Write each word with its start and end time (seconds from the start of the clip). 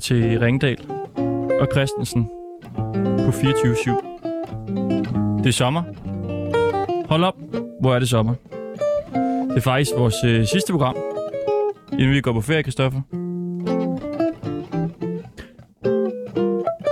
Lytter 0.00 0.30
til 0.30 0.40
Ringdal 0.40 0.76
og 1.60 1.68
Christensen 1.72 2.28
på 3.24 3.30
24-7. 3.30 3.38
Det 5.38 5.46
er 5.46 5.52
sommer. 5.52 5.82
Hold 7.08 7.24
op, 7.24 7.36
hvor 7.80 7.94
er 7.94 7.98
det 7.98 8.08
sommer. 8.08 8.34
Det 9.48 9.56
er 9.56 9.60
faktisk 9.60 9.90
vores 9.96 10.14
øh, 10.24 10.46
sidste 10.46 10.72
program, 10.72 10.96
inden 11.92 12.10
vi 12.10 12.20
går 12.20 12.32
på 12.32 12.40
ferie, 12.40 12.62
Kristoffer. 12.62 13.00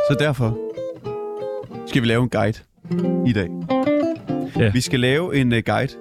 Så 0.08 0.16
derfor 0.18 0.58
skal 1.86 2.02
vi 2.02 2.06
lave 2.06 2.22
en 2.22 2.28
guide 2.28 2.58
i 3.26 3.32
dag. 3.32 3.48
Ja. 4.58 4.70
Vi 4.70 4.80
skal 4.80 5.00
lave 5.00 5.36
en 5.36 5.52
uh, 5.52 5.58
guide, 5.58 5.92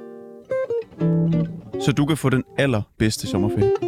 så 1.81 1.91
du 1.97 2.05
kan 2.05 2.17
få 2.17 2.29
den 2.29 2.43
allerbedste 2.57 3.27
sommerferie. 3.27 3.86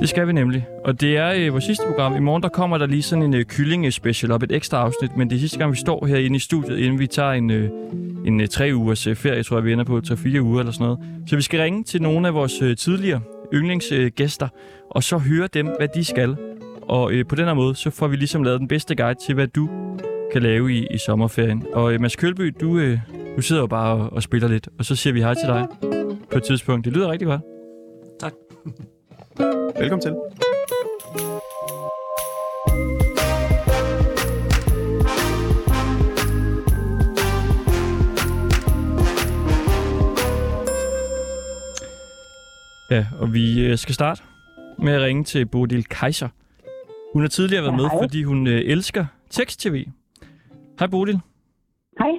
Det 0.00 0.08
skal 0.08 0.26
vi 0.26 0.32
nemlig. 0.32 0.66
Og 0.84 1.00
det 1.00 1.16
er 1.16 1.32
øh, 1.36 1.52
vores 1.52 1.64
sidste 1.64 1.84
program. 1.86 2.16
I 2.16 2.20
morgen 2.20 2.42
der 2.42 2.48
kommer 2.48 2.78
der 2.78 2.86
lige 2.86 3.02
sådan 3.02 3.22
en 3.22 3.34
øh, 3.34 3.44
kylling-special 3.44 4.32
op, 4.32 4.42
et 4.42 4.52
ekstra 4.52 4.76
afsnit. 4.76 5.16
Men 5.16 5.30
det 5.30 5.36
er 5.36 5.40
sidste 5.40 5.58
gang, 5.58 5.72
vi 5.72 5.76
står 5.76 6.06
herinde 6.06 6.36
i 6.36 6.38
studiet, 6.38 6.78
inden 6.78 6.98
vi 6.98 7.06
tager 7.06 7.32
en, 7.32 7.50
øh, 7.50 7.70
en 8.26 8.40
øh, 8.40 8.48
tre 8.48 8.70
ugers 8.74 9.06
øh, 9.06 9.16
ferie, 9.16 9.42
tror 9.42 9.56
jeg, 9.56 9.64
vi 9.64 9.72
ender 9.72 9.84
på. 9.84 10.00
Tre-fire 10.00 10.42
uger 10.42 10.60
eller 10.60 10.72
sådan 10.72 10.84
noget. 10.84 10.98
Så 11.26 11.36
vi 11.36 11.42
skal 11.42 11.60
ringe 11.60 11.84
til 11.84 12.02
nogle 12.02 12.28
af 12.28 12.34
vores 12.34 12.62
øh, 12.62 12.76
tidligere 12.76 13.20
yndlingsgæster, 13.54 14.46
øh, 14.46 14.86
og 14.90 15.02
så 15.02 15.18
høre 15.18 15.48
dem, 15.54 15.68
hvad 15.78 15.88
de 15.94 16.04
skal. 16.04 16.36
Og 16.82 17.12
øh, 17.12 17.26
på 17.26 17.34
den 17.34 17.44
her 17.44 17.54
måde, 17.54 17.74
så 17.74 17.90
får 17.90 18.08
vi 18.08 18.16
ligesom 18.16 18.42
lavet 18.42 18.60
den 18.60 18.68
bedste 18.68 18.96
guide 18.96 19.18
til, 19.26 19.34
hvad 19.34 19.46
du 19.46 19.68
kan 20.32 20.42
lave 20.42 20.72
i, 20.72 20.86
i 20.90 20.98
sommerferien. 21.06 21.66
Og 21.72 21.92
øh, 21.92 22.00
Mads 22.00 22.16
Kølby, 22.16 22.54
du, 22.60 22.78
øh, 22.78 22.98
du 23.36 23.42
sidder 23.42 23.62
jo 23.62 23.66
bare 23.66 23.96
og, 23.96 24.12
og 24.12 24.22
spiller 24.22 24.48
lidt, 24.48 24.68
og 24.78 24.84
så 24.84 24.96
siger 24.96 25.14
vi 25.14 25.20
hej 25.20 25.34
til 25.34 25.48
dig 25.48 25.66
på 26.32 26.38
et 26.38 26.42
tidspunkt. 26.42 26.84
Det 26.84 26.92
lyder 26.92 27.10
rigtig 27.10 27.26
godt. 27.26 27.40
Tak. 28.20 28.32
Velkommen 29.38 30.00
til. 30.00 30.14
Ja, 42.90 43.06
og 43.20 43.34
vi 43.34 43.66
øh, 43.66 43.78
skal 43.78 43.94
starte 43.94 44.22
med 44.78 44.92
at 44.92 45.02
ringe 45.02 45.24
til 45.24 45.46
Bodil 45.46 45.84
Kaiser. 45.84 46.28
Hun 47.12 47.22
har 47.22 47.28
tidligere 47.28 47.62
været 47.62 47.74
med, 47.74 47.84
hej. 47.84 47.98
fordi 48.02 48.22
hun 48.22 48.46
øh, 48.46 48.60
elsker 48.64 49.06
tekst-tv. 49.30 49.86
Hej 50.78 50.86
Bodil. 50.86 51.20
Hej. 51.98 52.10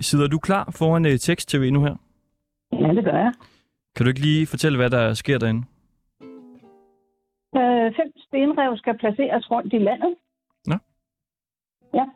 Sidder 0.00 0.26
du 0.26 0.38
klar 0.38 0.70
foran 0.76 1.06
øh, 1.06 1.18
tekst-tv 1.18 1.70
nu 1.72 1.84
her? 1.84 1.94
Ja, 2.72 2.94
det 2.94 3.04
gør 3.04 3.18
jeg. 3.18 3.32
Kan 3.96 4.04
du 4.04 4.08
ikke 4.08 4.20
lige 4.20 4.46
fortælle, 4.46 4.76
hvad 4.78 4.90
der 4.90 5.14
sker 5.14 5.38
derinde? 5.38 5.64
Øh, 7.84 7.94
fem 7.96 8.12
stenrev 8.16 8.76
skal 8.76 8.98
placeres 8.98 9.50
rundt 9.50 9.72
i 9.72 9.78
landet. 9.78 10.14
Nå. 10.66 10.74
Ja. 11.94 12.06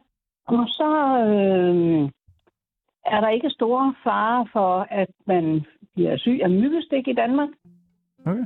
Og 0.47 0.69
så 0.69 0.91
øh, 1.27 2.11
er 3.07 3.21
der 3.21 3.29
ikke 3.29 3.51
store 3.51 3.95
fare 4.05 4.47
for, 4.53 4.87
at 4.91 5.09
man 5.27 5.67
bliver 5.95 6.17
syg 6.17 6.41
af 6.43 6.51
myggestik 6.51 7.09
i 7.09 7.13
Danmark. 7.13 7.49
Okay. 8.27 8.45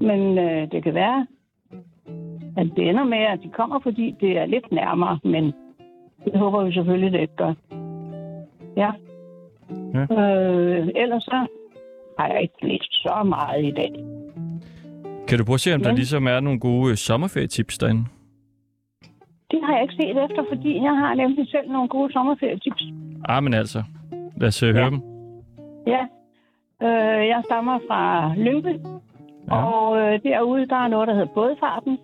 Men 0.00 0.38
øh, 0.38 0.72
det 0.72 0.82
kan 0.82 0.94
være, 0.94 1.26
at 2.56 2.66
det 2.76 2.88
ender 2.88 3.04
med, 3.04 3.18
at 3.18 3.40
de 3.42 3.50
kommer, 3.50 3.80
fordi 3.80 4.16
det 4.20 4.38
er 4.38 4.46
lidt 4.46 4.72
nærmere. 4.72 5.18
Men 5.24 5.54
det 6.24 6.38
håber 6.38 6.64
vi 6.64 6.72
selvfølgelig, 6.72 7.12
det 7.12 7.20
ikke 7.20 7.36
gør. 7.36 7.54
Ja. 8.76 8.92
Ja. 9.94 10.02
Øh, 10.20 10.88
ellers 10.96 11.24
så 11.24 11.46
har 12.18 12.28
jeg 12.28 12.42
ikke 12.42 12.66
læst 12.66 13.02
så 13.02 13.22
meget 13.24 13.64
i 13.64 13.70
dag. 13.70 14.21
Kan 15.32 15.38
du 15.38 15.44
prøve 15.44 15.54
at 15.54 15.60
se, 15.60 15.74
om 15.74 15.80
der 15.82 15.88
Ja. 15.90 15.94
ligesom 15.94 16.26
er 16.26 16.40
nogle 16.40 16.60
gode 16.60 16.90
øh, 16.90 16.96
sommerferietips 16.96 17.78
derinde? 17.78 18.04
Det 19.50 19.60
har 19.64 19.72
jeg 19.74 19.82
ikke 19.82 19.94
set 19.94 20.16
efter, 20.24 20.42
fordi 20.52 20.74
jeg 20.74 20.94
har 21.02 21.14
nemlig 21.14 21.48
selv 21.50 21.70
nogle 21.70 21.88
gode 21.88 22.12
sommerferietips. 22.12 22.82
Ah, 23.28 23.42
men 23.42 23.54
altså. 23.54 23.82
Lad 24.36 24.48
os 24.48 24.62
øh, 24.62 24.74
høre 24.74 24.84
Ja. 24.84 24.90
dem. 24.90 25.00
Ja. 25.86 26.02
Øh, 26.86 27.28
jeg 27.28 27.42
stammer 27.44 27.78
fra 27.88 28.32
Lyngby, 28.36 28.74
Ja. 29.50 29.56
og 29.66 29.98
øh, 30.00 30.22
derude 30.22 30.66
der 30.68 30.76
er 30.76 30.88
noget, 30.88 31.08
der 31.08 31.14
hedder 31.14 31.34
bådfarten. 31.34 31.98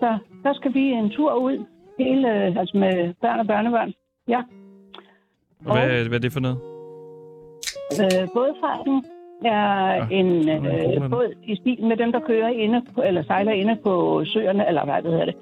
Så 0.00 0.18
der 0.42 0.52
skal 0.54 0.74
vi 0.74 0.80
en 0.80 1.10
tur 1.10 1.34
ud, 1.34 1.64
hele, 1.98 2.46
øh, 2.46 2.56
altså 2.56 2.76
med 2.78 3.14
børn 3.20 3.40
og 3.40 3.46
børnebørn. 3.46 3.92
Ja. 4.28 4.40
Hvad, 5.60 6.08
hvad 6.08 6.18
er 6.18 6.22
det 6.22 6.32
for 6.32 6.40
noget? 6.40 6.58
Øh, 8.02 8.28
bådfarten 8.34 9.04
er 9.46 9.94
Ja, 9.94 9.94
ja. 9.94 10.06
en 10.10 10.48
øh, 10.48 11.10
båd 11.10 11.32
i 11.44 11.56
stil 11.56 11.84
med 11.84 11.96
dem, 11.96 12.12
der 12.12 12.20
kører 12.20 12.48
inde 12.48 12.82
på, 12.94 13.02
eller 13.02 13.22
sejler 13.22 13.52
inde 13.52 13.76
på 13.82 14.22
søerne, 14.24 14.68
eller 14.68 14.84
hvad 14.84 15.02
det 15.02 15.10
hedder 15.10 15.24
det, 15.24 15.34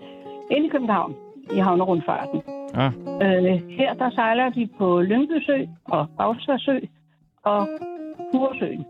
inde 0.50 0.66
i 0.66 0.70
København, 0.70 1.15
i 1.54 1.59
havnerundfarten. 1.59 2.43
Ah, 2.75 2.93
Øh, 3.22 3.62
her 3.78 3.94
der 3.94 4.10
sejler 4.10 4.48
de 4.50 4.69
på 4.78 5.00
Lyngby 5.00 5.43
Sø 5.47 5.59
og 5.84 6.06
Bagsværsø 6.19 6.78
og 7.43 7.69
Furesøen. 8.32 8.84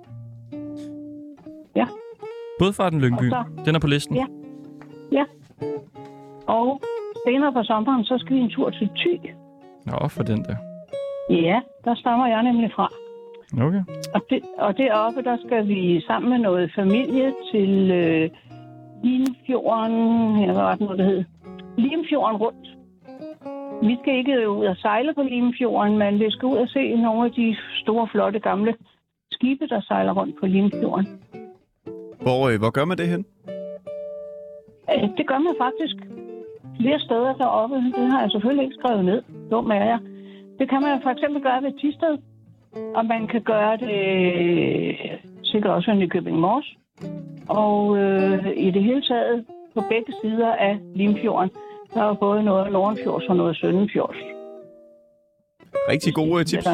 Bådfarten 2.58 3.00
Lyngby. 3.00 3.28
Så- 3.30 3.44
Den 3.64 3.74
er 3.74 3.78
på 3.78 3.86
listen. 3.86 4.16
Ja. 5.12 5.24
Og 6.46 6.80
senere 7.26 7.52
på 7.52 7.62
sommeren, 7.62 8.04
så 8.04 8.18
skal 8.18 8.36
vi 8.36 8.40
en 8.40 8.50
tur 8.50 8.70
til 8.70 8.88
Thy. 8.96 9.30
Nå, 9.86 10.08
for 10.08 10.22
den 10.22 10.44
der. 10.44 10.56
Ja, 11.30 11.60
der 11.84 11.94
stammer 11.94 12.26
jeg 12.26 12.42
nemlig 12.42 12.72
fra. 12.72 12.88
Okay. 13.62 13.82
Og, 14.14 14.20
det, 14.30 14.40
og 14.58 14.76
deroppe, 14.76 15.22
der 15.22 15.36
skal 15.46 15.68
vi 15.68 16.00
sammen 16.00 16.30
med 16.30 16.38
noget 16.38 16.72
familie 16.74 17.32
til 17.52 17.90
øh, 17.90 18.30
Limfjorden, 19.04 19.96
hvad 20.44 20.54
var 20.54 20.74
det 20.74 20.80
nu, 20.80 20.96
det 20.96 21.04
hed? 21.06 21.24
Limfjorden 21.78 22.36
rundt. 22.36 22.68
Vi 23.82 23.96
skal 24.02 24.14
ikke 24.18 24.50
ud 24.50 24.66
og 24.66 24.76
sejle 24.76 25.14
på 25.14 25.22
Limfjorden, 25.22 25.98
men 25.98 26.20
vi 26.20 26.30
skal 26.30 26.46
ud 26.46 26.56
og 26.56 26.68
se 26.68 26.94
nogle 26.96 27.24
af 27.24 27.32
de 27.32 27.56
store, 27.82 28.08
flotte, 28.12 28.38
gamle 28.38 28.74
skibe, 29.32 29.66
der 29.66 29.80
sejler 29.80 30.12
rundt 30.12 30.40
på 30.40 30.46
Limfjorden. 30.46 31.06
Hvor, 32.20 32.48
øh, 32.48 32.58
hvor 32.58 32.70
gør 32.70 32.84
man 32.84 32.98
det 32.98 33.08
hen? 33.08 33.24
Øh, 34.92 35.08
Det 35.16 35.26
gør 35.26 35.38
man 35.38 35.54
faktisk 35.60 35.96
flere 36.80 37.00
steder 37.00 37.32
deroppe. 37.34 37.76
Det 37.76 38.06
har 38.12 38.20
jeg 38.20 38.30
selvfølgelig 38.30 38.64
ikke 38.64 38.76
skrevet 38.80 39.04
ned. 39.04 39.22
Dum 39.50 39.70
er 39.70 39.84
jeg. 39.92 39.98
Det 40.58 40.68
kan 40.70 40.82
man 40.82 41.02
for 41.02 41.10
eksempel 41.10 41.42
gøre 41.42 41.62
ved 41.62 41.72
Tisted. 41.80 42.18
Og 42.94 43.06
man 43.06 43.26
kan 43.26 43.42
gøre 43.42 43.76
det 43.76 44.00
øh, 44.34 45.18
sikkert 45.42 45.72
også 45.72 45.90
i 45.90 45.96
Nykøbing 45.96 46.38
Mors. 46.38 46.76
Og 47.48 47.96
øh, 47.98 48.46
i 48.56 48.70
det 48.70 48.82
hele 48.82 49.02
taget 49.02 49.44
på 49.74 49.80
begge 49.90 50.12
sider 50.22 50.52
af 50.52 50.78
Limfjorden. 50.94 51.50
Der 51.94 52.02
er 52.02 52.14
både 52.14 52.42
noget 52.42 52.72
Nordenfjords 52.72 53.26
og 53.28 53.36
noget 53.36 53.56
Søndenfjords. 53.56 54.16
Rigtig 55.88 56.14
gode 56.14 56.40
øh, 56.40 56.44
tips. 56.44 56.66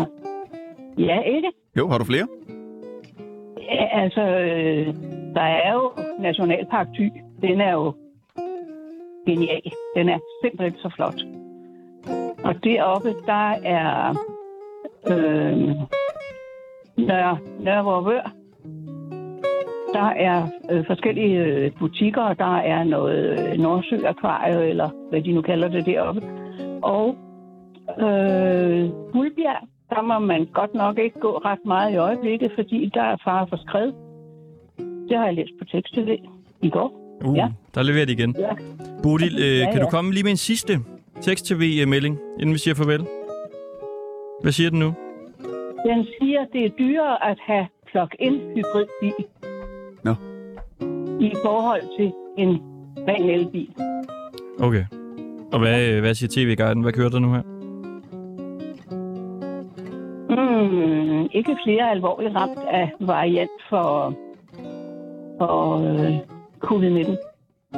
Ja, 0.98 1.20
ikke? 1.20 1.48
Jo, 1.76 1.88
har 1.88 1.98
du 1.98 2.04
flere? 2.04 2.26
Ja, 3.60 4.02
altså, 4.02 4.20
øh, 4.20 4.86
der 5.34 5.42
er 5.42 5.72
jo 5.72 5.92
Nationalpark 6.20 6.86
Thy. 6.94 7.12
Den 7.42 7.60
er 7.60 7.72
jo 7.72 7.92
genial. 9.26 9.72
Den 9.96 10.08
er 10.08 10.18
simpelthen 10.42 10.80
så 10.80 10.90
flot. 10.96 11.20
Og 12.44 12.64
deroppe, 12.64 13.08
der 13.26 13.50
er 13.64 14.14
øh, 15.08 15.58
Nørre, 17.06 17.38
Nørre 17.60 17.84
Vorvør. 17.84 18.32
Der 19.94 20.06
er 20.08 20.46
øh, 20.70 20.86
forskellige 20.86 21.38
øh, 21.44 21.70
butikker, 21.78 22.22
og 22.22 22.38
der 22.38 22.56
er 22.56 22.84
noget 22.84 23.52
øh, 23.52 23.58
Nordsø 23.58 23.96
Akvarie, 24.06 24.68
eller 24.68 24.90
hvad 25.10 25.22
de 25.22 25.32
nu 25.32 25.42
kalder 25.42 25.68
det 25.68 25.86
deroppe. 25.86 26.22
Og 26.82 27.16
øh, 27.98 28.90
Guldbjerg, 29.12 29.68
der 29.90 30.02
må 30.02 30.18
man 30.18 30.46
godt 30.54 30.74
nok 30.74 30.98
ikke 30.98 31.20
gå 31.20 31.40
ret 31.44 31.58
meget 31.66 31.92
i 31.92 31.96
øjeblikket, 31.96 32.52
fordi 32.54 32.90
der 32.94 33.02
er 33.02 33.16
fare 33.24 33.46
for 33.48 33.56
skred. 33.66 33.92
Det 35.08 35.18
har 35.18 35.24
jeg 35.26 35.34
læst 35.34 35.50
på 35.58 35.64
tekst 35.64 35.96
i 36.62 36.70
går. 36.70 36.92
Uh, 37.24 37.36
Ja. 37.36 37.48
der 37.74 37.82
leverer 37.82 38.04
de 38.06 38.12
igen. 38.12 38.36
Ja. 38.38 38.50
Bodil, 39.02 39.34
øh, 39.40 39.58
Ja, 39.58 39.64
kan 39.72 39.80
du 39.80 39.84
ja. 39.86 39.90
komme 39.90 40.12
lige 40.12 40.22
med 40.22 40.30
en 40.30 40.36
sidste 40.36 40.72
tekst-tv-melding, 41.20 42.18
inden 42.40 42.52
vi 42.54 42.58
siger 42.58 42.74
farvel? 42.74 43.06
Hvad 44.42 44.52
siger 44.52 44.70
den 44.70 44.78
nu? 44.78 44.94
Den 45.86 46.06
siger, 46.20 46.44
det 46.52 46.64
er 46.64 46.68
dyrere 46.78 47.30
at 47.30 47.38
have 47.46 47.66
plug-in 47.86 48.32
hybridbil. 48.32 49.24
Nå. 50.04 50.14
I 51.20 51.32
forhold 51.44 51.82
til 51.98 52.12
en 52.38 52.62
ren 53.08 53.30
elbil. 53.30 53.74
Okay. 54.60 54.84
Og 55.52 55.58
hvad, 55.58 56.00
hvad 56.00 56.14
siger 56.14 56.30
tv-guiden? 56.34 56.82
Hvad 56.82 56.92
kører 56.92 57.08
der 57.08 57.18
nu 57.18 57.32
her? 57.32 57.42
Mm, 60.30 61.28
ikke 61.32 61.56
flere 61.66 61.90
alvorligt 61.90 62.34
ramt 62.34 62.58
af 62.70 62.92
variant 63.00 63.50
for, 63.70 64.14
for 65.38 65.76
øh, 65.76 66.16
covid-19. 66.64 67.16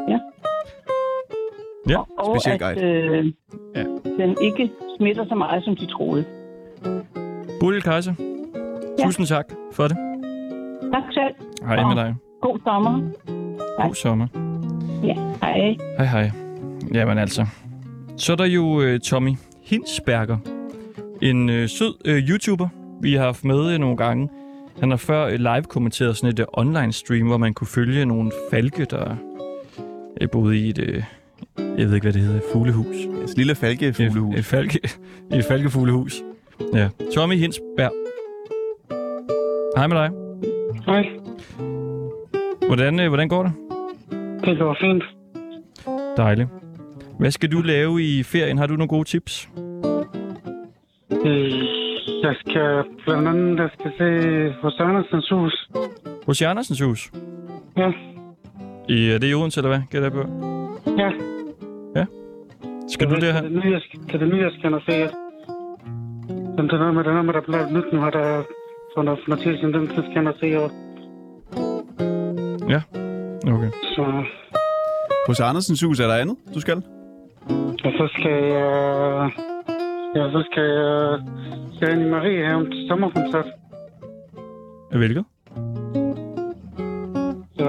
Ja. 0.09 0.19
Ja, 1.88 1.99
og, 1.99 2.09
og 2.19 2.41
speciel 2.41 2.55
at 2.55 2.61
guide. 2.61 2.87
øh, 2.87 3.32
ja. 3.76 3.85
den 4.25 4.37
ikke 4.43 4.70
smitter 4.99 5.25
så 5.29 5.35
meget, 5.35 5.64
som 5.64 5.76
de 5.76 5.87
troede. 5.87 6.25
Bodil 7.61 7.82
Kaiser, 7.82 8.14
Ja. 8.99 9.05
tusind 9.05 9.26
tak 9.26 9.44
for 9.73 9.88
det. 9.88 9.96
Tak 10.93 11.02
selv. 11.12 11.34
Hej 11.67 11.84
med 11.94 11.96
dig. 12.05 12.14
God 12.43 12.58
sommer. 12.64 13.00
God 13.87 13.94
sommer. 13.94 14.26
Ja, 15.05 15.14
hej. 15.43 15.76
Hej, 15.99 16.06
hej. 16.06 16.31
Jamen 16.94 17.19
altså. 17.19 17.46
Så 18.17 18.32
er 18.32 18.37
der 18.37 18.44
jo 18.44 18.81
øh, 18.81 19.00
Tommy 19.00 19.32
Hinsberger. 19.64 20.37
En 21.23 21.49
øh, 21.50 21.69
sød 21.69 21.94
øh, 22.05 22.29
YouTuber, 22.29 22.69
vi 23.02 23.14
har 23.14 23.25
haft 23.25 23.44
med 23.44 23.73
øh, 23.73 23.78
nogle 23.78 23.96
gange. 23.96 24.28
Han 24.81 24.90
har 24.90 24.96
før 24.96 25.25
øh, 25.26 25.32
live-kommenteret 25.38 26.17
sådan 26.17 26.31
et 26.32 26.38
øh, 26.40 26.46
online-stream, 26.52 27.26
hvor 27.26 27.37
man 27.37 27.55
kunne 27.55 27.67
følge 27.67 28.05
nogle 28.06 28.31
falke, 28.50 28.85
der 28.85 29.17
øh, 30.20 30.28
boede 30.32 30.58
i 30.58 30.69
et... 30.69 30.78
Øh, 30.78 31.02
jeg 31.58 31.87
ved 31.87 31.94
ikke, 31.94 32.05
hvad 32.05 32.12
det 32.12 32.23
hedder. 32.23 32.40
Fuglehus. 32.52 32.96
Et 33.31 33.37
lille 33.37 33.55
falkefuglehus. 33.55 34.35
Et, 34.35 34.38
et, 34.38 34.44
falke, 34.44 34.78
et 35.32 35.44
falkefuglehus. 35.44 36.23
Ja. 36.75 36.88
Tommy 37.14 37.35
Hinsberg. 37.35 37.93
Hej 39.76 39.87
med 39.87 39.97
dig. 39.97 40.11
Hej, 40.87 41.05
Hvordan, 42.67 43.00
øh, 43.00 43.09
hvordan 43.09 43.29
går 43.29 43.43
det? 43.43 43.53
det 44.44 44.59
går 44.59 44.76
fint. 44.81 45.05
Dejligt. 46.17 46.49
Hvad 47.19 47.31
skal 47.31 47.53
du 47.53 47.61
lave 47.61 48.03
i 48.03 48.23
ferien? 48.23 48.59
Har 48.59 48.67
du 48.67 48.73
nogle 48.76 48.88
gode 48.88 49.05
tips? 49.05 49.49
Øh, 51.25 51.53
Jeg 52.23 52.35
skal 52.47 52.85
blandt 53.06 53.29
andet 53.29 53.59
jeg 53.59 53.70
skal 53.79 53.93
se 53.99 54.09
hos 54.62 54.76
Andersens 54.81 55.29
hus. 55.31 55.69
Hos 56.26 56.43
Andersens 56.43 56.81
hus? 56.81 57.11
Ja, 57.76 57.93
I, 58.88 59.09
er 59.11 59.19
det 59.19 59.31
i 59.31 59.35
Odense, 59.35 59.61
eller 59.61 59.69
hvad? 59.69 59.81
Gætter 59.91 60.09
jeg 60.09 60.12
på? 60.12 60.25
ja. 60.99 61.11
Skal 62.88 63.11
du 63.11 63.14
det, 63.14 63.23
derhen? 63.23 63.44
Det 63.44 63.50
er 63.56 63.61
det 63.61 63.64
nye, 63.64 63.73
jeg 63.73 63.81
skal, 63.88 64.14
er 64.14 64.19
det 64.19 64.29
nye, 64.35 64.43
jeg 64.43 64.50
skal 64.59 64.81
se. 64.88 65.09
Med, 67.22 67.34
der 67.34 67.40
bliver 67.40 67.70
nyt 67.76 67.93
nu, 67.93 68.00
har 68.00 68.10
der 68.10 68.43
tid 69.87 70.02
skal 70.02 70.12
jeg 70.14 70.22
ind 70.22 70.28
og 70.28 70.34
se. 70.40 70.49
Og, 70.62 70.70
Okay. 73.54 73.70
så, 73.94 74.25
Hos 75.26 75.40
Andersens 75.40 75.82
hus 75.82 76.00
er 76.00 76.06
der 76.06 76.14
andet, 76.14 76.37
du 76.54 76.60
skal? 76.60 76.76
og 77.84 77.93
så 77.99 78.08
skal 78.19 78.43
jeg... 78.44 79.31
Ja, 80.16 80.31
så 80.31 80.49
skal 80.50 80.62
jeg... 80.62 81.20
Skal 81.76 81.88
jeg 81.88 82.06
i 82.06 82.10
Mariehaven 82.10 82.70
til 82.70 82.87
sommerkoncert. 82.88 83.46
Hvilket? 84.93 85.25
Så, 87.56 87.64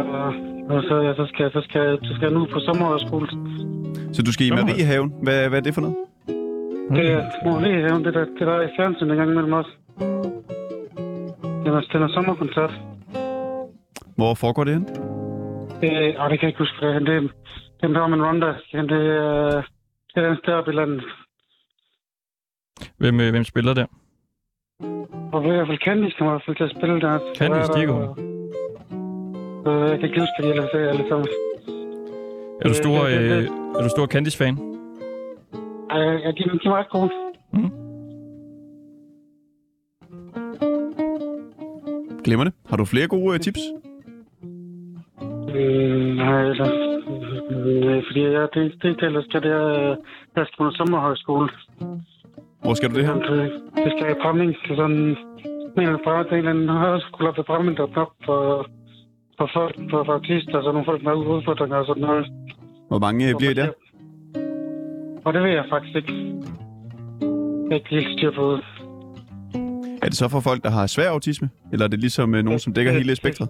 og 0.70 0.84
så, 0.84 0.96
ja, 1.02 1.14
så, 1.16 1.26
skal, 1.34 1.52
så, 1.52 1.62
skal, 1.70 2.00
så 2.04 2.14
skal 2.16 2.26
jeg 2.26 2.34
nu 2.34 2.48
på 2.54 2.60
sommerhøjskole. 2.60 3.28
Så 4.14 4.22
du 4.22 4.32
skal 4.34 4.48
i 4.48 4.50
Mariehaven. 4.50 5.14
Hvad, 5.24 5.50
hvad 5.50 5.60
er 5.60 5.64
det 5.64 5.74
for 5.74 5.82
noget? 5.82 5.96
Det 6.90 7.12
er 7.12 7.22
Mariehaven, 7.46 8.06
det 8.06 8.14
der, 8.14 8.26
det 8.26 8.40
der 8.40 8.54
er 8.54 8.62
i 8.62 8.70
fjernsynet 8.78 9.12
en 9.12 9.18
gang 9.18 9.32
imellem 9.32 9.54
os. 9.54 9.66
Det 11.64 11.68
er, 11.74 11.82
det 11.92 12.02
er 12.02 12.08
sommerkoncert. 12.14 12.72
Hvor 14.16 14.34
foregår 14.34 14.64
det 14.64 14.74
hen? 14.74 14.86
Øh, 15.84 16.14
og 16.18 16.30
det 16.30 16.40
kan 16.40 16.48
jeg 16.48 16.50
ikke 16.50 16.60
huske, 16.60 16.76
hvad 16.80 16.94
det 17.02 17.10
er. 17.16 17.20
Det 17.20 17.84
er 17.84 17.88
en 17.88 17.92
Norman 17.92 18.26
Ronda. 18.26 18.48
Det 18.48 18.80
er, 18.80 19.62
det 20.16 20.24
er 20.24 20.28
den 20.28 20.38
større 20.44 20.64
i 20.68 20.72
landet. 20.76 21.04
Hvem, 22.98 23.20
øh, 23.20 23.30
hvem 23.32 23.44
spiller 23.44 23.74
der? 23.74 23.86
Og 25.34 25.44
i 25.46 25.48
hvert 25.48 25.68
fald 25.68 25.78
Candice 25.78 26.16
kommer 26.18 26.32
i 26.32 26.36
hvert 26.36 26.46
fald 26.46 26.56
til 26.58 26.64
at 26.64 26.74
spille 26.78 27.02
der. 27.02 27.20
Candice, 27.38 27.74
de 27.74 27.84
er 27.84 27.88
gode. 27.88 28.10
Øh, 29.68 29.90
jeg 29.90 30.00
kan 30.00 30.10
ikke 30.10 30.20
huske, 30.20 30.34
hvad 30.40 30.46
de 30.48 30.52
ellers 30.54 30.70
er 30.74 30.90
alle 30.90 31.06
sammen. 31.10 31.28
Er 32.62 32.68
du 32.68 32.74
stor, 32.74 33.04
Øh, 33.06 33.12
det- 33.12 33.22
det- 33.30 33.38
øh, 33.38 33.46
er 33.78 33.84
du 33.84 33.90
stor 33.90 34.06
Candice-fan? 34.06 34.73
Ej, 35.94 36.00
ja, 36.00 36.32
de, 36.32 36.44
de 36.64 36.68
er 36.70 36.78
ret 36.78 36.90
gode. 36.90 37.10
Glemmer 42.24 42.44
det. 42.44 42.54
Har 42.70 42.78
du 42.78 42.86
flere 42.86 43.08
gode 43.08 43.34
øh, 43.34 43.40
tips? 43.40 43.60
Øh, 45.56 46.16
nej, 46.16 46.42
eller... 46.52 46.70
Øh, 47.52 48.04
fordi 48.08 48.22
jeg, 48.22 48.48
det, 48.54 48.74
det, 48.82 49.02
det 49.02 49.26
skal 49.30 49.42
det, 49.44 49.50
jeg, 49.50 49.98
skal 50.36 50.48
på 50.58 50.72
sommerhøjskole. 50.72 51.50
Hvor 52.64 52.74
skal 52.74 52.90
du 52.90 52.96
det 52.96 53.06
her? 53.06 53.14
Det, 53.14 53.90
skal 53.94 54.06
jeg 54.08 54.12
i 54.18 54.22
Bramming. 54.22 54.50
Er 54.70 54.76
sådan... 54.76 55.18
Bare, 56.06 56.24
det 56.24 56.32
er 56.32 56.34
en 56.34 56.38
eller 56.38 56.52
anden 56.52 56.70
højskole 56.70 57.30
op 57.30 57.38
i 57.38 57.42
Bramming, 57.42 57.78
der 57.78 57.84
er 57.84 57.96
nok 57.96 58.14
for, 58.26 58.66
for 59.38 59.50
folk, 59.54 59.76
for, 59.90 60.04
for 60.04 60.14
autister, 60.14 60.62
så 60.62 60.72
nogle 60.72 60.86
folk 60.86 61.04
med 61.04 61.14
udfordringer 61.14 61.78
og 61.78 61.86
sådan 61.86 62.02
noget. 62.02 62.26
Hvor 62.88 63.00
mange 63.00 63.30
øh, 63.30 63.36
bliver 63.38 63.52
I 63.52 63.54
der? 63.54 63.72
Og 65.26 65.34
det 65.34 65.44
ved 65.44 65.50
jeg 65.50 65.66
faktisk 65.70 65.96
ikke. 65.96 66.14
Jeg 67.68 67.72
er 67.72 67.76
ikke 67.76 67.90
helt 67.90 68.20
styr 68.20 68.32
på 68.32 68.52
det. 68.52 68.64
Er 70.04 70.08
det 70.12 70.18
så 70.18 70.30
for 70.30 70.40
folk, 70.40 70.64
der 70.64 70.72
har 70.78 70.88
svær 70.88 71.10
autisme? 71.10 71.50
Eller 71.72 71.86
er 71.86 71.90
det 71.90 72.00
ligesom 72.00 72.36
øh, 72.36 72.44
nogen, 72.44 72.60
som 72.60 72.74
dækker 72.74 72.92
hele 72.92 73.16
spektret? 73.16 73.50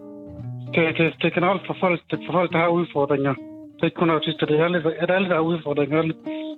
Det, 0.76 0.98
det, 0.98 1.14
det 1.22 1.28
er 1.32 1.36
generelt 1.40 1.62
for 1.68 1.76
folk, 1.80 2.02
det 2.12 2.20
er 2.20 2.24
for 2.28 2.34
folk, 2.40 2.52
der 2.54 2.58
har 2.58 2.68
udfordringer. 2.68 3.34
Det 3.76 3.82
er 3.82 3.86
ikke 3.86 4.02
kun 4.04 4.10
autister, 4.10 4.46
det 4.46 4.60
er 4.60 4.64
alle, 4.66 4.84
det 4.84 4.94
er 5.00 5.16
alle 5.16 5.30
der 5.30 5.36
har 5.36 5.42
udfordringer. 5.42 5.98
Alle, 6.02 6.14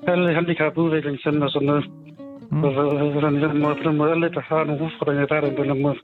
alle 0.08 0.34
handicap, 0.34 0.78
udviklingscenter 0.78 1.44
og 1.44 1.52
sådan 1.52 1.66
noget. 1.66 1.86
Mm. 2.52 2.62
På, 2.62 2.68
den, 3.26 3.36
den 3.44 3.62
måde, 3.64 3.76
på 3.82 3.90
den 3.90 3.98
måde, 3.98 4.12
alle, 4.12 4.30
der 4.38 4.42
har 4.42 4.64
nogle 4.64 4.84
udfordringer, 4.86 5.26
der 5.26 5.36
er 5.36 5.42
det 5.42 5.56
på 5.56 5.64
den 5.64 5.82
måde. 5.82 5.96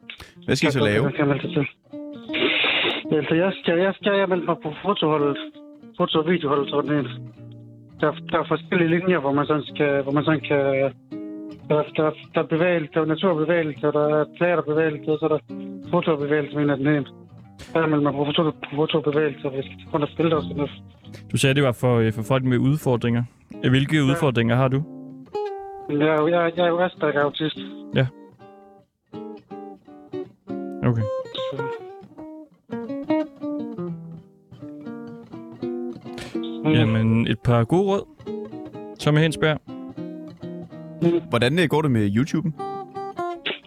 Hvad 0.46 0.56
skal 0.56 0.70
I 0.70 0.72
så 0.72 0.84
lave? 0.90 1.04
Jeg 1.06 1.14
kan 1.14 1.40
til. 1.40 1.68
Altså, 3.18 3.36
jeg 3.36 3.52
skal, 3.62 3.80
jeg 3.80 3.94
skal 4.00 4.14
jeg 4.20 4.30
melde 4.30 4.46
mig 4.46 4.56
på 4.64 4.74
fotoholdet. 4.84 5.38
Foto- 5.98 6.20
og 6.20 6.30
videoholdet, 6.32 6.70
sådan 6.70 6.96
en. 7.00 7.08
Der, 8.02 8.12
der 8.32 8.38
er 8.40 8.46
forskellige 8.48 8.90
linjer, 8.90 9.20
hvor 9.20 9.32
man 9.34 9.46
sådan, 9.46 9.64
skal, 9.64 10.02
hvor 10.04 10.12
man 10.12 10.24
sådan 10.24 10.40
kan... 10.50 10.60
Der, 11.70 11.84
der, 11.98 12.12
der 12.34 12.42
er 12.42 12.48
bevægelse, 12.56 12.94
der 12.94 13.02
er 13.02 13.06
naturbevægelse, 13.06 13.82
der 13.82 14.06
er 14.20 14.26
teaterbevægelse, 14.38 15.06
så 15.20 15.26
er 15.26 15.28
der 15.28 15.40
fotobevægelse, 15.92 16.58
mener 16.58 16.76
den 16.76 16.88
ene. 16.88 17.06
Der 17.74 17.80
er 17.82 18.26
foto, 18.26 18.44
på 18.52 18.76
fotobevægelse, 18.76 19.48
og 19.48 19.54
vi 19.54 19.62
skal 19.64 19.88
rundt 19.94 20.04
og 20.06 20.10
spille 20.14 20.36
og 20.36 20.42
sådan 20.44 20.58
noget. 20.58 20.72
Du 21.32 21.38
sagde, 21.38 21.56
det 21.56 21.64
var 21.64 21.72
for, 21.72 21.98
øh, 21.98 22.14
for 22.14 22.22
folk 22.22 22.44
med 22.44 22.58
udfordringer. 22.58 23.24
Hvilke 23.70 24.04
udfordringer 24.04 24.56
har 24.56 24.68
du? 24.68 24.84
Jeg, 25.90 25.98
er 26.08 26.28
jeg, 26.28 26.46
er- 26.46 26.52
jeg 26.58 26.66
er 26.66 26.70
jo 26.70 26.80
Asperger-autist. 26.80 27.60
Okay. 30.84 31.02
Så. 31.52 31.64
Mm. 36.64 37.11
Et 37.28 37.40
par 37.40 37.64
gode 37.64 37.84
råd. 37.84 38.04
Tommy 39.00 39.20
Hensberg. 39.20 39.58
Hvordan 41.30 41.60
øh, 41.60 41.66
går 41.70 41.82
det 41.82 41.92
med 41.92 42.10
YouTube'en? 42.18 42.52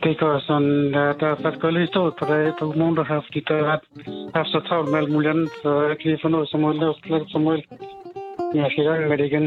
Det 0.02 0.18
går 0.18 0.38
sådan, 0.46 0.72
ja, 0.98 1.04
der 1.20 1.26
er 1.32 1.36
faktisk 1.42 1.60
gået 1.62 1.72
lige 1.74 1.86
stået 1.86 2.08
et 2.08 2.14
par 2.18 2.26
dage 2.26 2.52
på 2.60 2.72
måneder 2.76 3.04
her, 3.04 3.20
fordi 3.26 3.40
der 3.48 3.56
har 3.64 3.80
haft- 4.34 4.48
så 4.48 4.60
travlt 4.68 4.90
med 4.90 4.98
alt 4.98 5.12
muligt 5.12 5.30
andet, 5.30 5.48
så 5.62 5.70
jeg 5.88 5.96
kan 5.98 6.10
lige 6.10 6.18
få 6.22 6.28
noget 6.28 6.48
som 6.48 6.60
muligt, 6.60 6.80
lavet 6.80 6.96
lidt 7.06 7.30
som 7.30 7.40
muligt. 7.40 7.66
Jeg 8.54 8.66
skal 8.72 8.84
i 8.84 8.86
gang 8.88 9.08
med 9.08 9.18
det 9.18 9.26
igen. 9.26 9.42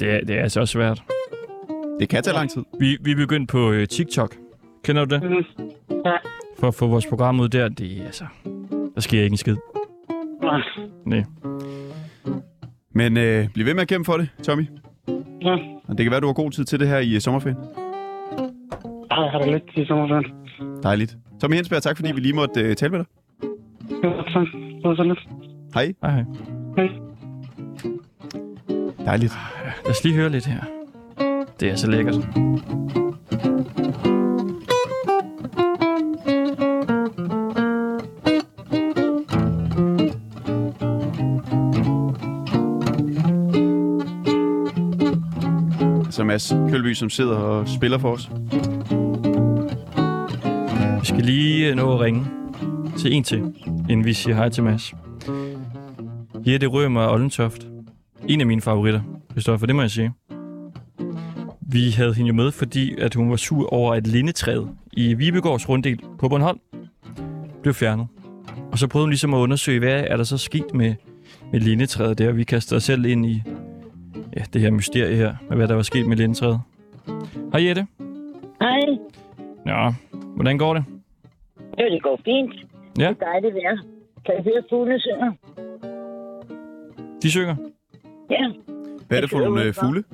Det 0.00 0.10
er, 0.14 0.20
det 0.20 0.36
er 0.38 0.42
altså 0.42 0.60
også 0.60 0.72
svært. 0.72 1.02
Det 2.00 2.08
kan 2.08 2.22
tage 2.22 2.34
lang 2.34 2.50
tid. 2.50 2.62
Vi, 2.80 2.96
vi 3.04 3.10
er 3.12 3.16
begyndt 3.16 3.50
på 3.50 3.72
øh, 3.72 3.86
TikTok. 3.88 4.34
Kender 4.84 5.04
du 5.04 5.14
det? 5.14 5.22
Mm. 5.22 5.64
Ja, 6.04 6.16
For 6.58 6.68
at 6.68 6.74
få 6.74 6.86
vores 6.86 7.06
program 7.06 7.40
ud 7.40 7.48
der, 7.48 7.68
det 7.68 7.98
er 8.00 8.04
altså... 8.04 8.24
Der 8.94 9.00
sker 9.00 9.22
ikke 9.22 9.32
en 9.32 9.36
skid. 9.36 9.56
nej. 10.42 10.60
Nej. 11.04 11.24
Men 12.96 13.16
øh, 13.16 13.48
bliv 13.54 13.66
ved 13.66 13.74
med 13.74 13.82
at 13.82 13.88
kæmpe 13.88 14.04
for 14.04 14.16
det, 14.16 14.28
Tommy. 14.42 14.66
Ja, 15.42 15.56
Og 15.88 15.98
det 15.98 16.04
kan 16.04 16.10
være, 16.10 16.20
du 16.20 16.26
har 16.26 16.32
god 16.32 16.50
tid 16.50 16.64
til 16.64 16.80
det 16.80 16.88
her 16.88 16.98
i 16.98 17.14
øh, 17.14 17.20
sommerferien. 17.20 17.58
Ej, 19.10 19.22
jeg 19.22 19.30
har 19.30 19.38
det 19.38 19.52
lidt 19.52 19.62
i 19.74 19.86
sommerferien. 19.86 20.24
Dejligt. 20.82 21.16
Tommy 21.40 21.54
Hensberg, 21.54 21.82
tak 21.82 21.96
fordi 21.96 22.12
vi 22.12 22.20
lige 22.20 22.32
måtte 22.34 22.60
øh, 22.60 22.76
tale 22.76 22.90
med 22.90 22.98
dig. 22.98 23.06
Det 24.02 24.10
var 24.10 24.24
sådan. 24.32 24.46
Det 24.76 24.84
var 24.84 24.96
så 24.96 25.02
lidt. 25.02 25.18
Hej. 25.74 25.92
Hej, 26.02 26.10
hej. 26.10 26.24
Hej. 26.76 26.88
Dejligt. 29.06 29.32
Lad 29.84 29.90
os 29.90 30.04
lige 30.04 30.14
høre 30.14 30.28
lidt 30.28 30.46
her. 30.46 30.60
Det 31.60 31.70
er 31.70 31.76
så 31.76 31.90
lækkert. 31.90 32.14
Mads 46.36 46.54
Kølby, 46.70 46.94
som 46.94 47.10
sidder 47.10 47.36
og 47.36 47.68
spiller 47.68 47.98
for 47.98 48.12
os. 48.12 48.30
Vi 51.00 51.06
skal 51.06 51.24
lige 51.24 51.68
øh, 51.68 51.76
nå 51.76 51.94
at 51.94 52.00
ringe 52.00 52.26
til 52.98 53.12
en 53.12 53.24
til, 53.24 53.38
inden 53.90 54.04
vi 54.04 54.12
siger 54.12 54.34
hej 54.36 54.48
til 54.48 54.62
Mads. 54.62 54.94
Jette 56.46 56.66
Rømer 56.66 57.00
og 57.00 57.12
Ollentoft. 57.12 57.66
En 58.28 58.40
af 58.40 58.46
mine 58.46 58.60
favoritter, 58.60 59.00
Christoffer, 59.30 59.66
det 59.66 59.76
må 59.76 59.82
jeg 59.82 59.90
sige. 59.90 60.12
Vi 61.60 61.90
havde 61.90 62.14
hende 62.14 62.28
jo 62.28 62.34
med, 62.34 62.52
fordi 62.52 62.94
at 62.98 63.14
hun 63.14 63.30
var 63.30 63.36
sur 63.36 63.72
over, 63.72 63.94
at 63.94 64.06
lindetræet 64.06 64.68
i 64.92 65.14
Vibegårds 65.14 65.68
runddel 65.68 66.00
på 66.18 66.28
Bornholm 66.28 66.58
blev 67.62 67.74
fjernet. 67.74 68.06
Og 68.72 68.78
så 68.78 68.86
prøvede 68.86 69.04
hun 69.04 69.10
ligesom 69.10 69.34
at 69.34 69.38
undersøge, 69.38 69.78
hvad 69.78 70.04
er 70.06 70.16
der 70.16 70.24
så 70.24 70.38
sket 70.38 70.74
med, 70.74 70.94
med 71.52 71.60
lindetræet 71.60 72.18
der. 72.18 72.32
Vi 72.32 72.44
kastede 72.44 72.76
os 72.76 72.84
selv 72.84 73.04
ind 73.04 73.26
i 73.26 73.42
ja, 74.36 74.42
det 74.52 74.60
her 74.60 74.70
mysterie 74.70 75.16
her, 75.16 75.34
med 75.48 75.56
hvad 75.56 75.68
der 75.68 75.74
var 75.74 75.82
sket 75.82 76.06
med 76.06 76.16
lindetræet. 76.16 76.60
Hej 77.52 77.66
Jette. 77.66 77.86
Hej. 78.60 78.80
Nå, 79.64 79.92
hvordan 80.36 80.58
går 80.58 80.74
det? 80.74 80.84
Jo, 81.80 81.84
det 81.94 82.02
går 82.02 82.20
fint. 82.24 82.54
Ja. 82.98 83.08
Det 83.08 83.16
er 83.20 83.24
dejligt 83.26 83.54
vejr. 83.54 83.76
Kan 84.26 84.34
I 84.38 84.42
høre 84.42 84.62
fuglene 84.70 85.00
synger? 85.00 85.32
De 87.22 87.30
synger? 87.30 87.56
Ja. 88.30 88.44
Hvad 89.08 89.16
er 89.18 89.20
det 89.20 89.30
for 89.30 89.38
nogle 89.40 89.62
øh, 89.64 89.74
fugle? 89.74 90.04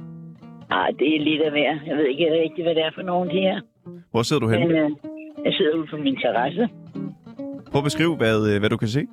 Ah, 0.71 0.89
det 0.99 1.17
er 1.17 1.21
lidt 1.21 1.43
af 1.43 1.51
hver. 1.51 1.73
Jeg 1.87 1.97
ved 1.97 2.07
ikke 2.07 2.27
rigtig, 2.43 2.65
hvad 2.65 2.75
det 2.75 2.83
er 2.85 2.91
for 2.95 3.03
nogen, 3.03 3.29
de 3.29 3.41
her. 3.41 3.61
Hvor 4.11 4.23
sidder 4.23 4.41
du 4.41 4.49
Men 4.49 4.59
henne? 4.59 4.79
øh, 4.85 4.91
jeg 5.45 5.53
sidder 5.53 5.77
ude 5.79 5.87
på 5.91 5.97
min 5.97 6.17
terrasse. 6.17 6.69
Prøv 7.71 7.79
at 7.79 7.85
beskrive, 7.85 8.17
hvad, 8.17 8.55
øh, 8.55 8.59
hvad 8.61 8.71
du 8.71 8.77
kan 8.77 8.89
se. 8.89 9.07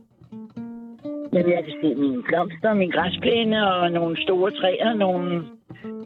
Men 1.33 1.43
jeg 1.49 1.63
kan 1.65 1.73
se 1.81 1.95
mine 1.95 2.23
blomster, 2.23 2.73
min 2.73 2.89
græsplæne 2.89 3.73
og 3.73 3.91
nogle 3.91 4.23
store 4.23 4.51
træer, 4.51 4.93
nogle 4.93 5.43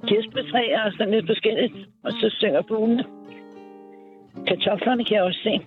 kirsebærtræer 0.07 0.81
og 0.85 0.91
sådan 0.91 1.13
lidt 1.13 1.27
forskelligt. 1.27 1.73
Og 2.03 2.11
så 2.11 2.35
synger 2.39 2.61
fuglene. 2.67 3.03
Kartoflerne 4.47 5.05
kan 5.05 5.15
jeg 5.15 5.23
også 5.23 5.39
se. 5.43 5.59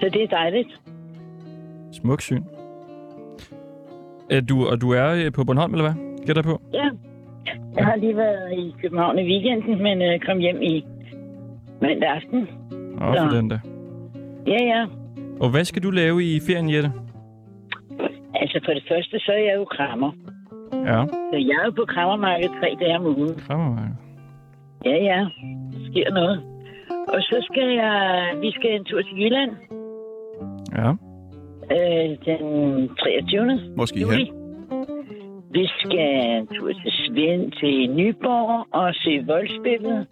Så 0.00 0.08
det 0.12 0.22
er 0.22 0.26
dejligt. 0.26 0.80
Smuk 1.92 2.20
syn. 2.20 2.42
Er 4.30 4.40
du, 4.40 4.66
og 4.66 4.80
du 4.80 4.90
er 4.90 5.24
øh, 5.24 5.32
på 5.32 5.44
Bornholm, 5.44 5.74
eller 5.74 5.92
hvad? 5.92 6.26
Gætter 6.26 6.42
på? 6.42 6.60
Ja. 6.72 6.90
Jeg 7.76 7.84
har 7.84 7.96
lige 7.96 8.16
været 8.16 8.52
i 8.52 8.74
København 8.82 9.18
i 9.18 9.22
weekenden, 9.22 9.82
men 9.82 10.02
øh, 10.02 10.20
kom 10.20 10.38
hjem 10.38 10.62
i 10.62 10.84
mandag 11.80 12.08
aften. 12.08 12.48
Åh, 13.02 13.14
for 13.16 13.36
den 13.36 13.50
der. 13.50 13.58
Ja, 14.46 14.64
ja. 14.64 14.86
Og 15.40 15.50
hvad 15.50 15.64
skal 15.64 15.82
du 15.82 15.90
lave 15.90 16.24
i 16.24 16.40
ferien, 16.46 16.70
Jette? 16.70 16.92
Altså 18.54 18.60
for 18.66 18.72
det 18.74 18.84
første, 18.90 19.18
så 19.18 19.32
er 19.32 19.42
jeg 19.50 19.56
jo 19.56 19.64
krammer. 19.64 20.10
Ja, 20.90 20.98
Så 21.32 21.36
jeg 21.48 21.56
er 21.60 21.64
jo 21.64 21.70
på 21.70 21.84
krammermarkedet 21.94 22.52
tre 22.60 22.76
dage 22.80 22.96
om 22.96 23.06
ugen. 23.06 23.34
krammermarked. 23.46 23.96
Ja, 24.84 24.96
ja. 25.10 25.20
Der 25.72 25.80
sker 25.90 26.10
noget. 26.14 26.42
Og 27.14 27.20
så 27.22 27.36
skal 27.52 27.68
jeg... 27.82 27.98
Vi 28.40 28.50
skal 28.50 28.70
en 28.74 28.84
tur 28.84 29.02
til 29.02 29.16
Jylland 29.22 29.50
Ja. 30.78 30.88
øh, 31.74 32.08
den 32.26 32.88
23. 32.96 33.60
Hvor 33.76 33.84
skal 33.84 33.98
I 34.00 34.02
juli. 34.02 34.24
hen? 34.24 34.34
Vi 35.52 35.64
skal 35.78 36.08
en 36.38 36.46
tur 36.46 36.72
til 36.72 36.92
Svend, 37.02 37.52
til 37.52 37.90
Nyborg 37.96 38.66
og 38.80 38.94
se 38.94 39.12
voldspillet. 39.26 40.06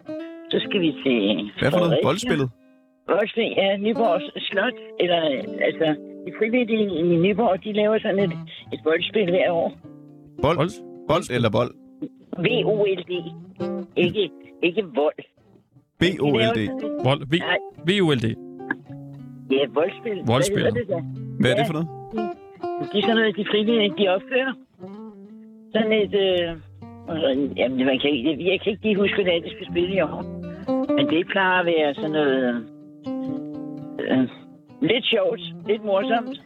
Så 0.50 0.58
skal 0.66 0.80
vi 0.80 0.90
til 1.04 1.50
Hvad 1.60 1.70
for 1.70 1.78
noget? 1.78 1.90
Fredericia. 1.92 2.06
Boldspillet? 2.08 2.48
Voldspil, 3.08 3.50
ja, 3.56 3.76
Nyborg 3.76 4.20
Slot. 4.48 4.76
Eller, 5.00 5.20
altså, 5.68 5.86
de 6.28 6.32
frivillige 6.38 6.84
i 6.98 7.16
Nyborg, 7.16 7.64
de 7.64 7.72
laver 7.72 7.98
sådan 7.98 8.18
et, 8.18 8.32
et 8.72 8.80
voldspil 8.84 9.30
hver 9.30 9.50
år. 9.52 9.72
Bold? 10.42 10.56
Bold? 10.56 10.70
Bold 11.08 11.30
eller 11.36 11.50
bold? 11.50 11.70
V-O-L-D. 12.46 13.12
Ikke, 13.96 14.30
ikke 14.62 14.82
vold. 14.94 15.18
De 15.18 15.24
B-O-L-D. 16.00 16.58
Vold. 17.04 17.20
V. 17.30 17.34
Nej, 17.38 17.58
VULD. 17.88 18.24
ja, 19.50 19.62
voldspil. 19.74 20.18
Voldspil. 20.26 20.62
Hvad 20.62 20.72
det? 20.72 20.86
Hvad 21.40 21.50
er 21.50 21.54
det 21.54 21.62
Ja. 21.64 21.68
for 21.68 21.72
noget? 21.78 21.88
Det 22.92 22.98
er 22.98 23.02
sådan 23.02 23.16
noget, 23.16 23.36
de 23.36 23.44
frivillige, 23.52 23.92
de 23.98 24.08
opfører. 24.08 24.52
Sådan 25.74 25.92
et... 25.92 26.14
Øh, 26.14 26.56
jamen, 27.58 27.86
man 27.86 27.98
kan, 28.02 28.10
ikke- 28.10 28.50
jeg 28.50 28.60
kan 28.60 28.70
ikke 28.72 28.82
lige 28.82 28.96
huske, 28.96 29.22
hvad 29.22 29.40
de 29.44 29.50
skal 29.50 29.66
spille 29.70 29.94
i 29.96 30.00
år. 30.00 30.22
Men 30.96 31.04
det 31.10 31.26
plejer 31.26 31.60
at 31.60 31.66
være 31.66 31.94
sådan 31.94 32.10
noget... 32.10 32.66
Øh, 34.00 34.28
lidt 34.82 35.04
sjovt, 35.06 35.40
lidt 35.66 35.84
morsomt. 35.84 36.40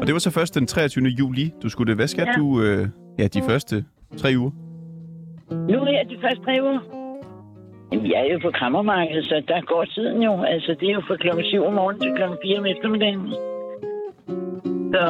Og 0.00 0.06
det 0.06 0.12
var 0.12 0.18
så 0.18 0.30
først 0.30 0.54
den 0.54 0.66
23. 0.66 1.04
juli, 1.08 1.50
du 1.62 1.68
skulle 1.68 1.88
det. 1.88 1.96
Hvad 1.96 2.06
skal 2.06 2.24
Ja. 2.26 2.32
du 2.40 2.62
øh, 2.62 2.88
ja, 3.18 3.26
de 3.26 3.42
første 3.42 3.84
tre 4.16 4.28
uger? 4.38 4.50
Nu 5.50 5.78
er 5.82 6.02
de 6.02 6.16
første 6.22 6.40
tre 6.44 6.58
uger. 6.62 6.80
Jamen, 7.92 8.06
jeg 8.10 8.26
er 8.28 8.32
jo 8.32 8.38
på 8.42 8.50
krammermarkedet, 8.50 9.24
så 9.24 9.42
der 9.48 9.60
går 9.60 9.84
tiden 9.84 10.22
jo. 10.22 10.42
Altså, 10.42 10.76
det 10.80 10.88
er 10.88 10.92
jo 10.92 11.00
fra 11.08 11.16
klokken 11.16 11.44
7 11.44 11.62
om 11.64 11.72
morgenen 11.74 12.02
til 12.02 12.12
klokken 12.16 12.38
4 12.44 12.58
om 12.58 12.66
eftermiddagen. 12.66 13.28
Så 14.94 15.02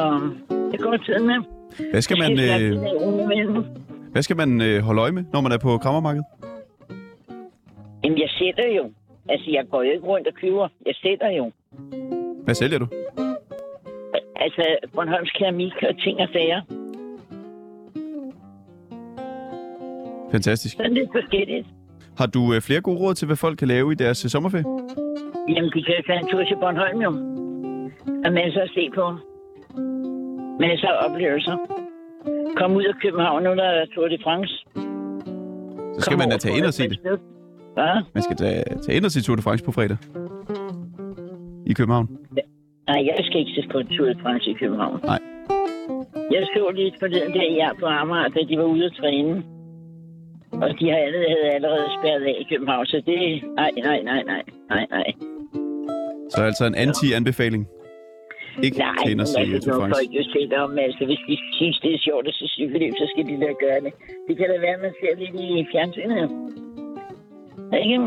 det 0.71 0.79
går 0.79 0.97
tiden 0.97 1.27
med. 1.27 1.39
Hvad 1.91 2.01
skal 2.01 2.17
man, 2.17 2.31
øh, 2.31 2.83
hvad 4.11 4.21
skal 4.21 4.37
man 4.37 4.61
øh, 4.61 4.79
holde 4.81 5.01
øje 5.01 5.11
med, 5.11 5.23
når 5.33 5.41
man 5.41 5.51
er 5.51 5.57
på 5.57 5.77
krammermarkedet? 5.77 6.25
Jamen, 8.03 8.19
jeg 8.19 8.29
sætter 8.29 8.67
jo. 8.77 8.91
Altså, 9.29 9.51
jeg 9.51 9.63
går 9.71 9.83
jo 9.83 9.91
ikke 9.91 10.05
rundt 10.05 10.27
og 10.27 10.33
køber. 10.33 10.67
Jeg 10.85 10.95
sætter 10.95 11.29
jo. 11.39 11.51
Hvad 12.45 12.55
sælger 12.55 12.79
du? 12.79 12.87
Altså, 14.35 14.63
Bornholms 14.95 15.31
keramik 15.31 15.73
og 15.89 15.97
ting 16.03 16.19
og 16.19 16.27
sager. 16.33 16.61
Fantastisk. 20.31 20.75
Sådan 20.77 20.93
lidt 20.93 21.09
forskelligt. 21.11 21.67
Har 22.17 22.25
du 22.25 22.53
øh, 22.53 22.61
flere 22.61 22.81
gode 22.81 22.99
råd 22.99 23.13
til, 23.13 23.25
hvad 23.25 23.35
folk 23.35 23.57
kan 23.59 23.67
lave 23.67 23.91
i 23.91 23.95
deres 23.95 24.25
øh, 24.25 24.29
sommerferie? 24.31 24.65
Jamen, 25.49 25.71
de 25.75 25.83
kan 25.83 26.03
tage 26.07 26.19
en 26.19 26.27
tur 26.31 26.43
til 26.43 26.55
Bornholm 26.61 27.01
jo. 27.01 27.09
Og 28.25 28.33
masser 28.33 28.61
at 28.61 28.71
se 28.77 28.89
på. 28.95 29.05
Masser 30.59 30.87
af 30.87 31.09
oplevelser. 31.09 31.57
Kom 32.57 32.75
ud 32.75 32.83
af 32.83 32.95
København, 33.01 33.43
nu 33.43 33.49
der 33.49 33.63
er 33.63 33.85
Tour 33.95 34.07
de 34.07 34.17
France. 34.23 34.53
Så 35.95 36.01
skal 36.01 36.17
Kom 36.17 36.19
man 36.19 36.29
da 36.29 36.37
tage 36.37 36.57
ind 36.57 36.65
og 36.65 36.73
se 36.73 36.89
det. 36.89 36.99
Hvad? 37.73 38.03
Man 38.13 38.23
skal 38.23 38.35
tage, 38.35 38.63
tage 38.85 38.97
ind 38.97 39.05
og 39.05 39.11
se 39.11 39.21
Tour 39.21 39.35
de 39.35 39.41
France 39.41 39.65
på 39.65 39.71
fredag. 39.71 39.97
I 41.65 41.73
København. 41.73 42.07
Nej, 42.87 42.99
jeg 43.07 43.25
skal 43.25 43.39
ikke 43.39 43.51
se 43.55 43.61
de 43.61 44.15
France 44.21 44.49
i 44.49 44.53
København. 44.53 44.99
Nej. 45.03 45.19
Jeg 46.31 46.43
så 46.53 46.71
lige 46.75 46.93
forleden 46.99 47.33
der, 47.33 47.55
jeg 47.61 47.71
på 47.79 47.85
Amager, 47.85 48.27
da 48.27 48.39
de 48.49 48.57
var 48.57 48.63
ude 48.63 48.85
at 48.85 48.93
træne. 48.99 49.43
Og 50.51 50.69
de 50.79 50.89
har 50.89 50.97
allerede, 50.97 51.29
havde 51.29 51.53
allerede 51.55 51.85
spærret 51.99 52.23
af 52.23 52.35
i 52.39 52.45
København, 52.51 52.85
så 52.85 52.97
det... 53.05 53.43
Nej, 53.55 53.71
nej, 53.77 53.99
nej, 54.03 54.23
nej, 54.23 54.43
nej, 54.69 54.85
nej. 54.89 55.07
Så 56.29 56.43
altså 56.43 56.65
en 56.65 56.75
anti-anbefaling. 56.75 57.67
Ikke 58.63 58.77
Nej, 58.77 59.09
ind 59.11 59.21
og 59.21 59.27
se 59.27 59.39
men 59.39 59.47
øh, 59.47 59.53
altså, 59.53 59.69
Tour 59.69 59.73
de 59.73 59.79
når 59.79 59.79
France. 59.79 59.99
folk 59.99 60.09
jo 60.19 60.23
selv 60.35 60.53
om, 60.63 60.77
altså 60.77 61.05
hvis 61.05 61.21
de 61.27 61.35
synes, 61.59 61.79
det 61.83 61.93
er 61.93 61.99
sjovt 62.07 62.27
at 62.27 62.33
se 62.33 62.47
cykelløb, 62.47 62.93
så 63.01 63.05
skal 63.11 63.23
de 63.29 63.35
da 63.45 63.49
gøre 63.65 63.79
det. 63.85 63.93
Det 64.27 64.37
kan 64.37 64.47
da 64.51 64.57
være, 64.65 64.75
at 64.79 64.83
man 64.87 64.93
ser 65.01 65.13
lidt 65.21 65.35
i 65.45 65.67
fjernsynet. 65.71 66.29
Ikke? 67.81 67.97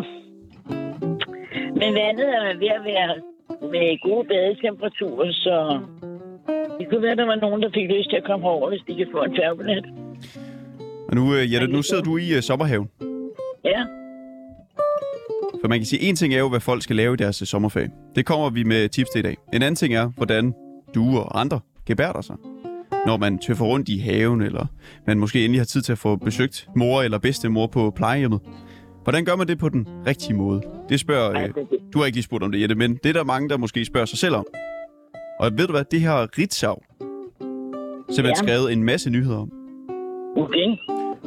Men 1.80 1.90
vandet 2.00 2.28
er 2.38 2.58
ved 2.62 2.72
at 2.78 2.84
være 2.84 3.10
med 3.74 4.00
gode 4.08 4.24
badetemperaturer, 4.28 5.32
så 5.32 5.80
det 6.78 6.88
kunne 6.88 7.02
være, 7.02 7.16
der 7.16 7.26
var 7.26 7.34
nogen, 7.34 7.62
der 7.62 7.70
fik 7.74 7.88
lyst 7.96 8.10
til 8.10 8.16
at 8.16 8.24
komme 8.24 8.46
over, 8.46 8.68
hvis 8.68 8.82
de 8.88 8.94
kan 8.94 9.08
få 9.12 9.22
en 9.22 9.36
færgebillet. 9.40 9.86
Og 11.08 11.14
nu, 11.14 11.34
øh, 11.34 11.52
Jette, 11.52 11.66
nu 11.66 11.82
sidder 11.82 12.02
du 12.02 12.16
i 12.16 12.34
øh, 12.36 12.42
sommerhaven. 12.42 12.88
Ja, 13.64 13.80
For 15.60 15.68
man 15.68 15.78
kan 15.78 15.86
sige, 15.86 16.08
en 16.08 16.16
ting 16.16 16.34
er 16.34 16.38
jo, 16.38 16.48
hvad 16.48 16.60
folk 16.60 16.82
skal 16.82 16.96
lave 16.96 17.14
i 17.14 17.16
deres 17.16 17.42
øh, 17.42 17.46
sommerferie. 17.46 17.90
Det 18.16 18.26
kommer 18.26 18.50
vi 18.50 18.62
med 18.64 18.88
tips 18.88 19.10
til 19.10 19.18
i 19.18 19.22
dag. 19.22 19.36
En 19.54 19.62
anden 19.62 19.76
ting 19.76 19.94
er, 19.94 20.06
hvordan 20.16 20.54
du 20.94 21.18
og 21.18 21.40
andre 21.40 21.60
gebærder 21.86 22.20
sig. 22.20 22.36
Når 23.06 23.16
man 23.16 23.38
tøffer 23.38 23.64
rundt 23.64 23.88
i 23.88 23.98
haven, 23.98 24.42
eller 24.42 24.66
man 25.06 25.18
måske 25.18 25.44
endelig 25.44 25.60
har 25.60 25.64
tid 25.64 25.82
til 25.82 25.92
at 25.92 25.98
få 25.98 26.16
besøgt 26.16 26.68
mor 26.76 27.02
eller 27.02 27.18
bedstemor 27.18 27.66
på 27.66 27.92
plejehjemmet. 27.96 28.40
Hvordan 29.06 29.24
gør 29.24 29.36
man 29.36 29.46
det 29.48 29.58
på 29.58 29.68
den 29.68 29.88
rigtige 30.06 30.34
måde? 30.34 30.60
Det 30.88 31.00
spørger... 31.00 31.30
Øh, 31.42 31.44
det, 31.54 31.54
du 31.94 31.98
har 31.98 32.06
ikke 32.06 32.16
lige 32.16 32.24
spurgt 32.24 32.44
om 32.44 32.52
det, 32.52 32.60
Jette, 32.60 32.74
men 32.74 32.96
det 33.02 33.08
er 33.08 33.12
der 33.12 33.24
mange, 33.24 33.48
der 33.48 33.56
måske 33.56 33.84
spørger 33.84 34.06
sig 34.06 34.18
selv 34.18 34.34
om. 34.34 34.46
Og 35.40 35.50
ved 35.58 35.66
du 35.66 35.72
hvad, 35.72 35.84
det 35.90 36.00
her 36.00 36.38
Ritzau 36.38 36.76
simpelthen 38.10 38.26
Ja. 38.26 38.34
skrevet 38.34 38.72
en 38.72 38.82
masse 38.84 39.10
nyheder 39.10 39.38
om. 39.38 39.50
okay. 40.36 40.66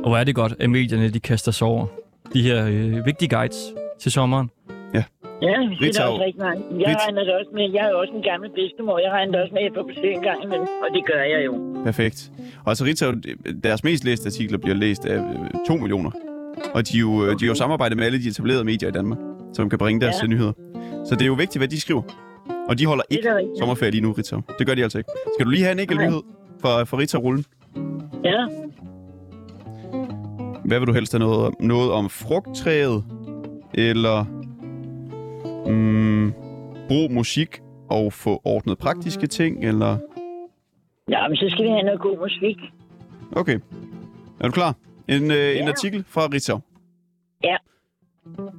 Og 0.03 0.07
hvor 0.09 0.17
er 0.17 0.23
det 0.23 0.35
godt, 0.35 0.53
at 0.59 0.69
medierne 0.69 1.09
de 1.09 1.19
kaster 1.19 1.51
sig 1.51 1.67
over 1.67 1.85
de 2.33 2.41
her 2.43 2.67
øh, 2.67 3.05
vigtige 3.05 3.29
guides 3.35 3.73
til 3.99 4.11
sommeren. 4.11 4.49
Ja, 4.93 5.03
det 5.41 5.49
er 5.49 5.55
da 5.55 5.85
Ritzau. 5.85 6.11
også 6.11 6.23
rigtig 6.23 6.41
meget. 6.41 6.63
Jeg 6.79 6.87
Ritz- 6.95 7.05
regner 7.05 7.23
det 7.23 7.33
også 7.35 7.51
med, 7.53 7.71
jeg 7.73 7.85
er 7.89 7.93
også 7.93 8.13
en 8.13 8.21
gammel 8.23 8.49
bedstemor, 8.49 8.99
jeg 8.99 9.11
regner 9.11 9.31
det 9.31 9.41
også 9.41 9.53
med, 9.53 9.61
at 9.61 9.65
jeg 9.65 9.73
får 9.75 9.87
besøg 9.87 10.13
en 10.13 10.21
gang 10.21 10.43
imellem, 10.43 10.67
og 10.83 10.87
det 10.95 11.05
gør 11.05 11.21
jeg 11.33 11.45
jo. 11.45 11.81
Perfekt. 11.83 12.31
Og 12.63 12.69
altså 12.71 12.85
Ritzau, 12.85 13.11
deres 13.63 13.83
mest 13.83 14.03
læste 14.03 14.27
artikler 14.27 14.57
bliver 14.57 14.75
læst 14.75 15.05
af 15.05 15.17
øh, 15.17 15.49
2 15.67 15.75
millioner. 15.75 16.11
Og 16.73 16.87
de 16.87 16.97
er 16.97 16.99
jo, 17.01 17.25
øh, 17.25 17.39
de 17.39 17.45
er 17.45 17.47
jo 17.47 17.55
samarbejdet 17.55 17.97
med 17.97 18.05
alle 18.05 18.23
de 18.23 18.27
etablerede 18.29 18.63
medier 18.63 18.89
i 18.89 18.91
Danmark, 18.91 19.17
som 19.53 19.69
kan 19.69 19.79
bringe 19.79 20.01
deres 20.01 20.15
Ja. 20.21 20.27
nyheder. 20.27 20.51
Så 21.05 21.15
det 21.15 21.21
er 21.21 21.25
jo 21.25 21.33
vigtigt, 21.33 21.59
hvad 21.59 21.67
de 21.67 21.81
skriver. 21.81 22.01
Og 22.69 22.79
de 22.79 22.85
holder 22.85 23.03
er 23.11 23.15
ikke 23.15 23.29
sommerferie 23.59 23.91
lige 23.91 24.01
nu, 24.01 24.11
Ritzau. 24.11 24.41
Det 24.59 24.67
gør 24.67 24.75
de 24.75 24.83
altså 24.83 24.97
ikke. 24.97 25.09
Skal 25.35 25.45
du 25.45 25.49
lige 25.51 25.63
have 25.63 25.71
en 25.71 25.79
enkelt 25.79 25.99
nyhed 25.99 26.21
for, 26.61 26.83
for 26.85 26.97
Ritzau-rullen? 26.97 27.45
Ja, 28.23 28.45
Hvad 30.65 30.79
vil 30.79 30.87
du 30.87 30.93
helst 30.93 31.11
have 31.13 31.19
noget 31.19 31.45
om? 31.45 31.55
Noget 31.59 31.91
om 31.91 32.09
frugttræet? 32.09 33.03
Eller 33.73 34.25
mm, 35.69 36.33
brug 36.87 37.11
musik 37.11 37.59
og 37.89 38.13
få 38.13 38.41
ordnet 38.43 38.77
praktiske 38.77 39.27
ting? 39.27 39.63
Eller... 39.65 39.97
ja 41.09 41.27
men 41.27 41.37
så 41.37 41.45
skal 41.49 41.63
vi 41.65 41.69
have 41.69 41.83
noget 41.83 41.99
god 41.99 42.17
musik. 42.19 42.57
Okay. 43.31 43.59
Er 44.39 44.45
du 44.45 44.51
klar? 44.51 44.75
En, 45.09 45.31
øh, 45.31 45.37
ja. 45.37 45.61
en 45.61 45.67
artikel 45.67 46.03
fra 46.07 46.27
Ritzau. 46.33 46.59
Ja. 47.43 47.55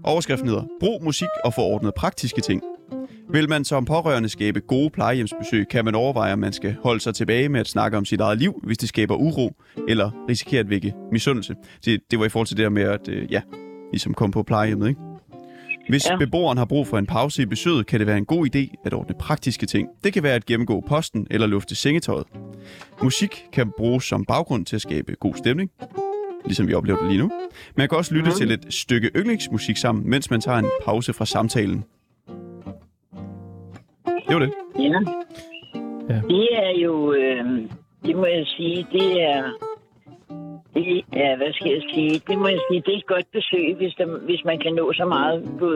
Overskriften 0.05 0.49
hedder, 0.49 0.65
brug 0.81 1.05
musik 1.05 1.29
og 1.45 1.55
få 1.55 1.61
ordnet 1.61 1.95
praktiske 1.95 2.41
ting. 2.41 2.63
Vil 3.33 3.49
man 3.49 3.65
som 3.65 3.85
pårørende 3.85 4.29
skabe 4.29 4.61
gode 4.61 4.91
plejehjemsbesøg, 4.91 5.69
kan 5.69 5.85
man 5.85 5.95
overveje, 5.95 6.33
om 6.33 6.39
man 6.39 6.53
skal 6.53 6.77
holde 6.83 7.01
sig 7.01 7.15
tilbage 7.15 7.49
med 7.49 7.61
at 7.61 7.69
snakke 7.69 7.97
om 7.97 8.05
sit 8.05 8.21
eget 8.21 8.39
liv, 8.39 8.61
hvis 8.63 8.79
det 8.79 8.89
skaber 8.89 9.15
uro, 9.15 9.53
eller 9.89 10.27
risikerer 10.29 10.61
at 10.61 10.71
vække 10.71 10.95
misundelse. 11.13 11.55
Det, 11.85 12.01
det 12.11 12.19
var 12.19 12.25
i 12.25 12.29
forhold 12.29 12.47
til 12.47 12.57
det 12.57 12.63
der 12.63 12.71
med 12.71 12.83
at, 12.83 13.09
øh, 13.09 13.33
ja, 13.33 13.43
ligesom 13.93 14.15
komme 14.15 14.33
på 14.33 14.43
plejehjemmet, 14.43 14.89
ikke? 14.89 15.01
Hvis. 15.89 16.07
Ja. 16.07 16.17
beboeren 16.17 16.59
har 16.59 16.65
brug 16.65 16.87
for 16.87 16.99
en 16.99 17.07
pause 17.07 17.43
i 17.43 17.47
besøget, 17.47 17.87
kan 17.87 18.01
det 18.01 18.07
være 18.07 18.19
en 18.19 18.25
god 18.25 18.47
idé 18.55 18.75
at 18.85 18.95
ordne 18.95 19.15
praktiske 19.19 19.67
ting. 19.67 19.89
Det 20.05 20.13
kan 20.13 20.23
være 20.23 20.35
at 20.35 20.47
gennemgå 20.47 20.85
posten 20.89 21.27
eller 21.31 21.47
lufte 21.47 21.75
sengetøjet. 21.75 22.27
Musik 23.03 23.45
kan 23.53 23.73
bruges 23.77 24.05
som 24.05 24.25
baggrund 24.25 24.67
til 24.67 24.77
at 24.77 24.83
skabe 24.83 25.15
god 25.21 25.35
stemning, 25.35 25.71
ligesom 26.45 26.69
vi 26.69 26.75
oplever 26.75 26.99
det 26.99 27.09
lige 27.09 27.23
nu. 27.23 27.31
Man 27.77 27.89
kan 27.89 27.99
også 27.99 28.15
lytte 28.15 28.31
til 28.31 28.51
et 28.51 28.75
stykke 28.75 29.11
yndlingsmusik 29.17 29.77
sammen, 29.77 30.11
mens 30.11 30.31
man 30.31 30.41
tager 30.41 30.59
en 30.59 30.71
pause 30.85 31.13
fra 31.13 31.27
samtalen. 31.27 31.85
Det 34.29 34.35
var 34.35 34.39
det. 34.39 34.53
Ja. 34.79 35.01
Ja. 36.11 36.21
Det 36.29 36.49
er 36.53 36.73
jo, 36.85 37.13
øh, 37.13 37.45
det 38.07 38.17
må 38.17 38.27
jeg 38.27 38.47
sige, 38.47 38.87
det 38.93 39.23
er, 39.23 39.43
det 40.75 41.05
er, 41.13 41.37
hvad 41.37 41.53
skal 41.53 41.73
jeg 41.73 41.83
sige, 41.95 42.21
det 42.29 42.39
må 42.39 42.49
jeg 42.49 42.61
sige, 42.71 42.83
det 42.87 42.95
er 42.95 42.99
et 42.99 43.07
godt 43.07 43.29
besøg, 43.33 43.75
hvis, 43.77 43.95
der, 43.99 44.07
hvis 44.29 44.45
man 44.45 44.59
kan 44.59 44.73
nå 44.75 44.93
så 44.93 45.05
meget 45.05 45.45
på, 45.59 45.67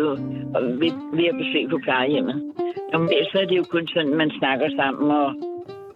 ved, 0.80 0.92
ved 1.18 1.26
at 1.32 1.36
besøge 1.42 1.68
på 1.68 1.78
plejehjemmet. 1.82 2.52
Normalt 2.92 3.28
så 3.32 3.38
er 3.40 3.46
det 3.46 3.56
jo 3.56 3.64
kun 3.70 3.86
sådan, 3.88 4.16
man 4.16 4.30
snakker 4.38 4.68
sammen 4.76 5.10
og, 5.10 5.28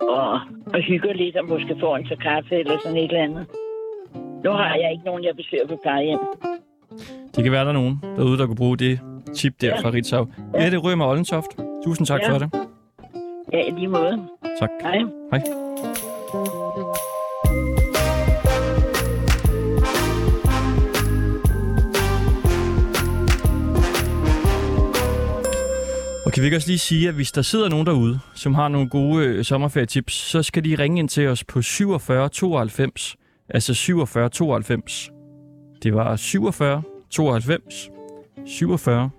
og, 0.00 0.40
og 0.74 0.80
hygger 0.88 1.12
lidt, 1.12 1.36
og 1.36 1.48
måske 1.48 1.76
får 1.80 1.96
en 1.96 2.06
til 2.06 2.16
kaffe 2.16 2.54
eller 2.54 2.78
sådan 2.82 2.98
et 2.98 3.04
eller 3.04 3.22
andet. 3.22 3.46
Nu 4.44 4.50
har 4.50 4.74
jeg 4.82 4.92
ikke 4.92 5.04
nogen, 5.04 5.24
jeg 5.24 5.36
besøger 5.36 5.66
på 5.68 5.78
plejehjem. 5.82 6.18
Det 7.36 7.44
kan 7.44 7.52
være, 7.52 7.62
der 7.62 7.68
er 7.68 7.72
nogen 7.72 8.00
derude, 8.16 8.38
der 8.38 8.46
kunne 8.46 8.56
bruge 8.56 8.76
det 8.76 9.00
tip 9.36 9.60
der 9.60 9.66
Ja. 9.68 9.80
fra 9.80 9.90
Ritzau. 9.90 10.26
Ja. 10.54 10.70
det 10.70 10.84
Rømer 10.84 11.06
Ollentoft. 11.06 11.46
Tusind 11.84 12.06
tak 12.06 12.20
Ja. 12.22 12.32
for 12.32 12.38
det. 12.38 12.50
Ja, 13.52 13.58
i 13.66 13.70
lige 13.70 13.88
måde. 13.88 14.28
Tak. 14.60 14.70
Hej. 14.82 14.98
Hej. 15.30 15.42
Og 26.26 26.32
kan 26.32 26.40
vi 26.42 26.46
ikke 26.46 26.56
også 26.56 26.68
lige 26.68 26.78
sige, 26.78 27.08
at 27.08 27.14
hvis 27.14 27.32
der 27.32 27.42
sidder 27.42 27.68
nogen 27.68 27.86
derude, 27.86 28.18
som 28.34 28.54
har 28.54 28.68
nogle 28.68 28.88
gode 28.88 29.26
øh, 29.26 29.44
sommerferietips, 29.44 30.14
så 30.14 30.42
skal 30.42 30.64
de 30.64 30.74
ringe 30.78 30.98
ind 30.98 31.08
til 31.08 31.26
os 31.28 31.44
på 31.44 31.62
47 31.62 32.28
92, 32.28 33.16
altså 33.48 33.74
47 33.74 34.28
92. 34.28 35.10
Det 35.82 35.94
var 35.94 36.16
47 36.16 36.82
92, 37.10 37.90
47 38.46 39.10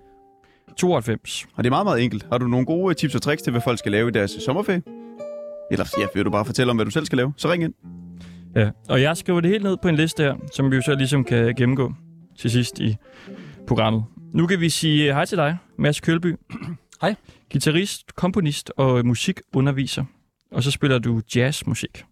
92. 0.76 1.46
Og 1.56 1.64
det 1.64 1.68
er 1.68 1.70
meget, 1.70 1.86
meget 1.86 2.04
enkelt. 2.04 2.26
Har 2.32 2.38
du 2.38 2.46
nogle 2.46 2.66
gode 2.66 2.94
tips 2.94 3.14
og 3.14 3.22
tricks 3.22 3.42
til, 3.42 3.50
hvad 3.50 3.60
folk 3.60 3.78
skal 3.78 3.92
lave 3.92 4.08
i 4.08 4.12
deres 4.12 4.30
sommerferie? 4.30 4.82
Eller 5.70 5.84
ja, 5.98 6.06
vil 6.14 6.24
du 6.24 6.30
bare 6.30 6.44
fortælle 6.44 6.70
om, 6.70 6.76
hvad 6.76 6.84
du 6.84 6.90
selv 6.90 7.06
skal 7.06 7.16
lave? 7.16 7.32
Så 7.36 7.52
ring 7.52 7.62
ind. 7.62 7.74
Ja, 8.56 8.70
og 8.88 9.02
jeg 9.02 9.16
skriver 9.16 9.40
det 9.40 9.50
helt 9.50 9.62
ned 9.62 9.76
på 9.82 9.88
en 9.88 9.96
liste 9.96 10.22
her, 10.22 10.34
som 10.52 10.70
vi 10.70 10.76
jo 10.76 10.82
så 10.82 10.94
ligesom 10.94 11.24
kan 11.24 11.54
gennemgå 11.54 11.92
til 12.38 12.50
sidst 12.50 12.78
i 12.78 12.96
programmet. 13.66 14.04
Nu 14.34 14.46
kan 14.46 14.60
vi 14.60 14.70
sige 14.70 15.12
hej 15.12 15.24
til 15.24 15.38
dig, 15.38 15.56
Mads 15.78 16.00
Kølby. 16.00 16.36
Hej. 17.00 17.14
Gitarrist, 17.50 18.16
komponist 18.16 18.72
og 18.76 19.06
musikunderviser. 19.06 20.04
Og 20.52 20.62
så 20.62 20.70
spiller 20.70 20.98
du 20.98 21.20
jazzmusik. 21.36 22.04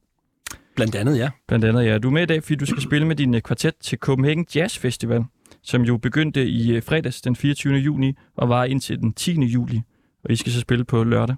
Blandt 0.78 0.94
andet, 0.94 1.18
ja. 1.18 1.30
Blandt 1.48 1.64
andet, 1.64 1.84
ja. 1.84 1.98
Du 1.98 2.08
er 2.08 2.12
med 2.12 2.22
i 2.22 2.26
dag, 2.26 2.42
fordi 2.42 2.54
du 2.54 2.66
skal 2.66 2.82
spille 2.82 3.06
med 3.06 3.16
din 3.16 3.34
øh, 3.34 3.40
kvartet 3.40 3.74
til 3.80 3.98
Copenhagen 3.98 4.46
Jazz 4.54 4.78
Festival, 4.78 5.24
som 5.62 5.82
jo 5.82 5.96
begyndte 5.96 6.46
i 6.46 6.72
øh, 6.72 6.82
fredags 6.82 7.20
den 7.20 7.36
24. 7.36 7.74
juni 7.74 8.14
og 8.36 8.48
var 8.48 8.64
indtil 8.64 8.98
den 8.98 9.12
10. 9.12 9.40
juli. 9.44 9.80
Og 10.24 10.30
I 10.30 10.36
skal 10.36 10.52
så 10.52 10.60
spille 10.60 10.84
på 10.84 11.04
lørdag. 11.04 11.36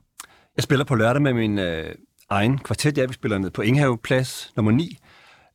Jeg 0.56 0.62
spiller 0.62 0.84
på 0.84 0.94
lørdag 0.94 1.22
med 1.22 1.34
min 1.34 1.58
øh, 1.58 1.94
egen 2.30 2.58
kvartet. 2.58 2.98
Ja, 2.98 3.06
vi 3.06 3.12
spiller 3.12 3.38
ned 3.38 3.50
på 3.50 3.62
Inghave 3.62 3.98
Plads 3.98 4.52
nummer 4.56 4.72
9. 4.72 4.98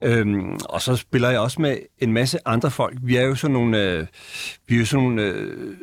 Øhm, 0.03 0.59
og 0.69 0.81
så 0.81 0.95
spiller 0.95 1.29
jeg 1.29 1.39
også 1.39 1.61
med 1.61 1.77
en 1.99 2.13
masse 2.13 2.39
andre 2.45 2.71
folk. 2.71 2.97
Vi 3.03 3.15
er 3.15 3.21
jo 3.21 3.35
sådan 3.35 3.53
nogle, 3.53 3.83
øh, 3.83 4.07
vi 4.67 4.75
er 4.75 4.79
jo 4.79 4.85
sådan 4.85 5.03
nogle 5.03 5.21
øh, 5.21 5.77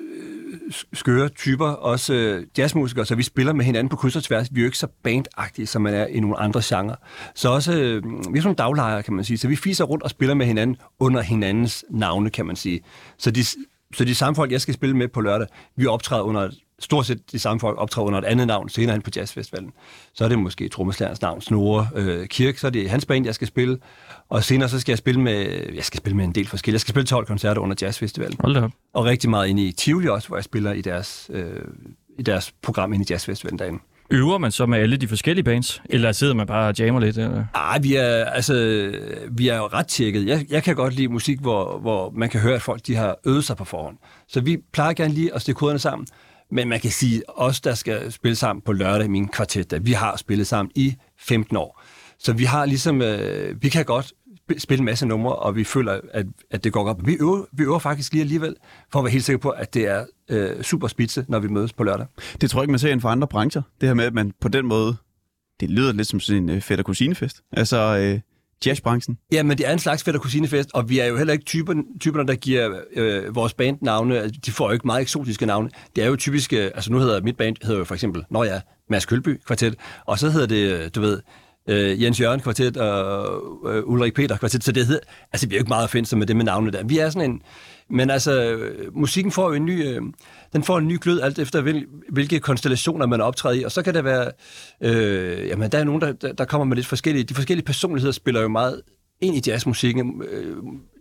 skøre 0.93 1.29
typer, 1.29 1.67
også 1.67 2.15
øh, 2.15 2.47
jazzmusikere, 2.59 3.05
så 3.05 3.15
vi 3.15 3.23
spiller 3.23 3.53
med 3.53 3.65
hinanden 3.65 3.89
på 3.89 3.97
kryds 3.97 4.17
og 4.17 4.23
tværs. 4.23 4.49
Vi 4.53 4.61
er 4.61 4.63
jo 4.63 4.67
ikke 4.67 4.79
så 4.79 4.87
bandagtige, 5.03 5.67
som 5.67 5.83
man 5.83 5.95
er 5.95 6.07
i 6.07 6.21
nogle 6.21 6.37
andre 6.37 6.61
genrer. 6.65 6.97
Så 7.35 7.49
også, 7.49 7.73
øh, 7.73 8.05
vi 8.33 8.39
er 8.39 8.43
sådan 8.43 8.57
daglejere, 8.57 9.03
kan 9.03 9.15
man 9.15 9.25
sige. 9.25 9.39
Så 9.39 9.49
vi 9.49 9.57
fiser 9.57 9.85
rundt 9.85 10.05
og 10.05 10.11
spiller 10.11 10.35
med 10.35 10.47
hinanden 10.47 10.77
under 11.01 11.21
hinandens 11.21 11.85
navne, 11.91 12.31
kan 12.31 12.47
man 12.47 12.57
sige. 12.57 12.81
Så 13.19 13.31
de, 13.31 13.45
så 13.95 14.05
de 14.05 14.15
samme 14.15 14.37
folk, 14.37 14.53
jeg 14.53 14.61
skal 14.61 14.75
spille 14.75 14.97
med 14.97 15.09
på 15.09 15.21
lørdag, 15.21 15.47
vi 15.77 15.87
optræder 15.87 16.23
under 16.23 16.51
stort 16.83 17.07
set 17.07 17.33
de 17.33 17.39
samme 17.39 17.61
folk 17.61 17.79
optræder 17.79 18.07
under 18.07 18.19
et 18.19 18.25
andet 18.25 18.47
navn 18.47 18.69
senere 18.69 18.93
hen 18.93 19.03
på 19.03 19.11
jazzfestivalen. 19.17 19.73
Så 20.15 20.25
er 20.25 20.29
det 20.29 20.39
måske 20.39 20.69
trommeslagerens 20.69 21.23
navn, 21.23 21.41
Snore 21.41 21.89
øh, 21.95 22.27
Kirk, 22.27 22.59
så 22.59 22.67
er 22.67 22.71
det 22.71 22.91
hans 22.91 23.07
band, 23.07 23.27
jeg 23.27 23.35
skal 23.35 23.49
spille. 23.49 23.79
Og 24.29 24.45
senere 24.45 24.69
så 24.69 24.81
skal 24.81 24.93
jeg 24.93 24.99
spille 24.99 25.21
med, 25.21 25.67
jeg 25.75 25.85
skal 25.85 25.99
spille 25.99 26.17
med 26.17 26.25
en 26.25 26.33
del 26.33 26.47
forskellige. 26.47 26.75
Jeg 26.75 26.81
skal 26.81 26.93
spille 26.93 27.07
12 27.07 27.27
koncerter 27.27 27.61
under 27.61 27.77
jazzfestivalen. 27.83 28.37
Hold 28.41 28.55
da. 28.55 28.69
Og 28.95 29.05
rigtig 29.05 29.31
meget 29.31 29.49
inde 29.49 29.67
i 29.67 29.73
Tivoli 29.73 30.09
også, 30.09 30.29
hvor 30.29 30.37
jeg 30.37 30.45
spiller 30.45 30.73
i 30.73 30.81
deres, 30.81 31.31
øh, 31.33 31.61
i 32.19 32.23
deres 32.23 32.53
program 32.63 32.93
inde 32.93 33.05
i 33.05 33.07
jazzfestivalen 33.11 33.59
derinde. 33.59 33.79
Øver 34.13 34.39
man 34.39 34.53
så 34.53 34.67
med 34.67 34.79
alle 34.79 34.97
de 34.97 35.09
forskellige 35.09 35.45
bands? 35.45 35.83
Eller 35.85 36.13
sidder 36.13 36.35
man 36.35 36.47
bare 36.47 36.69
og 36.69 36.79
jammer 36.79 37.01
lidt? 37.01 37.19
Eller? 37.19 37.45
Ej, 37.55 37.79
vi 37.79 37.95
er, 37.95 38.25
altså, 38.25 38.55
vi 39.31 39.49
er 39.49 39.57
jo 39.57 39.67
ret 39.67 39.87
tjekket. 39.87 40.27
Jeg, 40.27 40.47
jeg 40.51 40.63
kan 40.63 40.77
godt 40.77 40.95
lide 40.95 41.09
musik, 41.09 41.39
hvor, 41.41 41.79
hvor 41.79 42.11
man 42.11 42.29
kan 42.29 42.41
høre, 42.41 42.55
at 42.55 42.63
folk 42.63 42.87
de 42.87 42.95
har 42.95 43.17
øvet 43.27 43.45
sig 43.45 43.57
på 43.57 43.65
forhånd. 43.65 43.97
Så 44.29 44.41
vi 44.41 44.59
plejer 44.73 44.93
gerne 44.93 45.15
lige 45.15 45.35
at 45.35 45.41
stikke 45.41 45.59
koderne 45.59 45.79
sammen. 45.79 46.07
Men 46.53 46.69
man 46.69 46.81
kan 46.81 46.91
sige, 46.91 47.23
os 47.29 47.61
der 47.61 47.75
skal 47.75 48.13
spille 48.13 48.37
sammen 48.37 48.63
på 48.63 48.73
lørdag 48.73 49.05
i 49.05 49.09
min 49.09 49.29
kvartet, 49.29 49.73
at 49.73 49.87
vi 49.87 49.93
har 49.93 50.17
spillet 50.17 50.47
sammen 50.47 50.73
i 50.75 50.95
15 51.19 51.57
år. 51.57 51.83
Så 52.19 52.33
vi 52.33 52.45
har 52.45 52.67
ligesom, 52.67 53.03
øh, 53.03 53.63
vi 53.63 53.69
kan 53.69 53.85
godt 53.85 54.13
spille 54.59 54.79
en 54.79 54.85
masse 54.85 55.07
numre, 55.07 55.37
og 55.37 55.57
vi 55.57 55.65
føler, 55.65 56.01
at, 56.13 56.27
at 56.51 56.65
det 56.65 56.73
går 56.73 56.85
godt. 56.85 57.07
Vi 57.07 57.17
øver, 57.21 57.45
vi 57.53 57.63
øver 57.63 57.79
faktisk 57.79 58.13
lige 58.13 58.23
alligevel, 58.23 58.57
for 58.93 58.99
at 58.99 59.05
være 59.05 59.13
helt 59.13 59.25
sikker 59.25 59.39
på, 59.39 59.51
at 59.51 59.75
det 59.75 59.87
er 59.89 60.05
øh, 60.29 60.63
super 60.63 60.89
spidse, 60.89 61.25
når 61.29 61.39
vi 61.39 61.49
mødes 61.49 61.73
på 61.73 61.85
lørdag. 61.85 62.07
Det 62.41 62.51
tror 62.51 62.61
jeg 62.61 62.65
ikke, 62.65 62.71
man 62.71 62.79
ser 62.79 62.89
inden 62.89 63.01
for 63.01 63.09
andre 63.09 63.29
brancher. 63.29 63.63
Det 63.81 63.89
her 63.89 63.95
med, 63.95 64.05
at 64.05 64.15
man 64.15 64.33
på 64.41 64.49
den 64.49 64.67
måde... 64.67 64.97
Det 65.61 65.71
lyder 65.71 65.93
lidt 65.93 66.09
som 66.09 66.21
sådan 66.21 66.43
en 66.43 66.51
øh, 66.51 66.61
fætter 66.61 66.83
kusinefest. 66.83 67.43
Altså 67.53 67.99
øh, 67.99 68.21
jazzbranchen. 68.67 69.19
Ja, 69.33 69.43
men 69.43 69.59
det 69.59 69.69
er 69.69 69.73
en 69.73 69.79
slags 69.79 70.03
fætter 70.03 70.21
kusinefest, 70.21 70.71
og 70.75 70.89
vi 70.89 70.99
er 70.99 71.07
jo 71.07 71.17
heller 71.17 71.33
ikke 71.33 71.45
typer, 71.45 71.75
typerne, 72.01 72.29
der 72.29 72.35
giver 72.35 72.81
øh, 72.93 73.35
vores 73.35 73.55
band 73.55 73.79
navne. 73.81 74.19
Altså, 74.19 74.41
de 74.47 74.51
får 74.51 74.67
jo 74.67 74.73
ikke 74.73 74.87
meget 74.87 75.03
eksotiske 75.03 75.47
navne. 75.47 75.71
Det 75.97 76.05
er 76.05 76.09
jo 76.09 76.17
typiske, 76.17 76.65
øh, 76.65 76.71
altså 76.75 76.93
nu 76.93 76.99
hedder 76.99 77.21
mit 77.21 77.37
band, 77.37 77.57
hedder 77.63 77.79
jo 77.79 77.85
for 77.85 77.95
eksempel, 77.95 78.25
når 78.31 78.45
jeg 78.45 78.61
Mads 78.91 79.07
Kølby 79.07 79.41
Kvartet, 79.47 79.75
og 80.07 80.19
så 80.19 80.31
hedder 80.31 80.47
det, 80.47 80.73
øh, 80.73 80.91
du 80.95 81.01
ved, 81.01 81.21
øh, 81.69 82.03
Jens 82.03 82.21
Jørgen 82.21 82.41
Kvartet 82.41 82.77
og 82.77 83.75
øh, 83.75 83.83
Ulrik 83.87 84.15
Peter 84.15 84.37
Kvartet, 84.37 84.65
så 84.65 84.73
det 84.73 84.87
hedder, 84.87 85.01
altså 85.33 85.49
vi 85.49 85.55
er 85.55 85.59
jo 85.59 85.61
ikke 85.61 85.69
meget 85.69 85.85
offensive 85.85 86.19
med 86.19 86.27
det 86.27 86.37
med 86.37 86.45
navnene 86.45 86.73
der. 86.73 86.85
Vi 86.85 86.99
er 86.99 87.11
sådan 87.11 87.31
en, 87.31 87.43
men 87.91 88.11
altså, 88.11 88.43
øh, 88.43 88.97
musikken 88.97 89.33
får 89.33 89.49
jo 89.49 89.55
en 89.55 89.65
ny, 89.65 89.87
øh, 89.87 90.03
den 90.53 90.65
får 90.65 90.79
en 90.79 90.89
ny 90.89 90.99
glød 91.01 91.21
alt 91.21 91.39
efter, 91.39 91.61
hvil, 91.61 91.87
hvilke 92.09 92.41
konstellationer 92.41 93.07
man 93.07 93.21
optræder 93.21 93.61
i, 93.61 93.63
og 93.63 93.73
så 93.73 93.83
kan 93.83 93.95
det 93.95 94.05
være, 94.05 94.31
øh, 94.81 95.49
jamen 95.49 95.73
der 95.73 95.79
er 95.79 95.85
nogen, 95.85 96.01
der, 96.01 96.13
der, 96.13 96.33
der 96.33 96.45
kommer 96.45 96.65
med 96.65 96.77
lidt 96.77 96.87
forskellige, 96.87 97.25
de 97.25 97.35
forskellige 97.35 97.65
personligheder 97.65 98.13
spiller 98.13 98.41
jo 98.41 98.49
meget 98.49 98.83
ind 99.23 99.37
i 99.37 99.51
jazzmusikken. 99.51 100.23
Øh, 100.31 100.57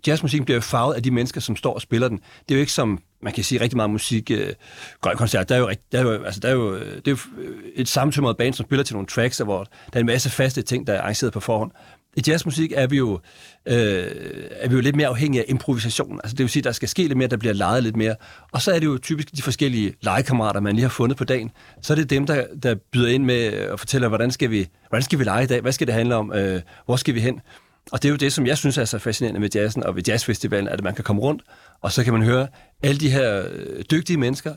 jazzmusikken 0.08 0.46
bliver 0.46 0.56
jo 0.58 0.62
farvet 0.62 0.94
af 0.94 1.04
de 1.04 1.12
mennesker, 1.12 1.42
som 1.42 1.56
står 1.56 1.74
og 1.74 1.82
spiller 1.82 2.08
den. 2.08 2.18
Det 2.18 2.52
er 2.52 2.56
jo 2.56 2.60
ikke 2.60 2.72
som, 2.72 3.00
man 3.24 3.34
kan 3.34 3.44
sige 3.44 3.62
rigtig 3.62 3.78
meget 3.78 3.90
musik, 3.90 4.32
øh, 4.32 4.54
grøn 5.02 5.18
koncert, 5.18 5.50
der 5.50 5.56
er 5.56 5.60
jo, 5.60 5.70
rigt- 5.70 5.88
der 5.92 6.00
er 6.00 6.04
jo, 6.04 6.24
altså, 6.24 6.40
der 6.40 6.50
er 6.50 6.54
jo, 6.54 6.76
øh, 6.76 6.96
det 6.96 7.08
er 7.08 7.12
jo 7.12 7.18
et 7.76 7.88
samtømret 7.88 8.38
band, 8.38 8.54
som 8.54 8.66
spiller 8.66 8.84
til 8.84 8.96
nogle 8.96 9.08
tracks, 9.08 9.38
hvor 9.38 9.64
der 9.64 9.70
er 9.94 10.00
en 10.00 10.06
masse 10.06 10.30
faste 10.30 10.62
ting, 10.62 10.88
der 10.88 10.94
er 10.94 11.02
arrangeret 11.02 11.34
på 11.34 11.40
forhånd. 11.40 11.72
I 12.18 12.22
jazzmusik 12.28 12.72
er 12.76 12.88
vi 12.88 12.98
jo, 12.98 13.20
øh, 13.66 14.06
er 14.52 14.70
vi 14.70 14.76
jo 14.76 14.82
lidt 14.82 14.96
mere 14.96 15.08
afhængige 15.08 15.42
af 15.42 15.46
improvisation. 15.50 16.20
Altså, 16.24 16.36
det 16.36 16.44
vil 16.44 16.50
sige, 16.50 16.64
der 16.64 16.72
skal 16.72 16.90
ske 16.90 17.02
lidt 17.02 17.18
mere, 17.18 17.28
der 17.28 17.38
bliver 17.38 17.54
leget 17.54 17.84
lidt 17.84 17.96
mere. 17.96 18.16
Og 18.52 18.62
så 18.62 18.72
er 18.72 18.80
det 18.80 18.86
jo 18.86 18.98
typisk 18.98 19.36
de 19.36 19.42
forskellige 19.42 19.94
legekammerater, 20.02 20.60
man 20.60 20.76
lige 20.76 20.84
har 20.84 20.90
fundet 20.90 21.18
på 21.18 21.24
dagen. 21.24 21.52
Så 21.82 21.94
er 21.94 21.96
det 21.96 22.10
dem, 22.10 22.26
der, 22.26 22.46
der 22.64 22.76
byder 22.92 23.10
ind 23.10 23.24
med 23.24 23.44
at 23.46 23.80
fortælle, 23.80 24.08
hvordan 24.08 24.32
skal 24.32 24.52
vi, 24.52 24.68
hvordan 24.90 25.04
skal 25.04 25.20
vi 25.20 25.24
lege 25.24 25.44
i 25.44 25.48
dag? 25.48 25.62
Hvad 25.62 25.72
skal 25.72 25.88
det 25.88 25.96
handle 25.96 26.16
om? 26.16 26.34
Øh, 26.34 26.62
hvor 26.86 26.96
skal 26.96 27.16
vi 27.16 27.20
hen? 27.20 27.42
Og 27.91 28.02
det 28.02 28.08
er 28.08 28.12
jo 28.12 28.15
det, 28.15 28.34
som 28.34 28.48
jeg 28.48 28.58
synes 28.58 28.78
er 28.78 28.86
så 28.86 29.00
fascinerende 29.00 29.39
med 29.39 29.50
jazzen 29.56 29.84
og 29.84 29.96
ved 29.96 30.04
jazzfestivalen, 30.08 30.67
at 30.67 30.84
man 30.84 30.96
kan 30.96 31.04
komme 31.04 31.22
rundt, 31.22 31.41
og 31.82 31.91
så 31.91 32.04
kan 32.04 32.13
man 32.13 32.22
høre 32.22 32.48
alle 32.84 33.00
de 33.00 33.10
her 33.10 33.46
øh, 33.52 33.84
dygtige 33.91 34.17
mennesker 34.17 34.54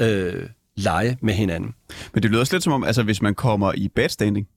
øh, 0.00 0.48
lege 0.76 1.18
med 1.22 1.34
hinanden. 1.34 1.74
Men 2.14 2.22
det 2.22 2.30
lyder 2.30 2.40
også 2.40 2.54
lidt 2.54 2.64
som 2.64 2.72
om, 2.72 2.84
altså 2.84 3.02
hvis 3.02 3.22
man 3.22 3.34
kommer 3.34 3.72
i 3.72 3.88
bad 3.88 4.08
standing, 4.08 4.48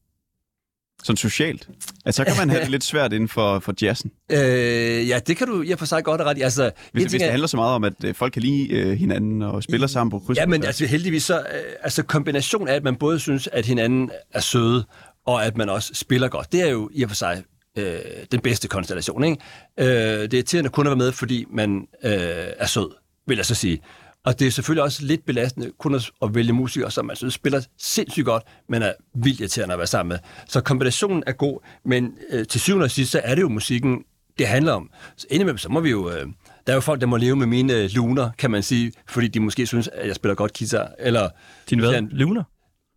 sådan 1.03 1.17
socialt, 1.17 1.69
altså, 2.05 2.23
så 2.23 2.25
kan 2.25 2.33
man 2.39 2.49
have 2.49 2.61
det 2.61 2.69
lidt 2.71 2.83
svært 2.83 3.13
inden 3.13 3.29
for, 3.29 3.59
for 3.59 3.73
jazzen. 3.81 4.11
Øh, 4.31 5.09
ja, 5.09 5.19
det 5.27 5.37
kan 5.37 5.47
du 5.47 5.61
i 5.61 5.71
og 5.71 5.79
for 5.79 5.85
sig 5.85 6.03
godt 6.03 6.21
ret. 6.21 6.43
Altså, 6.43 6.71
Hvis, 6.93 7.03
hvis 7.03 7.21
det 7.21 7.29
handler 7.29 7.47
så 7.47 7.57
meget 7.57 7.75
om, 7.75 7.83
at 7.83 7.93
øh, 8.03 8.15
folk 8.15 8.33
kan 8.33 8.41
lide 8.41 8.69
øh, 8.69 8.91
hinanden 8.91 9.41
og 9.41 9.63
spiller 9.63 9.87
sammen 9.87 10.11
på 10.11 10.19
kryds. 10.19 10.37
Ja, 10.37 10.45
men 10.45 10.63
altså 10.63 10.85
heldigvis 10.85 11.23
så, 11.23 11.39
øh, 11.39 11.43
altså 11.83 12.03
kombination 12.03 12.67
af, 12.67 12.75
at 12.75 12.83
man 12.83 12.95
både 12.95 13.19
synes, 13.19 13.47
at 13.47 13.65
hinanden 13.65 14.11
er 14.33 14.39
søde, 14.39 14.85
og 15.25 15.45
at 15.45 15.57
man 15.57 15.69
også 15.69 15.93
spiller 15.93 16.27
godt, 16.27 16.51
det 16.51 16.61
er 16.61 16.67
jo 16.67 16.89
i 16.93 17.03
og 17.03 17.09
for 17.09 17.15
sig 17.15 17.43
øh, 17.77 17.99
den 18.31 18.39
bedste 18.39 18.67
konstellation. 18.67 19.23
Ikke? 19.23 19.37
Øh, 19.79 19.85
det 19.85 20.33
er 20.33 20.37
irriterende 20.37 20.69
kun 20.69 20.87
at 20.87 20.89
være 20.89 20.97
med, 20.97 21.11
fordi 21.11 21.45
man 21.49 21.87
øh, 22.03 22.11
er 22.57 22.65
sød, 22.65 22.89
vil 23.27 23.35
jeg 23.35 23.45
så 23.45 23.55
sige. 23.55 23.81
Og 24.25 24.39
det 24.39 24.47
er 24.47 24.51
selvfølgelig 24.51 24.83
også 24.83 25.05
lidt 25.05 25.25
belastende 25.25 25.71
kun 25.79 25.95
at, 25.95 26.11
at 26.21 26.35
vælge 26.35 26.53
musikere, 26.53 26.91
som 26.91 27.05
man 27.05 27.15
synes 27.15 27.33
spiller 27.33 27.61
sindssygt 27.77 28.25
godt, 28.25 28.43
men 28.69 28.81
er 28.81 28.93
vildt 29.15 29.39
irriterende 29.39 29.73
at 29.73 29.79
være 29.79 29.87
sammen 29.87 30.09
med. 30.09 30.19
Så 30.47 30.61
kombinationen 30.61 31.23
er 31.27 31.31
god, 31.31 31.59
men 31.85 32.13
øh, 32.29 32.47
til 32.47 32.61
syvende 32.61 32.83
og 32.83 32.91
sidst, 32.91 33.11
så 33.11 33.21
er 33.23 33.35
det 33.35 33.41
jo 33.41 33.49
musikken, 33.49 34.03
det 34.37 34.47
handler 34.47 34.73
om. 34.73 34.89
Så 35.17 35.27
indimellem, 35.29 35.57
så 35.57 35.69
må 35.69 35.79
vi 35.79 35.89
jo... 35.89 36.09
Øh, 36.09 36.27
der 36.67 36.73
er 36.73 36.75
jo 36.75 36.81
folk, 36.81 37.01
der 37.01 37.07
må 37.07 37.17
leve 37.17 37.35
med 37.35 37.47
mine 37.47 37.73
øh, 37.73 37.89
luner, 37.93 38.29
kan 38.37 38.51
man 38.51 38.63
sige, 38.63 38.91
fordi 39.09 39.27
de 39.27 39.39
måske 39.39 39.67
synes, 39.67 39.87
at 39.87 40.07
jeg 40.07 40.15
spiller 40.15 40.35
godt 40.35 40.57
guitar. 40.57 40.91
Eller 40.99 41.29
Din 41.69 41.79
hvad? 41.79 41.91
Ja. 41.91 42.01
Lunar? 42.11 42.43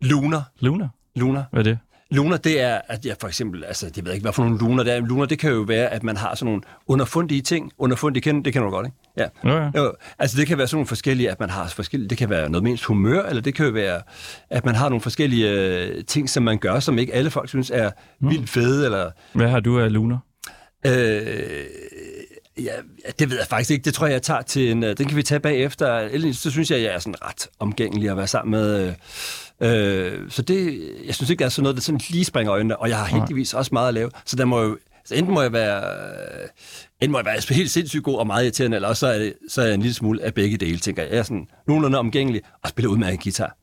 luner. 0.01 0.41
Lunar? 0.59 0.89
Luner. 1.15 1.43
Hvad 1.51 1.59
er 1.59 1.63
det? 1.63 1.77
Luner, 2.15 2.37
det 2.37 2.61
er, 2.61 2.81
at 2.87 3.05
jeg 3.05 3.15
for 3.19 3.27
eksempel, 3.27 3.63
altså, 3.63 3.91
jeg 3.95 4.05
ved 4.05 4.13
ikke, 4.13 4.23
hvad 4.23 4.33
for 4.33 4.43
nogle 4.43 4.59
luner 4.59 4.83
det 4.83 4.93
er. 4.93 4.99
Luner, 4.99 5.25
det 5.25 5.39
kan 5.39 5.51
jo 5.51 5.61
være, 5.61 5.87
at 5.87 6.03
man 6.03 6.17
har 6.17 6.35
sådan 6.35 6.45
nogle 6.45 6.61
underfundige 6.87 7.41
ting. 7.41 7.71
Underfundige 7.77 8.21
kender, 8.21 8.43
det 8.43 8.53
kender 8.53 8.65
du 8.67 8.75
godt, 8.75 8.87
ikke? 8.87 8.97
Ja. 9.17 9.27
Nå 9.43 9.57
ja. 9.57 9.71
Jo, 9.83 9.93
altså 10.19 10.37
det 10.37 10.47
kan 10.47 10.57
være 10.57 10.67
sådan 10.67 10.75
nogle 10.77 10.87
forskellige, 10.87 11.31
at 11.31 11.39
man 11.39 11.49
har 11.49 11.67
forskellige, 11.67 12.09
det 12.09 12.17
kan 12.17 12.29
være 12.29 12.49
noget 12.49 12.67
ens 12.67 12.83
humør, 12.85 13.23
eller 13.23 13.41
det 13.41 13.55
kan 13.55 13.65
jo 13.65 13.71
være, 13.71 14.01
at 14.49 14.65
man 14.65 14.75
har 14.75 14.89
nogle 14.89 15.01
forskellige 15.01 15.49
øh, 15.51 16.03
ting, 16.05 16.29
som 16.29 16.43
man 16.43 16.57
gør, 16.57 16.79
som 16.79 16.99
ikke 16.99 17.13
alle 17.13 17.31
folk 17.31 17.49
synes 17.49 17.71
er 17.73 17.91
vildt 18.19 18.49
fede, 18.49 18.85
eller 18.85 19.11
Hvad 19.33 19.49
har 19.49 19.59
du 19.59 19.79
af 19.79 19.93
lunar? 19.93 20.19
Øh, 20.85 20.93
ja, 22.57 22.71
det 23.19 23.29
ved 23.29 23.37
jeg 23.37 23.47
faktisk 23.47 23.71
ikke. 23.71 23.83
Det 23.85 23.93
tror 23.93 24.05
jeg, 24.05 24.13
jeg 24.13 24.21
tager 24.21 24.41
til 24.41 24.71
en... 24.71 24.83
øh, 24.83 24.97
Den 24.97 25.07
kan 25.07 25.17
vi 25.17 25.23
tage 25.23 25.39
bagefter. 25.39 25.97
Ellers 25.97 26.37
så 26.37 26.51
synes 26.51 26.71
jeg, 26.71 26.81
jeg 26.81 26.95
er 26.95 26.99
sådan 26.99 27.15
ret 27.25 27.47
omgængelig 27.59 28.09
at 28.09 28.17
være 28.17 28.27
sammen 28.27 28.51
med... 28.51 28.87
Øh, 28.87 28.93
øh, 29.59 30.29
så 30.29 30.41
det... 30.41 30.81
Jeg 31.05 31.15
synes 31.15 31.29
ikke, 31.29 31.39
der 31.39 31.45
er 31.45 31.49
sådan 31.49 31.63
noget, 31.63 31.75
der 31.75 31.81
sådan 31.81 32.01
lige 32.09 32.25
springer 32.25 32.53
øjnene, 32.53 32.77
og 32.77 32.89
jeg 32.89 32.97
har 32.97 33.05
heldigvis 33.05 33.53
også 33.53 33.69
meget 33.73 33.87
at 33.87 33.93
lave. 33.93 34.09
Så 34.25 34.35
der 34.35 34.45
må 34.45 34.61
jo... 34.61 34.77
Så 35.05 35.15
enten 35.15 35.33
må 35.33 35.41
jeg 35.41 35.53
være, 35.53 35.83
enten 37.01 37.11
må 37.11 37.17
jeg 37.17 37.25
være 37.25 37.55
helt 37.55 37.71
sindssygt 37.71 38.03
god 38.03 38.17
og 38.17 38.27
meget 38.27 38.43
irriterende, 38.43 38.75
eller 38.75 38.87
også 38.87 38.99
så 38.99 39.07
er, 39.07 39.19
det, 39.19 39.33
så 39.49 39.61
er 39.61 39.65
jeg 39.65 39.73
en 39.73 39.81
lille 39.81 39.93
smule 39.93 40.23
af 40.23 40.33
begge 40.33 40.57
dele, 40.57 40.77
tænker 40.77 41.03
jeg. 41.03 41.11
Jeg 41.11 41.19
er 41.19 41.23
sådan 41.23 41.47
nogenlunde 41.67 41.97
omgængelig 41.97 42.41
og 42.63 42.69
spiller 42.69 42.89
udmærket 42.89 43.23
guitar. 43.23 43.57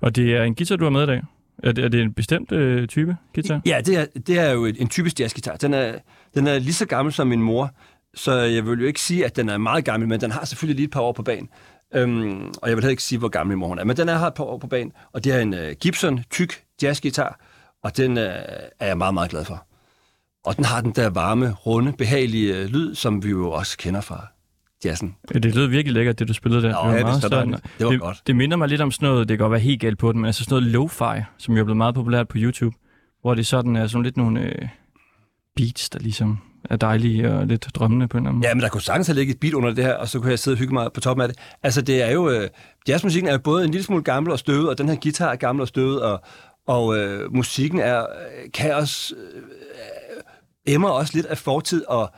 Og 0.00 0.16
det 0.16 0.36
er 0.36 0.42
en 0.42 0.54
guitar, 0.54 0.76
du 0.76 0.84
har 0.84 0.90
med 0.90 1.02
i 1.02 1.06
dag? 1.06 1.22
Er 1.62 1.72
det, 1.72 1.84
er 1.84 1.88
det 1.88 2.00
en 2.00 2.12
bestemt 2.12 2.52
øh, 2.52 2.88
type 2.88 3.16
guitar? 3.34 3.60
Ja, 3.66 3.80
det 3.86 3.96
er, 3.96 4.06
det 4.26 4.38
er 4.38 4.50
jo 4.50 4.64
en 4.64 4.88
typisk 4.88 5.20
jazzgitar. 5.20 5.56
Den 5.56 5.74
er, 5.74 5.92
den 6.34 6.46
er 6.46 6.58
lige 6.58 6.74
så 6.74 6.86
gammel 6.86 7.12
som 7.12 7.26
min 7.26 7.42
mor, 7.42 7.70
så 8.14 8.32
jeg 8.32 8.66
vil 8.66 8.80
jo 8.80 8.86
ikke 8.86 9.00
sige, 9.00 9.24
at 9.24 9.36
den 9.36 9.48
er 9.48 9.58
meget 9.58 9.84
gammel, 9.84 10.08
men 10.08 10.20
den 10.20 10.30
har 10.30 10.44
selvfølgelig 10.44 10.76
lige 10.76 10.84
et 10.84 10.90
par 10.90 11.00
år 11.00 11.12
på 11.12 11.22
banen. 11.22 11.48
Øhm, 11.94 12.52
og 12.62 12.68
jeg 12.68 12.76
vil 12.76 12.82
heller 12.82 12.90
ikke 12.90 13.02
sige, 13.02 13.18
hvor 13.18 13.28
gammel 13.28 13.58
mor 13.58 13.68
hun 13.68 13.78
er, 13.78 13.84
men 13.84 13.96
den 13.96 14.08
er 14.08 14.14
har 14.14 14.26
et 14.26 14.34
par 14.34 14.44
år 14.44 14.58
på 14.58 14.66
banen, 14.66 14.92
og 15.12 15.24
det 15.24 15.32
er 15.32 15.40
en 15.40 15.54
uh, 15.54 15.70
Gibson 15.80 16.24
tyk 16.30 16.62
jazzgitar, 16.82 17.40
og 17.82 17.96
den 17.96 18.16
uh, 18.16 18.22
er 18.24 18.86
jeg 18.86 18.98
meget, 18.98 19.14
meget 19.14 19.30
glad 19.30 19.44
for. 19.44 19.66
Og 20.44 20.56
den 20.56 20.64
har 20.64 20.80
den 20.80 20.92
der 20.92 21.10
varme, 21.10 21.52
runde, 21.52 21.92
behagelige 21.92 22.64
uh, 22.64 22.70
lyd, 22.70 22.94
som 22.94 23.24
vi 23.24 23.30
jo 23.30 23.50
også 23.50 23.78
kender 23.78 24.00
fra 24.00 24.26
jazzen. 24.84 25.16
Ja, 25.34 25.38
Det 25.38 25.54
lød 25.54 25.66
virkelig 25.66 25.94
lækkert, 25.94 26.18
det 26.18 26.28
du 26.28 26.34
spillede 26.34 26.62
der. 26.62 26.72
Nå, 26.72 26.78
var 26.78 26.90
ja, 26.90 26.96
det 26.96 27.06
meget 27.06 27.22
stort. 27.22 27.46
Det 27.78 27.86
var 27.86 27.90
det, 27.90 28.00
godt. 28.00 28.22
Det 28.26 28.36
minder 28.36 28.56
mig 28.56 28.68
lidt 28.68 28.80
om 28.80 28.90
sådan 28.90 29.08
noget, 29.08 29.28
det 29.28 29.38
kan 29.38 29.44
godt 29.44 29.52
være 29.52 29.60
helt 29.60 29.80
galt 29.80 29.98
på 29.98 30.12
den, 30.12 30.20
men 30.20 30.26
altså 30.26 30.44
sådan 30.44 30.62
noget 30.62 30.72
lo-fi, 30.72 31.22
som 31.38 31.54
jo 31.54 31.60
er 31.60 31.64
blevet 31.64 31.76
meget 31.76 31.94
populært 31.94 32.28
på 32.28 32.36
YouTube, 32.38 32.76
hvor 33.20 33.34
det 33.34 33.46
sådan 33.46 33.76
er 33.76 33.86
sådan 33.86 34.02
lidt 34.02 34.16
nogle 34.16 34.40
øh, 34.40 34.68
beats, 35.56 35.90
der 35.90 35.98
ligesom 35.98 36.38
er 36.70 36.76
dejlige 36.76 37.30
og 37.32 37.46
lidt 37.46 37.68
drømmende 37.74 38.08
på 38.08 38.16
en 38.16 38.22
eller 38.22 38.28
anden 38.28 38.38
måde. 38.38 38.48
Ja, 38.48 38.54
men 38.54 38.62
der 38.62 38.68
kunne 38.68 38.82
sagtens 38.82 39.06
have 39.06 39.14
ligget 39.14 39.34
et 39.34 39.40
beat 39.40 39.54
under 39.54 39.74
det 39.74 39.84
her, 39.84 39.94
og 39.94 40.08
så 40.08 40.18
kunne 40.20 40.30
jeg 40.30 40.38
sidde 40.38 40.54
og 40.54 40.58
hygge 40.58 40.74
mig 40.74 40.92
på 40.92 41.00
toppen 41.00 41.22
af 41.22 41.28
det. 41.28 41.38
Altså, 41.62 41.82
det 41.82 42.02
er 42.02 42.10
jo... 42.10 42.30
Øh, 42.30 42.48
jazzmusikken 42.88 43.28
er 43.28 43.32
jo 43.32 43.38
både 43.38 43.64
en 43.64 43.70
lille 43.70 43.84
smule 43.84 44.02
gammel 44.02 44.32
og 44.32 44.38
støvet, 44.38 44.68
og 44.68 44.78
den 44.78 44.88
her 44.88 44.96
guitar 45.02 45.32
er 45.32 45.36
gammel 45.36 45.62
og 45.62 45.68
støvet, 45.68 46.02
og, 46.02 46.20
og 46.66 46.98
øh, 46.98 47.34
musikken 47.34 47.78
er, 47.78 48.00
øh, 48.00 48.50
kan 48.54 48.74
også... 48.74 49.14
Øh, 49.14 49.42
emmer 50.66 50.88
også 50.88 51.12
lidt 51.14 51.26
af 51.26 51.38
fortid, 51.38 51.84
og, 51.88 52.10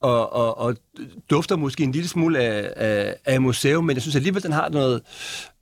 og, 0.00 0.32
og, 0.32 0.58
og 0.58 0.76
dufter 1.30 1.56
måske 1.56 1.84
en 1.84 1.92
lille 1.92 2.08
smule 2.08 2.38
af, 2.38 2.72
af, 2.76 3.14
af 3.24 3.40
museum, 3.40 3.84
men 3.84 3.94
jeg 3.94 4.02
synes 4.02 4.16
alligevel, 4.16 4.42
den 4.42 4.52
har 4.52 4.68
noget... 4.68 5.02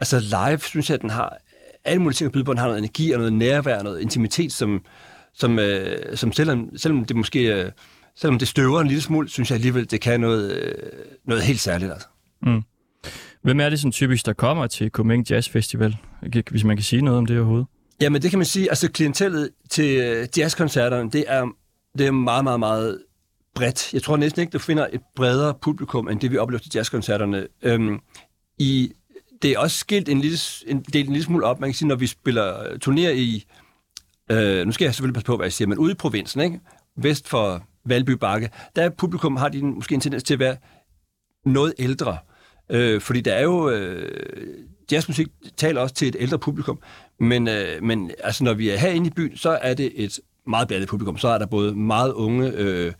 Altså 0.01 0.21
live, 0.21 0.59
synes 0.59 0.91
jeg, 0.91 1.01
den 1.01 1.11
har 1.11 1.37
alle 1.85 2.03
mulige 2.03 2.15
ting 2.15 2.27
at 2.27 2.33
byde 2.33 2.45
på. 2.45 2.53
Den 2.53 2.59
har 2.59 2.67
noget 2.67 2.79
energi 2.79 3.13
og 3.13 3.19
noget 3.19 3.33
nærvær 3.33 3.79
og 3.79 3.85
noget 3.85 4.01
intimitet, 4.01 4.53
som, 4.53 4.85
som, 5.35 5.59
øh, 5.59 6.17
som 6.17 6.33
selvom, 6.33 6.77
selvom 6.77 7.05
det 7.05 7.17
måske... 7.17 7.41
Øh, 7.41 7.73
selvom 8.17 8.39
det 8.39 8.49
støver 8.49 8.81
en 8.81 8.87
lille 8.89 9.03
smule, 9.03 9.29
synes 9.29 9.51
jeg 9.51 9.57
alligevel, 9.57 9.91
det 9.91 10.01
kan 10.01 10.21
noget, 10.21 10.53
øh, 10.57 10.73
noget 11.25 11.43
helt 11.43 11.61
særligt. 11.61 11.93
Altså. 11.93 12.09
Hvem 13.43 13.61
er 13.61 13.69
det 13.69 13.79
sådan 13.79 13.93
typisk, 13.93 14.27
der 14.27 14.33
kommer 14.33 14.67
til 14.67 14.91
Copenhagen 14.91 15.27
Jazz 15.31 15.49
Festival? 15.49 15.97
Hvis 16.51 16.65
man 16.65 16.77
kan 16.77 16.85
sige 16.85 17.03
noget 17.03 17.19
om 17.19 17.27
det 17.27 17.39
overhovedet. 17.39 17.67
Jamen, 18.01 18.23
det 18.23 18.31
kan 18.31 18.39
man 18.39 18.47
sige. 18.47 18.69
Altså, 18.69 18.91
klientellet 18.91 19.51
til 19.71 19.99
øh, 19.99 20.29
jazzkoncerterne, 20.39 21.11
det 21.11 21.25
er, 21.29 21.47
det 21.99 22.07
er 22.07 22.11
meget, 22.11 22.45
meget, 22.45 22.61
meget 22.61 23.03
bredt. 23.55 23.95
Jeg 23.95 24.03
tror 24.03 24.17
næsten 24.17 24.41
ikke, 24.41 24.51
du 24.51 24.59
finder 24.59 24.87
et 24.93 25.01
bredere 25.17 25.55
publikum, 25.63 26.09
end 26.09 26.21
det, 26.21 26.31
vi 26.31 26.39
oplever 26.39 26.59
til 26.59 26.71
jazzkoncerterne. 26.75 27.47
Øhm, 27.63 28.01
i, 28.59 28.93
det 29.43 29.51
er 29.51 29.59
også 29.59 29.77
skilt 29.77 30.09
en 30.09 30.21
lille, 30.21 30.39
en, 30.67 30.81
del 30.93 31.07
en 31.07 31.13
lille 31.13 31.25
smule 31.25 31.47
op. 31.47 31.61
Man 31.61 31.71
kan 31.71 31.75
sige, 31.75 31.89
når 31.89 31.97
vi 31.97 32.07
spiller 32.07 32.63
øh, 32.63 32.79
turnéer 32.85 33.13
i... 33.13 33.45
Øh, 34.31 34.67
nu 34.67 34.73
skal 34.73 34.85
jeg 34.85 34.95
selvfølgelig 34.95 35.15
passe 35.15 35.27
på, 35.27 35.37
hvad 35.37 35.47
jeg 35.47 35.53
siger, 35.53 35.69
men 35.69 35.79
ude 35.79 35.93
i 35.93 35.95
provinsen, 35.95 36.41
ikke? 36.41 36.61
vest 36.97 37.29
for 37.29 37.63
Valby 37.87 38.11
Bakke, 38.11 38.51
der 38.77 38.83
er 38.83 38.89
publikum, 38.89 39.37
har 39.37 39.49
de 39.49 39.63
måske 39.63 39.95
en 39.95 40.01
tendens 40.01 40.23
til 40.23 40.35
at 40.35 40.41
være 40.41 40.57
noget 41.45 41.75
ældre. 41.79 42.19
Øh, 42.71 43.01
fordi 43.01 43.21
der 43.21 43.33
er 43.33 43.43
jo... 43.43 43.71
Øh, 43.71 44.67
jazzmusik 44.93 45.27
taler 45.57 45.81
også 45.81 45.95
til 45.95 46.09
et 46.09 46.17
ældre 46.19 46.39
publikum, 46.39 46.79
men, 47.21 47.49
øh, 47.49 47.83
men 47.83 48.11
altså, 48.25 48.45
når 48.45 48.55
vi 48.55 48.71
er 48.71 48.77
herinde 48.77 49.07
i 49.07 49.11
byen, 49.11 49.37
så 49.37 49.59
er 49.63 49.75
det 49.75 49.93
et 49.95 50.21
meget 50.47 50.69
blandet 50.69 50.89
publikum. 50.89 51.19
Så 51.19 51.29
er 51.29 51.39
der 51.39 51.47
både 51.47 51.75
meget 51.75 52.13
unge, 52.13 52.51
øh, 52.51 52.93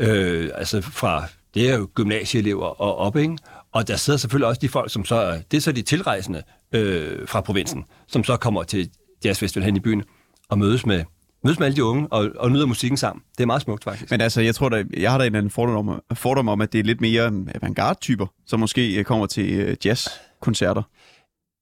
øh, 0.00 0.50
altså 0.54 0.80
fra, 0.80 1.26
det 1.54 1.70
er 1.70 1.76
jo 1.76 1.88
gymnasieelever 1.94 2.66
og 2.66 2.96
op, 2.96 3.16
ikke? 3.16 3.38
Og 3.72 3.88
der 3.88 3.96
sidder 3.96 4.18
selvfølgelig 4.18 4.48
også 4.48 4.60
de 4.60 4.68
folk, 4.68 4.92
som 4.92 5.04
så 5.04 5.14
er, 5.14 5.40
det 5.50 5.56
er 5.56 5.60
så 5.60 5.72
de 5.72 5.82
tilrejsende 5.82 6.42
øh, 6.72 7.28
fra 7.28 7.40
provinsen, 7.40 7.84
som 8.08 8.24
så 8.24 8.36
kommer 8.36 8.62
til 8.62 8.90
jazzfestivalen 9.24 9.66
hen 9.66 9.76
i 9.76 9.80
byen 9.80 10.02
og 10.48 10.58
mødes 10.58 10.86
med, 10.86 11.04
mødes 11.46 11.58
med 11.58 11.66
alle 11.66 11.76
de 11.76 11.84
unge 11.84 12.06
og, 12.10 12.30
og 12.36 12.50
nyder 12.50 12.66
musikken 12.66 12.96
sammen. 12.96 13.22
Det 13.38 13.42
er 13.42 13.46
meget 13.46 13.62
smukt, 13.62 13.84
faktisk. 13.84 14.10
Men 14.10 14.20
altså, 14.20 14.40
jeg 14.40 14.54
tror 14.54 14.68
da, 14.68 14.84
jeg 14.96 15.10
har 15.10 15.18
da 15.18 15.24
en 15.24 15.26
eller 15.26 15.38
anden 15.38 15.50
fordom 15.50 15.88
om, 15.88 16.02
fordom 16.14 16.48
om, 16.48 16.60
at 16.60 16.72
det 16.72 16.78
er 16.78 16.84
lidt 16.84 17.00
mere 17.00 17.22
avantgarde-typer, 17.54 18.26
som 18.46 18.60
måske 18.60 18.94
øh, 18.98 19.04
kommer 19.04 19.26
til 19.26 19.52
øh, 19.54 19.76
jazzkoncerter. 19.84 20.82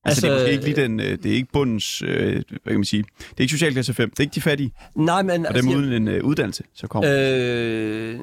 Altså, 0.06 0.26
Altså, 0.26 0.26
det 0.26 0.32
er 0.32 0.36
måske 0.38 0.52
ikke 0.52 0.64
lige 0.64 0.76
den, 0.76 1.00
øh, 1.00 1.18
det 1.22 1.26
er 1.26 1.34
ikke 1.34 1.52
bundens, 1.52 2.02
øh, 2.02 2.32
hvad 2.32 2.42
kan 2.66 2.74
man 2.74 2.84
sige, 2.84 3.02
det 3.02 3.36
er 3.38 3.40
ikke 3.40 3.52
socialklasse 3.52 3.94
5, 3.94 4.10
det 4.10 4.18
er 4.18 4.22
ikke 4.22 4.34
de 4.34 4.40
fattige, 4.40 4.72
Nej, 4.96 5.22
men... 5.22 5.46
og 5.46 5.54
dem 5.54 5.68
jeg- 5.68 5.76
uden 5.76 5.92
en 5.92 6.08
øh, 6.08 6.24
uddannelse, 6.24 6.64
så 6.74 6.86
kommer. 6.86 7.10
Øh, 7.14 8.20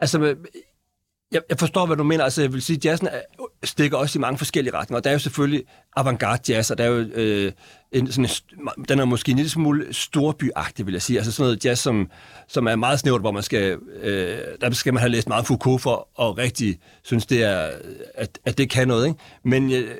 altså, 0.00 0.34
jeg, 1.32 1.40
jeg 1.48 1.58
forstår, 1.58 1.86
hvad 1.86 1.96
du 1.96 2.02
mener. 2.02 2.24
Altså, 2.24 2.42
jeg 2.42 2.52
vil 2.52 2.62
sige, 2.62 2.78
jazzen 2.84 3.06
er, 3.06 3.20
stikker 3.64 3.96
også 3.96 4.18
i 4.18 4.20
mange 4.20 4.38
forskellige 4.38 4.74
retninger. 4.74 4.98
Og 4.98 5.04
der 5.04 5.10
er 5.10 5.14
jo 5.14 5.18
selvfølgelig 5.18 5.62
avantgarde 5.96 6.52
jazz, 6.52 6.70
og 6.70 6.78
der 6.78 6.84
er 6.84 6.88
jo 6.88 6.98
øh, 7.14 7.52
en, 7.92 8.12
sådan 8.12 8.24
en, 8.24 8.84
den 8.88 8.98
er 8.98 9.04
måske 9.04 9.30
en 9.30 9.36
lille 9.36 9.50
smule 9.50 9.94
storbyagtig, 9.94 10.86
vil 10.86 10.92
jeg 10.92 11.02
sige. 11.02 11.18
Altså 11.18 11.32
sådan 11.32 11.46
noget 11.46 11.64
jazz, 11.64 11.80
som, 11.80 12.10
som 12.48 12.66
er 12.66 12.76
meget 12.76 12.98
snævert, 12.98 13.20
hvor 13.20 13.30
man 13.30 13.42
skal, 13.42 13.78
øh, 14.02 14.38
der 14.60 14.70
skal 14.70 14.94
man 14.94 15.00
have 15.00 15.10
læst 15.10 15.28
meget 15.28 15.46
Foucault 15.46 15.82
for, 15.82 16.08
og 16.14 16.38
rigtig 16.38 16.78
synes, 17.02 17.26
det 17.26 17.44
er, 17.44 17.70
at, 18.14 18.38
at 18.44 18.58
det 18.58 18.70
kan 18.70 18.88
noget. 18.88 19.06
Ikke? 19.06 19.18
Men, 19.44 19.72
øh, 19.72 19.90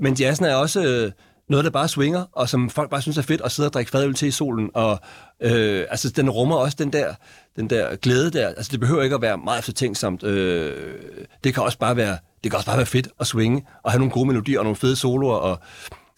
men 0.00 0.14
jazzen 0.14 0.44
er 0.44 0.54
også... 0.54 0.84
Øh, 0.84 1.12
noget, 1.48 1.64
der 1.64 1.70
bare 1.70 1.88
swinger, 1.88 2.24
og 2.32 2.48
som 2.48 2.70
folk 2.70 2.90
bare 2.90 3.02
synes 3.02 3.18
er 3.18 3.22
fedt, 3.22 3.40
at 3.40 3.52
sidde 3.52 3.68
og 3.68 3.72
drikke 3.72 3.90
fadøl 3.90 4.14
til 4.14 4.28
i 4.28 4.30
solen. 4.30 4.70
Og 4.74 5.00
øh, 5.40 5.84
altså, 5.90 6.10
den 6.10 6.30
rummer 6.30 6.56
også 6.56 6.76
den 6.78 6.92
der, 6.92 7.14
den 7.56 7.70
der 7.70 7.96
glæde 7.96 8.30
der. 8.30 8.48
Altså, 8.48 8.72
det 8.72 8.80
behøver 8.80 9.02
ikke 9.02 9.14
at 9.14 9.22
være 9.22 9.38
meget 9.38 9.58
eftertænksomt. 9.58 10.22
Øh, 10.22 10.94
det 11.44 11.54
kan 11.54 11.62
også 11.62 11.78
bare 11.78 11.96
være, 11.96 12.18
det 12.46 12.52
kan 12.52 12.56
også 12.56 12.66
bare 12.66 12.76
være 12.76 12.86
fedt 12.86 13.08
at 13.20 13.26
swinge, 13.26 13.66
og 13.82 13.90
have 13.90 13.98
nogle 13.98 14.12
gode 14.12 14.26
melodier 14.26 14.58
og 14.58 14.64
nogle 14.64 14.76
fede 14.76 14.96
soloer, 14.96 15.36
og, 15.36 15.60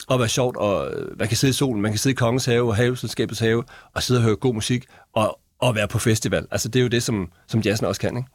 og 0.09 0.19
være 0.19 0.29
sjovt, 0.29 0.57
og 0.57 0.91
man 1.19 1.29
kan 1.29 1.37
sidde 1.37 1.51
i 1.51 1.55
solen, 1.55 1.83
man 1.83 1.93
kan 1.93 1.99
sidde 1.99 2.15
i 2.15 2.17
Kongens 2.17 2.45
Have 2.45 2.69
og 2.69 2.77
Haveselskabets 2.77 3.41
Have, 3.41 3.65
og 3.95 4.03
sidde 4.03 4.19
og 4.21 4.25
høre 4.25 4.37
god 4.37 4.55
musik, 4.55 4.85
og, 5.13 5.39
og 5.59 5.75
være 5.75 5.89
på 5.89 5.99
festival. 5.99 6.47
Altså, 6.51 6.69
det 6.69 6.79
er 6.79 6.83
jo 6.83 6.89
det, 6.89 7.03
som, 7.03 7.31
som 7.47 7.61
jazzen 7.61 7.87
også 7.87 8.01
kan, 8.01 8.17
ikke? 8.17 8.29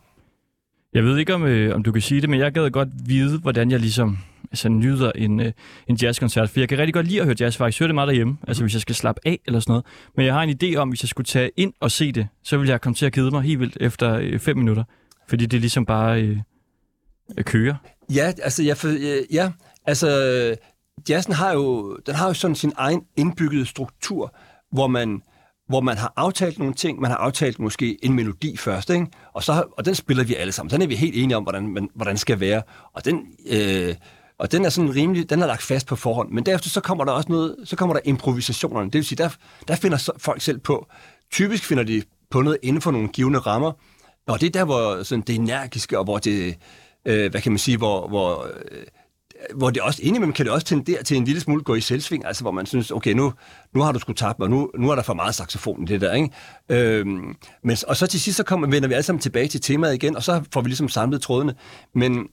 Jeg 0.93 1.03
ved 1.03 1.17
ikke, 1.17 1.35
om, 1.35 1.43
øh, 1.43 1.75
om 1.75 1.83
du 1.83 1.91
kan 1.91 2.01
sige 2.01 2.21
det, 2.21 2.29
men 2.29 2.39
jeg 2.39 2.51
gad 2.51 2.69
godt 2.69 2.89
vide, 3.05 3.39
hvordan 3.39 3.71
jeg 3.71 3.79
ligesom 3.79 4.17
altså, 4.51 4.69
nyder 4.69 5.11
en, 5.15 5.39
øh, 5.39 5.51
en 5.87 5.95
jazzkoncert. 6.01 6.49
For 6.49 6.59
jeg 6.59 6.69
kan 6.69 6.77
rigtig 6.77 6.93
godt 6.93 7.07
lide 7.07 7.19
at 7.19 7.25
høre 7.25 7.35
jazz, 7.39 7.57
faktisk. 7.57 7.79
Jeg 7.79 7.83
hører 7.83 7.87
det 7.87 7.95
meget 7.95 8.07
derhjemme, 8.07 8.37
altså 8.47 8.63
hvis 8.63 8.73
jeg 8.73 8.81
skal 8.81 8.95
slappe 8.95 9.21
af 9.25 9.39
eller 9.45 9.59
sådan 9.59 9.71
noget. 9.71 9.85
Men 10.17 10.25
jeg 10.25 10.33
har 10.33 10.41
en 10.41 10.57
idé 10.63 10.75
om, 10.75 10.89
hvis 10.89 11.03
jeg 11.03 11.09
skulle 11.09 11.25
tage 11.25 11.51
ind 11.57 11.73
og 11.79 11.91
se 11.91 12.11
det, 12.11 12.27
så 12.43 12.57
vil 12.57 12.69
jeg 12.69 12.81
komme 12.81 12.95
til 12.95 13.05
at 13.05 13.13
kede 13.13 13.31
mig 13.31 13.41
helt 13.41 13.59
vildt 13.59 13.77
efter 13.81 14.17
øh, 14.21 14.39
fem 14.39 14.57
minutter. 14.57 14.83
Fordi 15.29 15.45
det 15.45 15.57
er 15.57 15.61
ligesom 15.61 15.85
bare 15.85 16.21
øh, 16.21 16.37
at 17.37 17.45
køre. 17.45 17.77
Ja, 18.13 18.33
altså, 18.43 18.63
jeg, 18.63 18.85
øh, 18.85 19.23
ja, 19.31 19.51
altså, 19.85 20.09
jazzen 21.09 21.33
har 21.33 21.53
jo, 21.53 21.97
den 22.05 22.15
har 22.15 22.27
jo 22.27 22.33
sådan 22.33 22.55
sin 22.55 22.73
egen 22.77 23.01
indbyggede 23.17 23.65
struktur, 23.65 24.35
hvor 24.71 24.87
man, 24.87 25.21
hvor 25.67 25.81
man 25.81 25.97
har 25.97 26.13
aftalt 26.15 26.59
nogle 26.59 26.73
ting, 26.73 26.99
man 26.99 27.11
har 27.11 27.17
aftalt 27.17 27.59
måske 27.59 28.05
en 28.05 28.13
melodi 28.13 28.57
først, 28.57 28.89
ikke? 28.89 29.07
Og, 29.33 29.43
så, 29.43 29.63
og 29.77 29.85
den 29.85 29.95
spiller 29.95 30.23
vi 30.23 30.35
alle 30.35 30.51
sammen. 30.51 30.71
Den 30.71 30.81
er 30.81 30.87
vi 30.87 30.95
helt 30.95 31.15
enige 31.15 31.37
om, 31.37 31.43
hvordan, 31.43 31.67
man, 31.67 31.89
hvordan 31.95 32.17
skal 32.17 32.39
være. 32.39 32.61
Og 32.93 33.05
den, 33.05 33.27
øh, 33.47 33.95
og 34.37 34.51
den 34.51 34.65
er 34.65 34.69
sådan 34.69 34.95
rimelig, 34.95 35.29
den 35.29 35.41
er 35.41 35.47
lagt 35.47 35.61
fast 35.61 35.87
på 35.87 35.95
forhånd. 35.95 36.31
Men 36.31 36.45
derefter 36.45 36.69
så 36.69 36.81
kommer 36.81 37.05
der 37.05 37.11
også 37.11 37.31
noget, 37.31 37.55
så 37.65 37.75
kommer 37.75 37.93
der 37.93 38.01
improvisationerne. 38.05 38.85
Det 38.85 38.93
vil 38.93 39.05
sige, 39.05 39.17
der, 39.17 39.29
der 39.67 39.75
finder 39.75 40.11
folk 40.17 40.41
selv 40.41 40.59
på. 40.59 40.87
Typisk 41.31 41.63
finder 41.63 41.83
de 41.83 42.03
på 42.31 42.41
noget 42.41 42.57
inden 42.63 42.81
for 42.81 42.91
nogle 42.91 43.07
givende 43.07 43.39
rammer. 43.39 43.71
Og 44.27 44.41
det 44.41 44.47
er 44.47 44.51
der, 44.51 44.65
hvor 44.65 45.03
sådan 45.03 45.23
det 45.27 45.35
energiske, 45.35 45.97
og 45.97 46.03
hvor 46.03 46.17
det, 46.17 46.57
øh, 47.05 47.31
hvad 47.31 47.41
kan 47.41 47.51
man 47.51 47.59
sige, 47.59 47.77
hvor, 47.77 48.07
hvor 48.07 48.43
øh, 48.43 48.83
hvor 49.55 49.69
det 49.69 49.81
også 49.81 49.99
indimellem 50.03 50.33
kan 50.33 50.45
det 50.45 50.53
også 50.53 50.65
tendere 50.65 51.03
til 51.03 51.17
en 51.17 51.25
lille 51.25 51.41
smule 51.41 51.63
gå 51.63 51.75
i 51.75 51.81
selvsving, 51.81 52.25
altså 52.25 52.43
hvor 52.43 52.51
man 52.51 52.65
synes, 52.65 52.91
okay, 52.91 53.13
nu, 53.13 53.33
nu 53.73 53.81
har 53.81 53.91
du 53.91 53.99
sgu 53.99 54.13
tabt 54.13 54.39
mig, 54.39 54.49
nu, 54.49 54.71
nu 54.77 54.89
er 54.89 54.95
der 54.95 55.01
for 55.01 55.13
meget 55.13 55.35
saxofon 55.35 55.83
i 55.83 55.85
det 55.85 56.01
der, 56.01 56.13
ikke? 56.13 56.29
Øhm, 56.69 57.35
men, 57.63 57.77
og 57.87 57.97
så 57.97 58.07
til 58.07 58.19
sidst, 58.21 58.37
så 58.37 58.43
kommer, 58.43 58.67
vender 58.67 58.87
vi 58.87 58.93
alle 58.93 59.03
sammen 59.03 59.21
tilbage 59.21 59.47
til 59.47 59.61
temaet 59.61 59.93
igen, 59.93 60.15
og 60.15 60.23
så 60.23 60.43
får 60.53 60.61
vi 60.61 60.69
ligesom 60.69 60.89
samlet 60.89 61.21
trådene. 61.21 61.55
Men, 61.95 62.27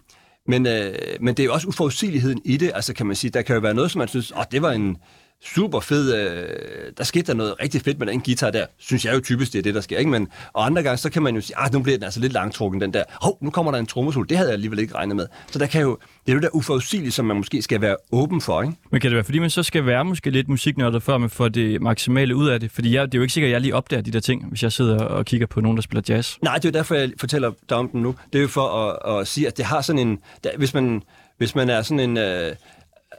men, 0.47 0.67
øh, 0.67 0.95
men 1.21 1.35
det 1.35 1.43
er 1.43 1.45
jo 1.45 1.53
også 1.53 1.69
uforudsigeligheden 1.69 2.41
i 2.45 2.57
det, 2.57 2.73
altså 2.75 2.95
kan 2.95 3.07
man 3.07 3.17
sige, 3.17 3.31
der 3.31 3.43
kan 3.43 3.55
jo 3.55 3.61
være 3.61 3.75
noget, 3.75 3.91
som 3.91 3.99
man 3.99 4.09
synes, 4.09 4.33
åh, 4.33 4.45
det 4.53 4.63
var 4.63 4.73
en, 4.73 4.97
super 5.45 5.81
fed, 5.81 6.15
øh, 6.15 6.93
der 6.99 7.05
skete 7.05 7.27
der 7.27 7.35
noget 7.35 7.55
rigtig 7.63 7.81
fedt 7.81 7.99
med 7.99 8.07
den 8.07 8.21
guitar 8.21 8.51
der, 8.51 8.67
synes 8.79 9.05
jeg 9.05 9.15
jo 9.15 9.21
typisk, 9.21 9.53
det 9.53 9.59
er 9.59 9.63
det, 9.63 9.75
der 9.75 9.81
sker, 9.81 9.99
ikke? 9.99 10.11
Men, 10.11 10.29
og 10.53 10.67
andre 10.67 10.83
gange, 10.83 10.97
så 10.97 11.11
kan 11.11 11.23
man 11.23 11.35
jo 11.35 11.41
sige, 11.41 11.59
ah, 11.59 11.73
nu 11.73 11.81
bliver 11.81 11.97
den 11.99 12.05
altså 12.05 12.21
lidt 12.21 12.33
langtrukken, 12.33 12.81
den 12.81 12.95
der, 12.95 13.05
hov, 13.23 13.39
nu 13.41 13.51
kommer 13.51 13.73
der 13.73 13.79
en 13.79 13.87
trommesol, 13.87 14.29
det 14.29 14.37
havde 14.37 14.49
jeg 14.49 14.55
alligevel 14.55 14.79
ikke 14.79 14.95
regnet 14.95 15.17
med. 15.17 15.27
Så 15.51 15.59
der 15.59 15.67
kan 15.67 15.81
jo, 15.83 15.99
det 16.27 16.33
er 16.33 16.37
jo 16.37 16.41
der 16.41 16.49
uforudsigelige, 16.53 17.13
som 17.13 17.27
man 17.27 17.37
måske 17.37 17.63
skal 17.63 17.81
være 17.81 17.97
åben 18.13 18.41
for, 18.41 18.63
ikke? 18.63 18.75
Men 18.91 19.01
kan 19.01 19.11
det 19.11 19.15
være, 19.15 19.25
fordi 19.25 19.39
man 19.39 19.51
så 19.51 19.63
skal 19.63 19.87
være 19.87 20.05
måske 20.05 20.31
lidt 20.31 20.49
musiknørdet, 20.49 21.03
før 21.03 21.19
man 21.19 21.31
får 21.31 21.49
det 21.49 21.83
maksimale 21.83 22.37
ud 22.37 22.49
af 22.49 22.61
det? 22.61 22.71
Fordi 22.71 22.95
jeg, 22.95 23.07
det 23.07 23.15
er 23.15 23.19
jo 23.19 23.23
ikke 23.23 23.35
sikkert, 23.35 23.49
at 23.49 23.53
jeg 23.53 23.61
lige 23.61 23.75
opdager 23.75 24.03
de 24.03 24.11
der 24.11 24.21
ting, 24.21 24.49
hvis 24.49 24.63
jeg 24.63 24.73
sidder 24.73 24.99
og 24.99 25.25
kigger 25.25 25.47
på 25.47 25.61
nogen, 25.61 25.77
der 25.77 25.83
spiller 25.83 26.03
jazz. 26.09 26.37
Nej, 26.43 26.55
det 26.55 26.65
er 26.65 26.69
jo 26.69 26.73
derfor, 26.73 26.95
jeg 26.95 27.11
fortæller 27.21 27.53
dig 27.69 27.77
om 27.77 27.89
den 27.89 28.03
nu. 28.03 28.15
Det 28.33 28.39
er 28.39 28.43
jo 28.43 28.49
for 28.49 28.69
at, 28.69 29.21
at 29.21 29.29
sige, 29.29 29.47
at 29.47 29.57
det 29.57 29.65
har 29.65 29.81
sådan 29.81 30.09
en... 30.09 30.19
Der, 30.45 30.51
hvis, 30.57 30.75
man, 30.75 31.03
hvis 31.39 31.55
man 31.55 31.71
er 31.71 31.83
sådan 31.83 32.01
en... 32.11 32.17
Øh, 32.17 32.53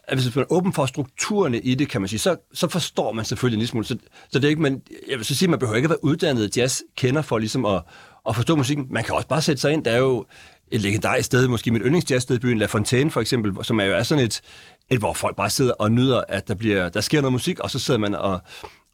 at 0.03 0.17
hvis 0.17 0.35
man 0.35 0.43
er 0.43 0.53
åben 0.53 0.73
for 0.73 0.85
strukturerne 0.85 1.59
i 1.59 1.75
det, 1.75 1.89
kan 1.89 2.01
man 2.01 2.07
sige, 2.07 2.19
så, 2.19 2.35
så 2.53 2.67
forstår 2.67 3.11
man 3.11 3.25
selvfølgelig 3.25 3.55
en 3.55 3.59
lille 3.59 3.69
smule. 3.69 3.85
Så, 3.85 3.97
så 4.29 4.39
det 4.39 4.45
er 4.45 4.49
ikke, 4.49 4.61
man, 4.61 4.81
jeg 5.09 5.17
vil 5.17 5.25
så 5.25 5.35
sige, 5.35 5.45
at 5.45 5.49
man 5.49 5.59
behøver 5.59 5.75
ikke 5.75 5.85
at 5.85 5.89
være 5.89 6.03
uddannet 6.03 6.57
jazz-kender 6.57 7.21
for 7.21 7.37
ligesom 7.37 7.65
at, 7.65 7.81
at 8.29 8.35
forstå 8.35 8.55
musikken. 8.55 8.87
Man 8.89 9.03
kan 9.03 9.15
også 9.15 9.27
bare 9.27 9.41
sætte 9.41 9.61
sig 9.61 9.73
ind. 9.73 9.85
Der 9.85 9.91
er 9.91 9.97
jo 9.97 10.25
et 10.71 10.81
legendarisk 10.81 11.25
sted, 11.25 11.47
måske 11.47 11.71
mit 11.71 11.81
yndlingsjazzsted 11.85 12.35
i 12.35 12.39
byen, 12.39 12.57
La 12.57 12.65
Fontaine 12.65 13.11
for 13.11 13.21
eksempel, 13.21 13.65
som 13.65 13.79
er 13.79 13.85
jo 13.85 13.93
er 13.93 14.03
sådan 14.03 14.23
et, 14.23 14.41
et, 14.89 14.99
hvor 14.99 15.13
folk 15.13 15.35
bare 15.35 15.49
sidder 15.49 15.73
og 15.73 15.91
nyder, 15.91 16.21
at 16.27 16.47
der, 16.47 16.55
bliver, 16.55 16.89
der 16.89 17.01
sker 17.01 17.21
noget 17.21 17.33
musik, 17.33 17.59
og 17.59 17.71
så 17.71 17.79
sidder 17.79 17.99
man 17.99 18.15
og, 18.15 18.41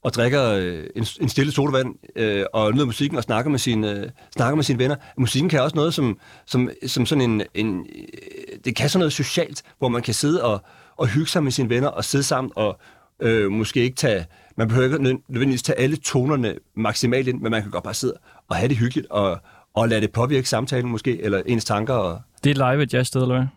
og 0.04 0.14
drikker 0.14 0.44
øh, 0.52 0.84
en, 0.96 1.06
en 1.22 1.30
stille 1.30 1.52
sodavand 1.52 1.96
øh, 2.16 2.46
og 2.54 2.74
nyder 2.74 2.86
musikken 2.86 3.18
og 3.18 3.24
snakker 3.24 3.52
med, 3.52 3.60
sine, 3.60 3.92
øh, 3.92 4.10
snakker 4.36 4.56
med 4.56 4.64
sine 4.64 4.80
venner. 4.80 4.96
Musikken 5.18 5.50
kan 5.50 5.62
også 5.62 5.76
noget 5.76 5.94
som, 5.94 6.20
som, 6.46 6.70
som 6.88 7.06
sådan 7.06 7.22
en, 7.22 7.42
en... 7.54 7.88
Øh, 7.96 8.58
det 8.66 8.76
kan 8.76 8.90
sådan 8.90 9.00
noget 9.00 9.14
socialt, 9.14 9.64
hvor 9.80 9.88
man 9.90 10.02
kan 10.02 10.14
sidde 10.14 10.44
og, 10.44 10.62
og 10.98 11.08
hygge 11.08 11.30
sig 11.30 11.44
med 11.44 11.52
sine 11.52 11.70
venner 11.70 11.88
og 11.88 12.06
sidde 12.06 12.24
sammen 12.24 12.52
og 12.56 12.80
øh, 13.22 13.52
måske 13.52 13.80
ikke 13.80 13.96
tage... 13.96 14.26
Man 14.58 14.68
behøver 14.68 14.86
ikke 14.86 15.22
nødvendigvis 15.28 15.64
tage 15.64 15.80
alle 15.80 15.96
tonerne 15.96 16.56
maksimalt 16.76 17.28
ind, 17.28 17.42
men 17.42 17.52
man 17.52 17.62
kan 17.62 17.72
godt 17.72 17.84
bare 17.84 17.94
sidde 17.94 18.14
og 18.50 18.56
have 18.56 18.70
det 18.70 18.78
hyggeligt 18.78 19.08
og, 19.10 19.40
og 19.74 19.90
lade 19.90 20.02
det 20.02 20.12
påvirke 20.12 20.50
samtalen 20.50 20.92
måske, 20.92 21.22
eller 21.22 21.42
ens 21.46 21.66
tanker. 21.66 21.94
Og... 21.94 22.22
Det 22.44 22.58
er 22.58 22.72
live 22.72 22.84
et 22.84 22.94
jazzsted, 22.94 23.22
eller 23.22 23.36
hvad? 23.36 23.48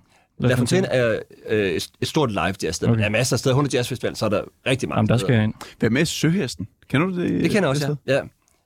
La 0.49 0.55
Fontaine 0.55 0.87
er 0.87 1.19
øh, 1.49 1.73
et 2.01 2.09
stort 2.09 2.31
live 2.31 2.55
jazzsted. 2.63 2.89
Okay. 2.89 2.99
Der 2.99 3.05
er 3.05 3.11
masser 3.11 3.35
af 3.35 3.39
steder. 3.39 3.55
100 3.55 3.77
jazzfestival, 3.77 4.17
så 4.17 4.25
er 4.25 4.29
der 4.29 4.43
rigtig 4.67 4.89
mange 4.89 4.99
Jamen, 4.99 5.09
der 5.09 5.17
skal 5.17 5.35
jeg 5.35 5.45
ind. 5.45 5.55
Hvad 5.79 5.91
med 5.91 6.05
Søhesten? 6.05 6.69
Kender 6.89 7.07
du 7.07 7.21
det? 7.23 7.31
Det 7.31 7.51
kender 7.51 7.61
jeg 7.61 7.69
også, 7.69 7.97
ja. 8.07 8.15
ja. 8.15 8.21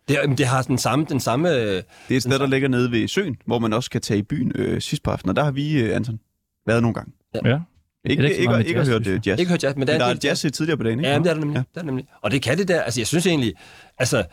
Det, 0.08 0.38
det 0.38 0.46
har 0.46 0.62
den 0.62 0.78
samme... 0.78 1.06
Den 1.08 1.20
samme 1.20 1.48
det 1.48 1.84
er 2.10 2.16
et 2.16 2.22
sted, 2.22 2.38
der 2.38 2.46
ligger 2.46 2.68
nede 2.68 2.90
ved 2.90 3.08
søen, 3.08 3.36
hvor 3.46 3.58
man 3.58 3.72
også 3.72 3.90
kan 3.90 4.00
tage 4.00 4.18
i 4.18 4.22
byen 4.22 4.52
øh, 4.54 4.80
sidst 4.80 5.02
på 5.02 5.10
aftenen. 5.10 5.30
Og 5.30 5.36
der 5.36 5.44
har 5.44 5.50
vi, 5.50 5.82
øh, 5.82 5.96
Anton, 5.96 6.20
været 6.66 6.82
nogle 6.82 6.94
gange. 6.94 7.12
Ja. 7.34 7.50
ja. 7.50 7.58
Ikke, 8.04 8.22
ikke, 8.22 8.36
ikke, 8.36 8.58
ikke, 8.58 8.68
ikke 8.68 8.80
har 8.80 8.86
hørt 8.90 9.06
uh, 9.06 9.28
jazz. 9.28 9.40
Ikke 9.40 9.50
hørt 9.50 9.64
jazz, 9.64 9.76
men 9.76 9.86
der, 9.86 9.92
men 9.92 10.00
der 10.00 10.06
er, 10.06 10.10
er 10.10 10.18
jazz 10.24 10.40
tidligere 10.52 10.76
på 10.76 10.82
dagen, 10.82 10.98
ikke? 10.98 11.10
Ja, 11.10 11.18
det 11.18 11.26
er 11.26 11.34
der 11.34 11.40
nemlig. 11.40 11.54
Ja. 11.56 11.60
Det 11.60 11.76
er 11.76 11.80
der 11.80 11.86
nemlig. 11.86 12.06
Og 12.22 12.30
det 12.30 12.42
kan 12.42 12.58
det 12.58 12.68
der. 12.68 12.82
Altså, 12.82 13.00
jeg 13.00 13.06
synes 13.06 13.26
egentlig... 13.26 13.54
Altså, 13.98 14.24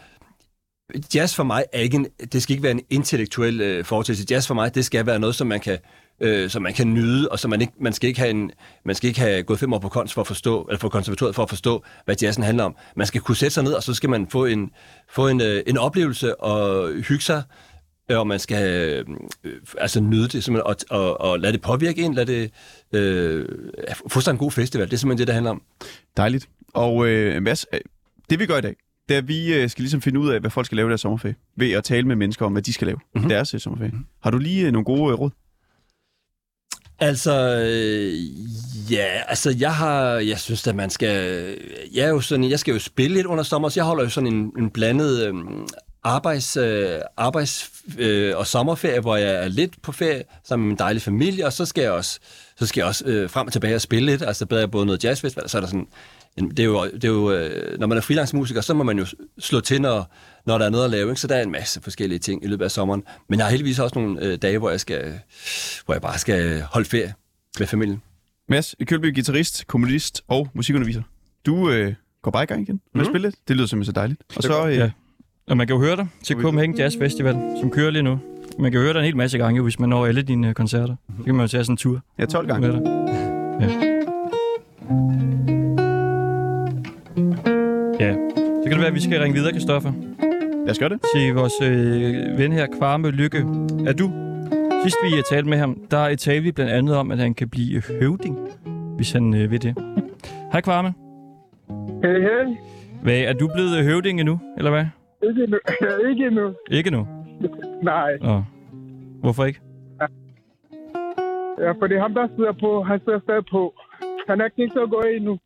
jazz 1.15 1.35
for 1.35 1.43
mig 1.43 1.63
er 1.73 1.79
ikke 1.79 1.95
en, 1.95 2.07
det 2.33 2.43
skal 2.43 2.53
ikke 2.53 2.63
være 2.63 2.71
en 2.71 2.81
intellektuel 2.89 3.61
øh, 3.61 3.85
foretagelse. 3.85 4.25
Jazz 4.31 4.47
for 4.47 4.53
mig, 4.53 4.75
det 4.75 4.85
skal 4.85 5.05
være 5.05 5.19
noget, 5.19 5.35
som 5.35 5.47
man 5.47 5.59
kan, 5.59 5.77
øh, 6.21 6.49
som 6.49 6.61
man 6.61 6.73
kan 6.73 6.93
nyde, 6.93 7.29
og 7.29 7.39
som 7.39 7.49
man 7.49 7.61
ikke, 7.61 7.73
man 7.79 7.93
skal 7.93 8.07
ikke 8.07 8.19
have 8.19 8.29
en, 8.29 8.51
man 8.85 8.95
skal 8.95 9.07
ikke 9.07 9.19
have 9.19 9.43
gået 9.43 9.59
fem 9.59 9.73
år 9.73 9.79
på 9.79 9.89
kunst 9.89 10.13
for 10.13 10.21
at 10.21 10.27
forstå, 10.27 10.63
eller 10.63 10.79
på 10.79 10.89
konservatoriet 10.89 11.35
for 11.35 11.43
at 11.43 11.49
forstå, 11.49 11.83
hvad 12.05 12.15
jazzen 12.21 12.43
handler 12.43 12.63
om. 12.63 12.75
Man 12.95 13.07
skal 13.07 13.21
kunne 13.21 13.35
sætte 13.35 13.53
sig 13.53 13.63
ned, 13.63 13.73
og 13.73 13.83
så 13.83 13.93
skal 13.93 14.09
man 14.09 14.27
få 14.27 14.45
en, 14.45 14.69
få 15.09 15.27
en, 15.27 15.41
øh, 15.41 15.63
en 15.67 15.77
oplevelse 15.77 16.41
og 16.41 16.89
hygge 16.93 17.23
sig, 17.23 17.43
og 18.17 18.27
man 18.27 18.39
skal 18.39 18.79
øh, 18.79 19.05
altså 19.77 19.99
nyde 19.99 20.27
det, 20.27 20.49
og, 20.49 20.75
og, 20.89 21.21
og 21.21 21.39
lade 21.39 21.53
det 21.53 21.61
påvirke 21.61 22.01
en, 22.01 22.13
lade 22.13 22.33
det 22.33 22.51
øh, 22.99 23.45
få 24.07 24.21
sig 24.21 24.31
en 24.31 24.37
god 24.37 24.51
festival. 24.51 24.87
Det 24.87 24.93
er 24.93 24.97
simpelthen 24.97 25.19
det, 25.19 25.27
det 25.27 25.33
handler 25.33 25.51
om. 25.51 25.61
Dejligt. 26.17 26.49
Og 26.73 27.07
øh, 27.07 27.43
Mads, 27.43 27.65
øh, 27.73 27.79
det 28.29 28.39
vi 28.39 28.45
gør 28.45 28.57
i 28.57 28.61
dag, 28.61 28.75
det 29.09 29.15
er, 29.15 29.17
at 29.17 29.27
vi 29.27 29.53
øh, 29.53 29.69
skal 29.69 29.81
ligesom 29.81 30.01
finde 30.01 30.19
ud 30.19 30.29
af, 30.29 30.39
hvad 30.39 30.49
folk 30.49 30.65
skal 30.65 30.75
lave 30.75 30.87
i 30.87 30.89
deres 30.89 31.01
sommerferie, 31.01 31.35
ved 31.57 31.71
at 31.71 31.83
tale 31.83 32.07
med 32.07 32.15
mennesker 32.15 32.45
om, 32.45 32.51
hvad 32.51 32.61
de 32.61 32.73
skal 32.73 32.87
lave 32.87 32.99
mm-hmm. 33.15 33.29
deres 33.29 33.53
øh, 33.53 33.59
sommerferie. 33.59 33.91
Mm-hmm. 33.91 34.05
Har 34.23 34.31
du 34.31 34.37
lige 34.37 34.65
øh, 34.65 34.71
nogle 34.71 34.85
gode 34.85 35.11
øh, 35.11 35.19
råd? 35.19 35.29
Altså, 36.99 37.57
øh, 37.65 38.13
ja, 38.91 39.05
altså 39.27 39.55
jeg 39.59 39.75
har, 39.75 40.13
jeg 40.13 40.39
synes 40.39 40.67
at 40.67 40.75
man 40.75 40.89
skal, 40.89 41.45
jeg 41.93 42.05
er 42.05 42.09
jo 42.09 42.21
sådan, 42.21 42.49
jeg 42.49 42.59
skal 42.59 42.71
jo 42.71 42.79
spille 42.79 43.15
lidt 43.15 43.27
under 43.27 43.43
sommer, 43.43 43.69
så 43.69 43.79
jeg 43.79 43.85
holder 43.85 44.03
jo 44.03 44.09
sådan 44.09 44.33
en, 44.33 44.51
en 44.57 44.69
blandet 44.69 45.27
øh, 45.27 45.33
arbejds, 46.03 46.57
øh, 46.57 46.99
arbejds 47.17 47.71
øh, 47.97 48.37
og 48.37 48.47
sommerferie, 48.47 48.99
hvor 48.99 49.15
jeg 49.15 49.43
er 49.43 49.47
lidt 49.47 49.81
på 49.81 49.91
ferie 49.91 50.23
sammen 50.43 50.67
med 50.67 50.71
min 50.71 50.77
dejlige 50.77 51.01
familie, 51.01 51.45
og 51.45 51.53
så 51.53 51.65
skal 51.65 51.81
jeg 51.81 51.91
også, 51.91 52.19
så 52.59 52.65
skal 52.67 52.81
jeg 52.81 52.87
også 52.87 53.05
øh, 53.05 53.29
frem 53.29 53.47
og 53.47 53.53
tilbage 53.53 53.75
og 53.75 53.81
spille 53.81 54.11
lidt. 54.11 54.21
Altså, 54.21 54.45
der 54.45 54.61
er 54.61 54.67
både 54.67 54.85
noget 54.85 55.03
jazzfestival, 55.03 55.49
så 55.49 55.57
er 55.57 55.61
der 55.61 55.67
sådan, 55.67 55.87
en, 56.37 56.49
det 56.49 56.59
er 56.59 56.63
jo, 56.63 56.85
det 56.85 57.03
er 57.03 57.07
jo 57.07 57.31
øh, 57.31 57.79
når 57.79 57.87
man 57.87 57.97
er 57.97 58.01
freelance-musiker, 58.01 58.61
så 58.61 58.73
må 58.73 58.83
man 58.83 58.97
jo 58.97 59.05
slå 59.39 59.59
til, 59.59 59.81
når, 59.81 60.13
når 60.45 60.57
der 60.57 60.65
er 60.65 60.69
noget 60.69 60.85
at 60.85 60.91
lave. 60.91 61.09
Ikke? 61.09 61.21
Så 61.21 61.27
der 61.27 61.35
er 61.35 61.43
en 61.43 61.51
masse 61.51 61.81
forskellige 61.81 62.19
ting 62.19 62.43
i 62.43 62.47
løbet 62.47 62.65
af 62.65 62.71
sommeren. 62.71 63.03
Men 63.29 63.39
jeg 63.39 63.45
har 63.45 63.49
heldigvis 63.49 63.79
også 63.79 63.99
nogle 63.99 64.25
øh, 64.25 64.37
dage, 64.37 64.57
hvor 64.57 64.69
jeg, 64.69 64.79
skal, 64.79 65.19
hvor 65.85 65.93
jeg 65.93 66.01
bare 66.01 66.17
skal 66.17 66.61
holde 66.61 66.89
ferie 66.89 67.13
med 67.59 67.67
familien. 67.67 68.01
Mads 68.49 68.75
Kølby, 68.85 69.13
guitarist, 69.13 69.67
komponist 69.67 70.21
og 70.27 70.49
musikunderviser. 70.53 71.01
Du 71.45 71.69
øh, 71.69 71.93
går 72.21 72.31
bare 72.31 72.43
i 72.43 72.45
gang 72.45 72.61
igen 72.61 72.75
med 72.75 72.81
mm. 72.93 72.99
at 73.01 73.07
spille 73.07 73.27
lidt. 73.27 73.35
Det 73.47 73.55
lyder 73.55 73.67
simpelthen 73.67 73.95
så 73.95 73.99
dejligt. 73.99 74.21
Og 74.35 74.43
så, 74.43 74.67
øh, 74.67 74.75
ja. 74.75 74.91
Og 75.51 75.57
man 75.57 75.67
kan 75.67 75.75
jo 75.75 75.81
høre 75.81 75.95
dig 75.95 76.07
til 76.23 76.35
Copenhagen 76.35 76.75
Jazz 76.77 76.97
Festival, 76.97 77.35
som 77.59 77.71
kører 77.71 77.91
lige 77.91 78.03
nu. 78.03 78.19
Man 78.59 78.71
kan 78.71 78.81
høre 78.81 78.93
dig 78.93 78.99
en 78.99 79.05
hel 79.05 79.17
masse 79.17 79.37
gange, 79.37 79.61
hvis 79.61 79.79
man 79.79 79.89
når 79.89 80.05
alle 80.05 80.21
dine 80.21 80.47
øh, 80.47 80.53
koncerter. 80.53 80.95
Så 81.17 81.23
kan 81.23 81.35
man 81.35 81.43
jo 81.43 81.47
tage 81.47 81.63
sådan 81.63 81.73
en 81.73 81.77
tur. 81.77 81.99
Ja, 82.19 82.25
12 82.25 82.47
gange. 82.47 82.67
Med 82.67 82.75
dig. 82.75 82.81
Ja. 83.61 83.67
ja. 88.05 88.13
Så 88.33 88.63
kan 88.63 88.71
det 88.71 88.79
være, 88.79 88.87
at 88.87 88.93
vi 88.93 89.01
skal 89.01 89.21
ringe 89.21 89.37
videre, 89.37 89.53
Kristoffer. 89.53 89.91
Lad 90.65 90.69
os 90.69 90.79
gøre 90.79 90.89
det. 90.89 90.99
Til 91.15 91.33
vores 91.33 91.53
øh, 91.63 92.37
ven 92.37 92.51
her, 92.51 92.67
Kvarme 92.77 93.11
Lykke. 93.11 93.37
Er 93.85 93.93
du? 93.93 94.11
Sidst 94.83 94.97
vi 95.03 95.15
har 95.15 95.23
talt 95.29 95.45
med 95.45 95.57
ham, 95.57 95.77
der 95.91 96.15
talte 96.15 96.43
vi 96.43 96.51
blandt 96.51 96.71
andet 96.71 96.95
om, 96.95 97.11
at 97.11 97.17
han 97.17 97.33
kan 97.33 97.49
blive 97.49 97.81
høvding, 97.81 98.37
hvis 98.95 99.11
han 99.11 99.33
øh, 99.33 99.51
vil 99.51 99.61
det. 99.61 99.75
Hej 100.51 100.61
Kvarme. 100.61 100.93
Hej, 102.03 102.19
hej. 102.19 102.55
Hvad, 103.03 103.19
er 103.19 103.33
du 103.33 103.49
blevet 103.55 103.83
høvding 103.83 104.19
endnu, 104.19 104.39
eller 104.57 104.71
hvad? 104.71 104.85
Ikke 105.29 105.43
endnu. 105.43 105.57
ikke 106.09 106.25
endnu. 106.27 106.53
Ikke 106.71 106.91
nu? 106.97 107.07
Nej. 107.83 108.17
Åh. 108.21 108.41
Hvorfor 109.21 109.45
ikke? 109.45 109.59
Ja. 110.01 110.05
ja, 111.65 111.71
for 111.71 111.87
det 111.87 111.97
er 111.97 112.01
ham, 112.01 112.13
der 112.13 112.27
sidder 112.35 112.51
på. 112.51 112.83
Han 112.83 112.99
sidder 112.99 113.19
stadig 113.19 113.45
på. 113.51 113.73
Han 114.29 114.39
har 114.39 114.49
ikke 114.57 114.81
at 114.81 114.89
gå 114.89 115.01
endnu. 115.01 115.39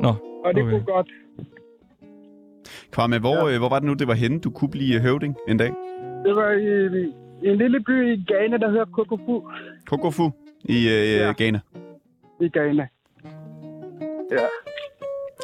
Nå, 0.00 0.08
Og 0.44 0.54
det 0.54 0.62
okay. 0.62 0.70
kunne 0.70 0.84
godt. 0.84 1.08
Kvarme, 2.90 3.18
hvor, 3.18 3.48
ja. 3.48 3.54
øh, 3.54 3.58
hvor 3.58 3.68
var 3.68 3.78
det 3.78 3.86
nu, 3.88 3.94
det 3.94 4.08
var 4.08 4.14
henne, 4.14 4.40
du 4.40 4.50
kunne 4.50 4.70
blive 4.70 5.00
høvding 5.00 5.36
en 5.48 5.56
dag? 5.56 5.72
Det 6.24 6.34
var 6.36 6.50
i, 6.50 6.96
i 7.42 7.48
en 7.48 7.56
lille 7.58 7.80
by 7.80 8.12
i 8.12 8.24
Ghana, 8.26 8.56
der 8.56 8.70
hedder 8.70 8.84
Kokofu. 8.84 9.48
Kokofu 9.86 10.30
i 10.64 10.76
øh, 10.88 11.16
Ja. 11.16 11.32
Ghana. 11.38 11.60
I 12.40 12.48
Ghana. 12.48 12.86
Ja. 14.30 14.46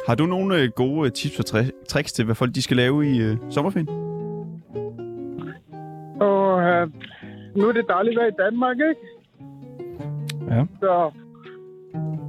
Har 0.07 0.15
du 0.15 0.25
nogle 0.25 0.61
øh, 0.61 0.69
gode 0.75 1.05
øh, 1.05 1.11
tips 1.11 1.39
og 1.39 1.45
tri- 1.45 1.85
tricks 1.87 2.13
til, 2.13 2.25
hvad 2.25 2.35
folk 2.35 2.55
de 2.55 2.61
skal 2.61 2.77
lave 2.77 3.07
i 3.11 3.21
øh, 3.21 3.37
sommerferien? 3.49 3.89
Og 6.21 6.55
uh, 6.55 6.91
nu 7.55 7.67
er 7.69 7.71
det 7.71 7.85
dejligt 7.89 8.17
vejr 8.19 8.27
i 8.27 8.39
Danmark, 8.45 8.77
ikke? 8.89 9.01
Ja. 10.55 10.65
Så 10.79 11.11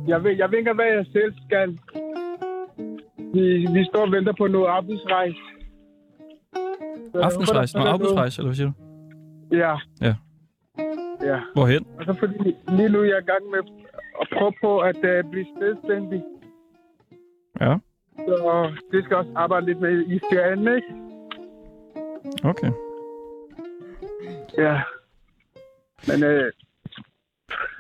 jeg 0.09 0.25
ved, 0.25 0.31
jeg 0.37 0.51
ved 0.51 0.59
ikke, 0.59 0.73
hvad 0.73 0.85
jeg 0.87 1.07
selv 1.13 1.33
skal. 1.47 1.79
Vi, 3.35 3.67
vi 3.75 3.85
står 3.85 4.07
og 4.07 4.13
venter 4.13 4.33
på 4.39 4.47
noget 4.47 4.67
arbejdsrejse. 4.67 5.37
Jeg 7.15 7.23
Aftensrejse? 7.23 7.79
Nå, 7.79 7.85
afbudsrejse, 7.85 8.41
eller 8.41 8.49
hvad 8.49 8.57
siger 8.57 8.73
du? 8.73 9.57
Ja. 9.57 9.75
Ja. 10.01 10.15
Ja. 11.23 11.41
Hvorhen? 11.55 11.87
Og 11.99 12.05
så 12.05 12.15
fordi 12.19 12.57
lige 12.77 12.89
nu 12.89 12.99
er 13.01 13.05
jeg 13.05 13.19
i 13.23 13.31
gang 13.33 13.45
med 13.51 13.59
at 14.21 14.27
prøve 14.39 14.53
på 14.63 14.79
at 14.79 14.97
uh, 14.97 15.31
blive 15.31 15.47
selvstændig. 15.61 16.23
Ja, 17.61 17.77
Så 18.19 18.71
det 18.93 19.05
skal 19.05 19.17
også 19.17 19.31
arbejde 19.37 19.67
lidt 19.67 19.81
med 19.81 20.05
i 20.07 20.21
ferien, 20.33 20.59
ikke? 20.77 20.89
okay. 22.45 22.71
Ja. 24.59 24.81
Men 26.09 26.23
øh, 26.25 26.53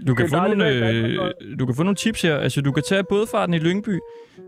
Du 0.06 0.14
kan, 0.14 0.28
få 0.28 0.36
nogle, 0.36 0.68
øh, 0.68 1.18
du 1.58 1.66
kan 1.66 1.74
få 1.74 1.82
nogle 1.82 1.96
tips 1.96 2.22
her. 2.22 2.36
Altså, 2.36 2.60
du 2.60 2.72
kan 2.72 2.82
tage 2.82 3.04
bådfarten 3.04 3.54
i 3.54 3.58
Lyngby. 3.58 3.98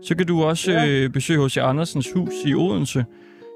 Så 0.03 0.17
kan 0.17 0.27
du 0.27 0.43
også 0.43 0.71
Ja. 0.71 0.87
øh, 0.87 1.09
besøge 1.09 1.45
H.C. 1.45 1.57
Andersens 1.57 2.11
hus 2.15 2.33
i 2.45 2.53
Odense. 2.53 3.05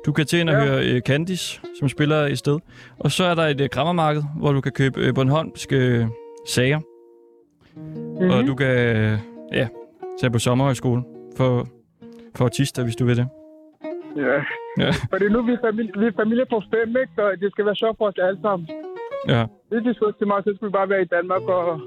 Du 0.06 0.12
kan 0.12 0.26
til 0.26 0.40
ind 0.40 0.50
og 0.50 0.56
Ja. 0.56 0.66
høre 0.68 0.86
øh, 0.88 1.02
Candice, 1.02 1.62
som 1.80 1.90
spiller 1.90 2.26
i 2.26 2.36
sted. 2.36 2.60
Og 3.00 3.12
så 3.12 3.24
er 3.24 3.36
der 3.36 3.44
et 3.44 3.62
øh, 3.62 3.70
grammermarked, 3.72 4.24
hvor 4.40 4.52
du 4.52 4.62
kan 4.62 4.72
købe 4.72 5.02
øh, 5.02 5.14
Bornholmske 5.16 5.76
øh, 5.76 6.06
sager. 6.48 6.80
mm-hmm. 7.76 8.30
og 8.30 8.48
du 8.48 8.56
kan 8.56 8.68
øh, 8.96 9.20
ja, 9.54 9.68
tage 10.20 10.32
på 10.32 10.40
sommerhøjskole 10.40 11.04
for, 11.38 11.68
for 12.36 12.44
autister, 12.44 12.84
hvis 12.84 12.96
du 12.96 13.06
vil 13.06 13.18
det. 13.18 13.28
Ja. 14.16 14.38
Ja. 14.84 14.92
Fordi 15.14 15.26
nu 15.30 15.38
er 15.40 15.46
vi 15.52 15.58
familie, 15.68 15.94
vi 16.02 16.06
er 16.06 16.16
familie 16.22 16.46
på 16.54 16.62
fem, 16.74 16.90
ikke? 17.02 17.14
Så 17.16 17.24
det 17.42 17.52
skal 17.52 17.66
være 17.66 17.76
sjovt 17.76 17.98
for 17.98 18.08
os 18.08 18.18
alle 18.18 18.40
sammen. 18.42 18.70
Ja. 19.28 19.46
Hvis 19.70 19.82
de 19.86 19.94
så 19.94 20.12
til 20.18 20.28
mig, 20.28 20.44
så 20.44 20.54
skulle 20.56 20.70
vi 20.72 20.78
bare 20.80 20.90
være 20.90 21.02
i 21.02 21.12
Danmark 21.16 21.42
og... 21.42 21.82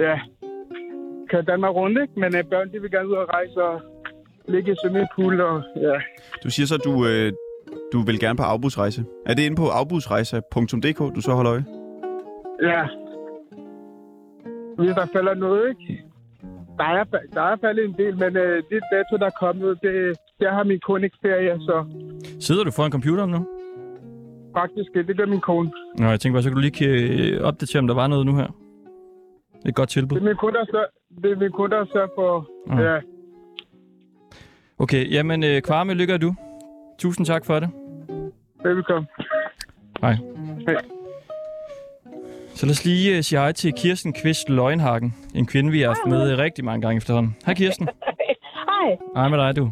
Ja. 0.00 0.16
Køre 1.30 1.42
Danmark 1.42 1.74
rundt, 1.74 1.98
ikke? 2.02 2.20
Men 2.22 2.30
uh, 2.34 2.50
børn, 2.50 2.72
de 2.72 2.80
vil 2.80 2.90
gerne 2.90 3.08
ud 3.08 3.14
og 3.14 3.28
rejse 3.28 3.62
og 3.62 3.80
ligge 4.48 4.72
i 4.72 4.74
swimmingpool 4.82 5.40
og... 5.40 5.62
Ja. 5.76 5.96
Du 6.44 6.50
siger 6.50 6.66
så, 6.66 6.74
at 6.74 6.84
du, 6.84 7.06
øh, 7.06 7.32
du 7.92 7.98
vil 8.08 8.20
gerne 8.20 8.36
på 8.36 8.42
afbudsrejse. 8.42 9.04
Er 9.26 9.34
det 9.34 9.42
inde 9.42 9.56
på 9.56 9.68
afbudsrejse.dk, 9.68 10.98
du 11.16 11.20
så 11.20 11.32
holder 11.32 11.52
øje? 11.52 11.64
Ja. 12.62 12.82
Hvis 14.78 14.94
der 14.94 15.06
falder 15.12 15.34
noget, 15.34 15.68
ikke? 15.68 16.05
Der 16.78 16.84
er, 16.84 17.04
der 17.34 17.42
er 17.42 17.56
faldet 17.60 17.84
en 17.84 17.94
del, 17.98 18.18
men 18.18 18.36
øh, 18.36 18.62
det 18.70 18.82
dato, 18.92 19.16
der 19.16 19.26
er 19.26 19.36
kommet, 19.40 19.78
det, 19.82 20.16
der 20.40 20.52
har 20.52 20.64
min 20.64 20.80
kone 20.80 21.04
ikke 21.04 21.16
ferie, 21.22 21.58
så 21.60 21.84
Sidder 22.40 22.64
du 22.64 22.70
foran 22.70 22.90
computeren 22.90 23.30
nu? 23.30 23.46
faktisk, 24.58 24.90
øh, 24.94 25.06
det 25.08 25.16
gør 25.16 25.26
min 25.26 25.40
kone. 25.40 25.70
Nå, 25.98 26.06
jeg 26.06 26.20
tænker 26.20 26.34
bare, 26.34 26.42
så 26.42 26.48
kan 26.48 26.56
du 26.56 26.60
lige 26.60 26.86
øh, 26.88 27.40
opdatere, 27.48 27.80
om 27.80 27.86
der 27.86 27.94
var 27.94 28.06
noget 28.06 28.26
nu 28.26 28.36
her. 28.36 28.48
Et 29.66 29.74
godt 29.74 29.88
tilbud. 29.88 30.16
Det 30.16 30.22
er 30.22 30.28
min 30.28 30.36
kone, 30.36 30.52
der 30.52 30.64
sørger, 30.70 30.86
det 31.22 31.30
er 31.32 31.36
min 31.36 31.52
kone, 31.52 31.70
der 31.70 31.84
sørger 31.92 32.08
for... 32.14 32.48
Mhm. 32.66 32.78
Ja. 32.78 32.98
Okay, 34.78 35.10
jamen 35.10 35.44
øh, 35.44 35.62
Kvarme, 35.62 35.94
lykke 35.94 36.12
er 36.14 36.18
du. 36.18 36.34
Tusind 36.98 37.26
tak 37.26 37.44
for 37.44 37.60
det. 37.60 37.70
Velkommen. 38.64 39.08
Hej. 40.00 40.16
Hej. 40.66 40.76
Så 42.58 42.66
lad 42.66 42.72
os 42.72 42.84
lige 42.84 43.16
uh, 43.18 43.20
sige 43.22 43.38
hej 43.38 43.52
til 43.52 43.72
Kirsten 43.72 44.12
Kvist 44.12 44.48
Løgnhagen. 44.48 45.14
En 45.34 45.46
kvinde, 45.46 45.70
vi 45.70 45.80
har 45.80 45.88
haft 45.88 46.06
med 46.06 46.32
øh, 46.32 46.38
rigtig 46.38 46.64
mange 46.64 46.82
gange 46.82 46.96
efterhånden. 46.96 47.36
Hej 47.46 47.54
Kirsten. 47.54 47.88
Hej. 48.70 48.88
Hej 49.16 49.28
med 49.28 49.38
dig, 49.38 49.56
du. 49.56 49.70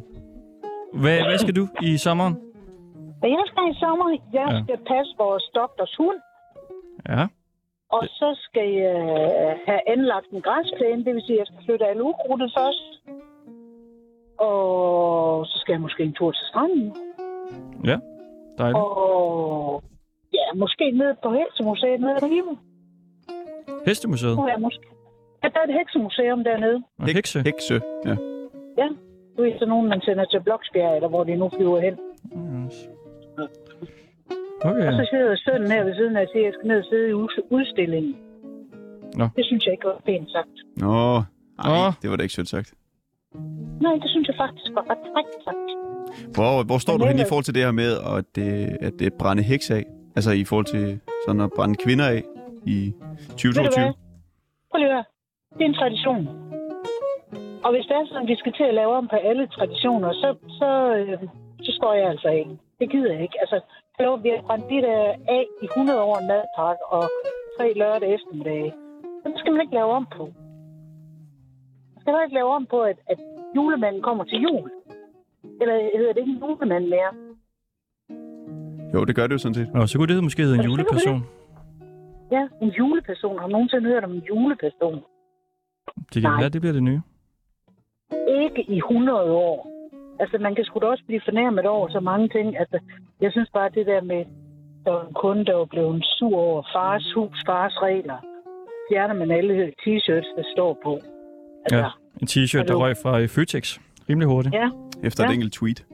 Hvad, 1.02 1.18
hvad 1.28 1.38
skal 1.38 1.56
du 1.56 1.68
i 1.82 1.96
sommeren? 1.96 2.34
Jeg 3.22 3.44
skal 3.50 3.62
i 3.72 3.74
sommer. 3.84 4.06
Jeg 4.32 4.46
Ja. 4.52 4.62
skal 4.64 4.78
passe 4.92 5.12
vores 5.18 5.44
doktors 5.54 5.94
hund. 5.98 6.18
Ja. 7.08 7.26
Og 7.96 8.02
så 8.20 8.28
skal 8.46 8.68
jeg 8.82 8.96
øh, 9.10 9.52
have 9.68 9.80
anlagt 9.94 10.28
en 10.32 10.42
græsplæne. 10.42 11.04
Det 11.04 11.14
vil 11.14 11.22
sige, 11.26 11.36
at 11.36 11.38
jeg 11.42 11.46
skal 11.46 11.60
flytte 11.66 11.84
alle 11.86 12.02
ukrudtet 12.10 12.50
først. 12.58 12.84
Og 14.48 15.46
så 15.46 15.56
skal 15.60 15.72
jeg 15.72 15.80
måske 15.80 16.02
en 16.02 16.12
tur 16.12 16.30
til 16.32 16.46
stranden. 16.50 16.86
Ja, 17.90 17.96
dejligt. 18.58 18.78
Og 18.78 19.82
ja, 20.38 20.46
måske 20.54 20.84
ned 20.90 21.10
på 21.24 21.28
Heksemuseet 21.38 22.00
nede 22.00 22.12
i 22.20 22.24
Ribe. 22.24 22.52
Hestemuseet 23.86 24.36
Nu 24.36 24.42
er 24.42 24.48
jeg 24.48 24.60
måske. 24.60 24.84
Ja, 25.42 25.48
der 25.54 25.58
er 25.62 25.66
et 25.70 25.74
heksemuseum 25.80 26.44
dernede. 26.44 26.78
og 26.98 27.06
hekse. 27.06 27.38
Hekse, 27.48 27.76
ja. 28.08 28.14
Ja, 28.80 28.88
du 29.36 29.42
er 29.42 29.58
så 29.58 29.66
nogen, 29.66 29.88
man 29.88 30.00
sender 30.00 30.24
til 30.24 30.40
Bloksbjerg, 30.46 30.94
eller 30.96 31.08
hvor 31.08 31.24
de 31.24 31.36
nu 31.36 31.50
flyver 31.56 31.80
hen. 31.86 31.94
Okay, 34.68 34.86
Og 34.88 34.92
så 34.92 35.06
sidder 35.10 35.36
sønnen 35.36 35.70
her 35.70 35.84
ved 35.84 35.94
siden 35.94 36.16
af 36.16 36.22
og 36.22 36.28
siger, 36.32 36.42
at 36.42 36.46
jeg 36.46 36.54
skal 36.56 36.68
ned 36.68 36.78
og 36.78 36.84
sidde 36.90 37.08
i 37.10 37.14
udstillingen. 37.56 38.16
Nå. 39.20 39.26
Det 39.36 39.44
synes 39.46 39.64
jeg 39.66 39.72
ikke 39.72 39.86
var 39.86 40.00
pænt 40.06 40.30
sagt. 40.30 40.54
Nå, 40.76 40.94
ej, 41.64 41.70
Åh. 41.86 41.92
det 42.02 42.10
var 42.10 42.16
da 42.16 42.22
ikke 42.22 42.34
sødt 42.34 42.48
sagt. 42.48 42.74
Nej, 43.80 43.92
det 44.02 44.08
synes 44.10 44.28
jeg 44.28 44.36
faktisk 44.44 44.70
var 44.74 44.84
ret 44.90 45.02
frækt 45.12 45.34
sagt. 45.46 45.68
Hvor, 46.34 46.62
hvor 46.68 46.78
står 46.78 46.92
Men 46.92 47.00
du 47.00 47.06
hen 47.06 47.16
i 47.16 47.20
ellers- 47.20 47.28
forhold 47.28 47.44
til 47.44 47.54
det 47.54 47.62
her 47.64 47.70
med, 47.72 47.90
at 48.18 48.24
det, 48.36 48.76
at 48.80 48.92
det 48.98 49.12
brænde 49.14 49.42
heks 49.42 49.70
af? 49.70 49.84
Altså 50.16 50.30
i 50.32 50.44
forhold 50.44 50.66
til 50.66 51.00
sådan 51.26 51.40
at 51.40 51.50
brænde 51.56 51.74
kvinder 51.84 52.06
af 52.08 52.22
i 52.66 52.77
Ved 52.77 53.27
du 53.29 53.33
2022? 53.33 53.85
hvad? 53.85 53.92
Prøv 54.70 54.79
lige 54.79 54.88
at 54.90 54.94
høre. 54.94 55.05
Det 55.57 55.62
er 55.64 55.70
en 55.72 55.81
tradition. 55.81 56.22
Og 57.64 57.70
hvis 57.72 57.87
det 57.88 57.94
er 57.96 58.07
sådan, 58.07 58.22
at 58.22 58.29
vi 58.33 58.37
skal 58.42 58.53
til 58.53 58.66
at 58.70 58.74
lave 58.81 58.92
om 59.00 59.07
på 59.09 59.16
alle 59.16 59.44
traditioner, 59.57 60.11
så, 60.22 60.29
så, 60.61 60.70
øh, 60.96 61.18
så 61.66 61.70
står 61.79 61.92
jeg 62.00 62.07
altså 62.12 62.29
af. 62.29 62.44
Det 62.81 62.90
gider 62.92 63.12
jeg 63.12 63.22
ikke. 63.22 63.38
Altså, 63.44 63.59
hallo, 63.96 64.14
vi 64.24 64.29
har 64.29 64.42
brændt 64.48 64.66
de 64.72 64.79
der 64.87 64.98
af 65.37 65.44
i 65.64 65.66
100 65.77 66.03
år 66.09 66.16
en 66.18 66.27
madpakke 66.33 66.85
og 66.96 67.05
tre 67.57 67.66
lørdag 67.81 68.09
eftermiddage. 68.16 68.70
Det 69.24 69.38
skal 69.40 69.53
man 69.53 69.61
ikke 69.61 69.74
lave 69.81 69.90
om 70.00 70.07
på. 70.16 70.24
Man 71.92 71.98
skal 72.00 72.11
heller 72.12 72.24
ikke 72.27 72.38
lave 72.40 72.50
om 72.59 72.66
på, 72.66 72.79
at, 72.90 72.98
at 73.12 73.18
julemanden 73.57 74.03
kommer 74.03 74.24
til 74.24 74.38
jul. 74.46 74.70
Eller 75.61 75.74
hedder 75.98 76.12
det 76.12 76.20
ikke 76.20 76.33
en 76.33 76.40
julemand 76.44 76.87
mere? 76.94 77.11
Jo, 78.94 79.05
det 79.05 79.14
gør 79.16 79.27
det 79.27 79.33
jo 79.33 79.38
sådan 79.38 79.55
set. 79.55 79.74
Nå, 79.74 79.87
så 79.87 79.98
kunne 79.98 80.14
det 80.14 80.24
måske 80.24 80.42
hedde 80.42 80.55
en 80.55 80.61
Er 80.61 80.64
juleperson. 80.64 81.20
Ja, 82.34 82.42
en 82.62 82.68
juleperson. 82.78 83.38
Har 83.38 83.46
du 83.46 83.52
nogensinde 83.52 83.86
hørt 83.92 84.04
om 84.04 84.12
en 84.18 84.22
juleperson? 84.30 84.98
Det 86.12 86.22
kan 86.22 86.30
Nej. 86.30 86.40
være, 86.40 86.48
det 86.54 86.60
bliver 86.60 86.72
det 86.78 86.82
nye. 86.82 87.00
ikke 88.42 88.62
i 88.76 88.78
100 88.78 89.22
år. 89.32 89.56
Altså, 90.20 90.38
man 90.38 90.54
kan 90.54 90.64
sgu 90.64 90.78
da 90.80 90.86
også 90.86 91.04
blive 91.06 91.20
fornærmet 91.24 91.66
over 91.66 91.88
så 91.88 92.00
mange 92.00 92.28
ting. 92.28 92.58
Altså, 92.58 92.78
jeg 93.20 93.32
synes 93.32 93.50
bare, 93.52 93.68
det 93.74 93.86
der 93.86 94.00
med, 94.02 94.24
der 94.84 94.90
var 94.92 95.06
en 95.06 95.14
kunde, 95.14 95.44
der 95.44 95.54
var 95.54 95.64
blevet 95.64 96.04
sur 96.18 96.36
over 96.36 96.62
fars 96.74 97.12
hus, 97.14 97.38
fars 97.46 97.74
regler. 97.82 98.18
Fjerner 98.90 99.14
man 99.14 99.30
alle 99.30 99.72
t-shirts, 99.82 100.28
der 100.36 100.44
står 100.54 100.78
på. 100.84 100.92
Altså, 101.64 101.76
Ja. 101.78 101.88
En 102.20 102.26
t-shirt, 102.32 102.66
der 102.68 102.74
røg 102.74 102.94
fra 103.02 103.12
Føtex. 103.26 103.78
Rimelig 104.08 104.28
hurtigt. 104.28 104.54
ja, 104.54 104.68
Efter 105.02 105.24
Ja. 105.24 105.28
et 105.30 105.34
enkelt 105.34 105.52
tweet. 105.52 105.86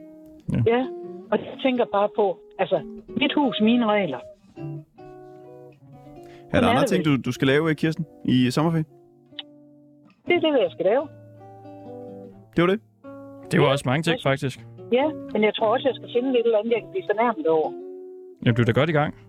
ja. 0.66 0.87
Og 1.33 1.38
jeg 1.38 1.55
tænker 1.62 1.85
bare 1.92 2.09
på, 2.16 2.38
altså, 2.59 2.79
mit 3.09 3.33
hus, 3.35 3.61
mine 3.61 3.87
regler. 3.87 4.18
Er 6.53 6.61
der 6.61 6.67
er 6.67 6.71
andre 6.71 6.81
det 6.81 6.89
ting, 6.89 7.05
du, 7.05 7.17
du 7.17 7.33
skal 7.33 7.47
lave, 7.47 7.75
Kirsten, 7.75 8.07
i 8.25 8.51
sommerferien? 8.51 8.87
Det 10.27 10.35
er 10.37 10.41
det, 10.41 10.61
jeg 10.67 10.71
skal 10.71 10.85
lave. 10.85 11.09
Det 12.57 12.63
var 12.63 12.67
det. 12.67 12.81
Det 13.53 13.61
var 13.61 13.67
også 13.67 13.83
mange 13.89 14.03
ting, 14.03 14.19
faktisk. 14.23 14.61
Ja, 14.93 15.07
men 15.33 15.43
jeg 15.45 15.55
tror 15.55 15.67
også, 15.75 15.89
jeg 15.89 15.95
skal 15.95 16.09
finde 16.17 16.33
lidt 16.33 16.45
eller 16.47 16.59
andet, 16.59 16.73
jeg 16.73 16.81
kan 16.83 16.91
blive 16.91 17.05
fornærmet 17.11 17.47
over. 17.47 17.71
Jamen, 18.43 18.57
du 18.57 18.63
er 18.63 18.67
da 18.67 18.73
godt 18.73 18.91
i 18.91 18.93
gang. 18.93 19.15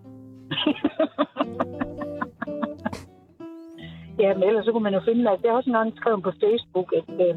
Ja, 4.18 4.34
men 4.34 4.42
ellers 4.48 4.64
så 4.64 4.72
kunne 4.72 4.82
man 4.82 4.94
jo 4.94 5.00
finde, 5.04 5.30
at 5.30 5.38
jeg 5.42 5.50
har 5.50 5.56
også 5.56 5.70
engang 5.70 5.96
skrevet 5.96 6.22
på 6.22 6.32
Facebook, 6.44 6.92
at 7.00 7.14
øh, 7.26 7.36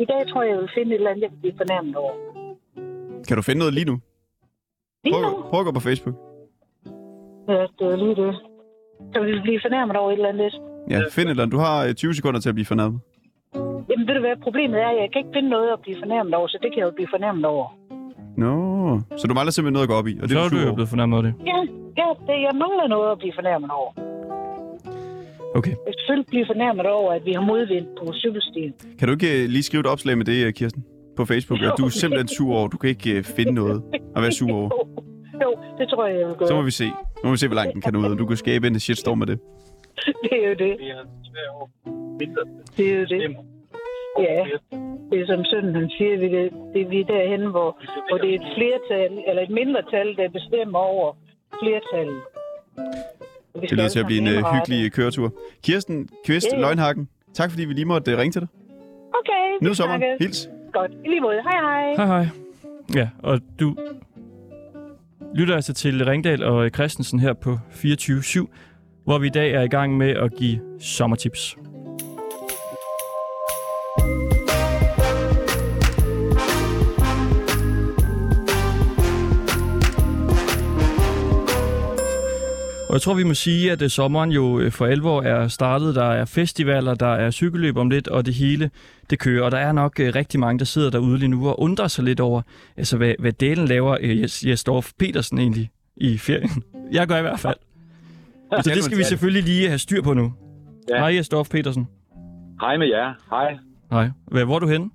i 0.00 0.04
dag 0.04 0.20
tror 0.28 0.42
jeg, 0.42 0.50
jeg 0.52 0.58
vil 0.60 0.70
finde 0.74 0.90
et 0.90 0.94
eller 0.94 1.10
andet, 1.10 1.22
jeg 1.22 1.30
kan 1.30 1.38
blive 1.40 1.56
fornærmet 1.56 1.96
over. 1.96 2.12
Kan 3.28 3.36
du 3.36 3.42
finde 3.42 3.58
noget 3.58 3.74
lige 3.74 3.84
nu? 3.90 3.96
Lige 5.04 5.12
Prøv, 5.14 5.22
nu? 5.22 5.42
prøv 5.50 5.60
at 5.60 5.66
gå 5.66 5.72
på 5.72 5.80
Facebook. 5.88 6.16
Ja, 7.48 7.60
det 7.78 7.86
er 7.92 7.96
lige 7.96 8.16
det. 8.22 8.34
Så 9.12 9.16
vil 9.20 9.34
vi 9.36 9.40
blive 9.46 9.60
fornærmet 9.66 9.96
over 9.96 10.10
et 10.10 10.16
eller 10.20 10.28
andet. 10.34 10.54
Ja, 10.90 10.98
find 11.16 11.26
et 11.26 11.30
eller 11.30 11.42
andet. 11.42 11.52
Du 11.56 11.62
har 11.66 11.76
øh, 11.86 11.94
20 11.94 12.14
sekunder 12.14 12.40
til 12.40 12.48
at 12.48 12.54
blive 12.54 12.66
fornærmet. 12.72 13.00
Jamen 13.90 14.04
ved 14.08 14.14
du 14.18 14.20
hvad, 14.26 14.36
problemet 14.42 14.76
er, 14.84 14.88
at 14.94 14.98
jeg 15.02 15.08
kan 15.12 15.18
ikke 15.22 15.34
finde 15.36 15.48
noget 15.56 15.68
at 15.76 15.80
blive 15.84 15.96
fornærmet 16.02 16.34
over, 16.34 16.48
så 16.48 16.58
det 16.62 16.68
kan 16.72 16.78
jeg 16.80 16.86
jo 16.90 16.94
blive 16.98 17.08
fornærmet 17.16 17.44
over. 17.44 17.66
Nå, 18.42 18.52
så 19.18 19.24
du 19.28 19.34
mangler 19.34 19.52
simpelthen 19.52 19.72
noget 19.78 19.86
at 19.88 19.92
gå 19.92 19.96
op 20.00 20.06
i, 20.12 20.14
og 20.22 20.26
det 20.28 20.30
Så 20.36 20.40
er 20.44 20.48
du 20.54 20.58
jo 20.68 20.74
blevet 20.78 20.90
fornærmet 20.94 21.14
over 21.16 21.24
det. 21.28 21.34
Ja, 21.50 21.58
ja 22.00 22.08
det, 22.28 22.36
jeg 22.46 22.52
mangler 22.62 22.86
noget 22.94 23.08
at 23.14 23.18
blive 23.22 23.34
fornærmet 23.40 23.70
over. 23.80 23.90
Okay. 25.58 25.74
Jeg 25.86 25.94
selvfølgelig 25.98 26.26
blive 26.34 26.46
fornærmet 26.52 26.86
over, 26.86 27.12
at 27.12 27.22
vi 27.26 27.32
har 27.32 27.40
modvind 27.40 27.86
på 27.98 28.04
cykelstien. 28.22 28.72
Kan 28.98 29.08
du 29.08 29.12
ikke 29.14 29.42
øh, 29.42 29.48
lige 29.48 29.62
skrive 29.62 29.80
et 29.80 29.86
opslag 29.86 30.14
med 30.18 30.24
det, 30.30 30.46
øh, 30.46 30.52
Kirsten? 30.52 30.84
På 31.16 31.24
Facebook, 31.24 31.60
at 31.62 31.72
du 31.78 31.84
er 31.84 31.88
simpelthen 31.88 32.28
sur 32.28 32.54
over. 32.58 32.68
Du 32.68 32.76
kan 32.76 32.90
ikke 32.90 33.10
øh, 33.18 33.24
finde 33.24 33.52
noget 33.52 33.82
at 34.16 34.22
være 34.22 34.32
sur 34.32 34.52
over. 34.52 34.70
Jo, 34.74 34.80
jo, 35.42 35.50
det 35.78 35.88
tror 35.88 36.06
jeg, 36.06 36.20
jeg 36.20 36.28
vil 36.28 36.36
gøre. 36.36 36.48
Så 36.48 36.54
må 36.54 36.62
vi 36.62 36.70
se. 36.70 36.86
Så 37.16 37.20
må 37.24 37.30
vi 37.30 37.36
se, 37.36 37.46
hvor 37.48 37.54
langt 37.54 37.72
den 37.74 37.80
kan 37.82 37.92
nå 37.92 37.98
ud, 37.98 38.10
og 38.12 38.18
du 38.18 38.26
kan 38.26 38.36
skabe 38.36 38.66
en 38.66 38.80
shitstorm 38.80 39.18
med 39.18 39.26
det. 39.26 39.38
Det 40.24 40.44
er 40.44 40.48
jo 40.48 40.54
det. 40.54 40.78
Det 42.76 42.92
er 42.92 42.98
jo 42.98 43.04
det. 43.04 43.36
Ja, 44.18 44.44
det 45.10 45.20
er 45.20 45.26
som 45.26 45.44
sønnen 45.44 45.74
han 45.74 45.90
siger, 45.90 46.18
vi 46.18 46.28
det, 46.36 46.52
det 46.74 46.82
er 46.82 46.88
vi 46.88 47.00
er 47.00 47.04
derhen, 47.04 47.50
hvor, 47.50 47.70
hvor 48.08 48.18
det 48.18 48.30
er 48.30 48.34
et 48.34 48.46
flertal, 48.56 49.12
eller 49.28 49.42
et 49.42 49.50
mindretal, 49.50 50.16
der 50.16 50.28
bestemmer 50.28 50.78
over 50.78 51.12
flertallet. 51.62 52.20
Det 53.60 53.72
lyder 53.72 53.88
til 53.88 54.00
at 54.00 54.06
blive 54.06 54.20
en 54.20 54.26
indrette. 54.26 54.50
hyggelig 54.58 54.84
øh, 54.84 54.90
køretur. 54.90 55.32
Kirsten 55.64 56.08
Kvist 56.26 56.46
Ja. 56.52 56.60
Løgnhagen, 56.60 57.08
tak 57.34 57.50
fordi 57.50 57.64
vi 57.64 57.72
lige 57.72 57.84
måtte 57.84 58.12
øh, 58.12 58.18
ringe 58.18 58.32
til 58.32 58.40
dig. 58.40 58.48
Okay, 59.18 59.74
sommeren. 59.74 60.00
snakkes. 60.00 60.18
Hils. 60.26 60.48
Godt. 60.72 60.90
I 61.04 61.08
lige 61.08 61.20
måde. 61.20 61.42
Hej 61.42 61.60
hej. 61.60 61.94
Hej, 61.96 62.06
hej. 62.06 62.26
Ja, 62.94 63.08
og 63.22 63.40
du 63.60 63.76
lytter 65.34 65.54
altså 65.54 65.72
til 65.72 66.04
Ringdal 66.04 66.42
og 66.42 66.70
Christensen 66.74 67.20
her 67.20 67.32
på 67.32 67.58
24-7, 67.70 68.46
hvor 69.04 69.18
vi 69.18 69.26
i 69.26 69.30
dag 69.30 69.52
er 69.52 69.62
i 69.62 69.68
gang 69.68 69.96
med 69.96 70.10
at 70.10 70.36
give 70.36 70.60
sommertips. 70.80 71.56
Og 82.94 82.96
jeg 82.96 83.02
tror, 83.02 83.14
vi 83.14 83.22
må 83.24 83.34
sige, 83.34 83.72
at 83.72 83.82
øh, 83.82 83.88
sommeren 83.88 84.30
jo 84.32 84.60
øh, 84.60 84.72
for 84.72 84.86
alvor 84.86 85.22
er 85.22 85.48
startet. 85.48 85.94
Der 85.94 86.04
er 86.04 86.24
festivaler, 86.24 86.94
der 86.94 87.06
er 87.06 87.30
cykelløb 87.30 87.76
om 87.76 87.90
lidt, 87.90 88.08
og 88.08 88.26
det 88.26 88.34
hele 88.34 88.70
det 89.10 89.18
kører. 89.18 89.44
Og 89.44 89.50
der 89.50 89.58
er 89.58 89.72
nok 89.72 90.00
øh, 90.00 90.14
rigtig 90.14 90.40
mange, 90.40 90.58
der 90.58 90.64
sidder 90.64 90.90
derude 90.90 91.18
lige 91.18 91.28
nu 91.28 91.48
og 91.48 91.60
undrer 91.60 91.88
sig 91.88 92.04
lidt 92.04 92.20
over, 92.20 92.42
altså, 92.76 92.96
hvad, 92.96 93.14
hvad 93.18 93.32
delen 93.32 93.68
laver 93.68 93.96
Jes- 93.98 94.48
Jesdorf 94.50 94.92
Petersen 94.98 95.38
egentlig 95.38 95.70
i 95.96 96.18
ferien. 96.18 96.62
Jeg 96.98 97.06
gør 97.06 97.18
i 97.18 97.22
hvert 97.22 97.40
fald. 97.40 97.56
Så 98.62 98.70
det 98.74 98.84
skal 98.84 98.98
vi 98.98 99.02
selvfølgelig 99.04 99.42
lige 99.42 99.68
have 99.68 99.78
styr 99.78 100.02
på 100.02 100.14
nu. 100.14 100.32
Ja. 100.90 100.96
Hej 100.98 101.14
Jesdorf 101.16 101.48
Petersen. 101.50 101.88
Hej 102.60 102.76
med 102.76 102.86
jer. 102.86 103.12
Hej. 103.30 103.56
Hej. 103.90 104.10
Hvad- 104.32 104.44
Hvor 104.44 104.54
er 104.54 104.58
du 104.58 104.66
henne? 104.68 104.90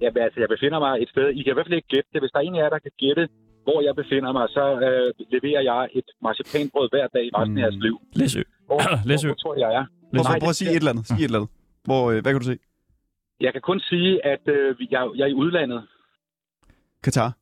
Ja, 0.00 0.08
men 0.14 0.22
altså, 0.22 0.40
jeg 0.40 0.48
befinder 0.54 0.78
mig 0.78 1.02
et 1.02 1.08
sted. 1.08 1.28
I 1.28 1.42
kan 1.42 1.52
i 1.52 1.54
hvert 1.56 1.66
fald 1.66 1.74
ikke 1.80 1.88
gætte 1.88 2.08
det. 2.12 2.20
Hvis 2.22 2.30
der 2.32 2.38
er 2.38 2.42
en 2.42 2.54
af 2.54 2.58
jer, 2.64 2.68
der 2.68 2.78
kan 2.78 2.90
gætte, 3.04 3.28
hvor 3.64 3.78
jeg 3.86 3.94
befinder 4.00 4.32
mig, 4.38 4.46
så 4.56 4.64
øh, 4.88 5.08
leverer 5.34 5.62
jeg 5.70 5.88
et 5.98 6.08
marcipanbrød 6.22 6.86
hver 6.92 7.06
dag 7.14 7.24
i 7.28 7.30
resten 7.36 7.58
af 7.58 7.62
jeres 7.62 7.78
liv. 7.86 7.96
Læsø. 8.20 8.42
Hvor, 8.68 8.80
Læsø. 9.08 9.26
hvor 9.28 9.34
tror 9.34 9.54
jeg, 9.54 9.60
jeg 9.72 9.80
er? 9.80 9.84
Prøv, 10.14 10.22
Nej, 10.30 10.38
prøv 10.42 10.48
at 10.48 10.56
sige 10.56 10.70
et 10.70 10.76
eller 10.76 10.90
andet. 10.90 11.06
Sig 11.06 11.14
et 11.14 11.24
eller 11.24 11.38
andet. 11.38 11.50
Hvor, 11.84 12.02
øh, 12.10 12.22
hvad 12.22 12.32
kan 12.32 12.40
du 12.40 12.46
se? 12.52 12.58
Jeg 13.40 13.52
kan 13.52 13.62
kun 13.62 13.80
sige, 13.80 14.26
at 14.26 14.44
øh, 14.48 14.78
vi- 14.78 14.88
jeg, 14.90 15.02
jeg 15.16 15.22
er 15.24 15.28
i 15.34 15.34
udlandet. 15.34 15.80
Katar. 17.04 17.32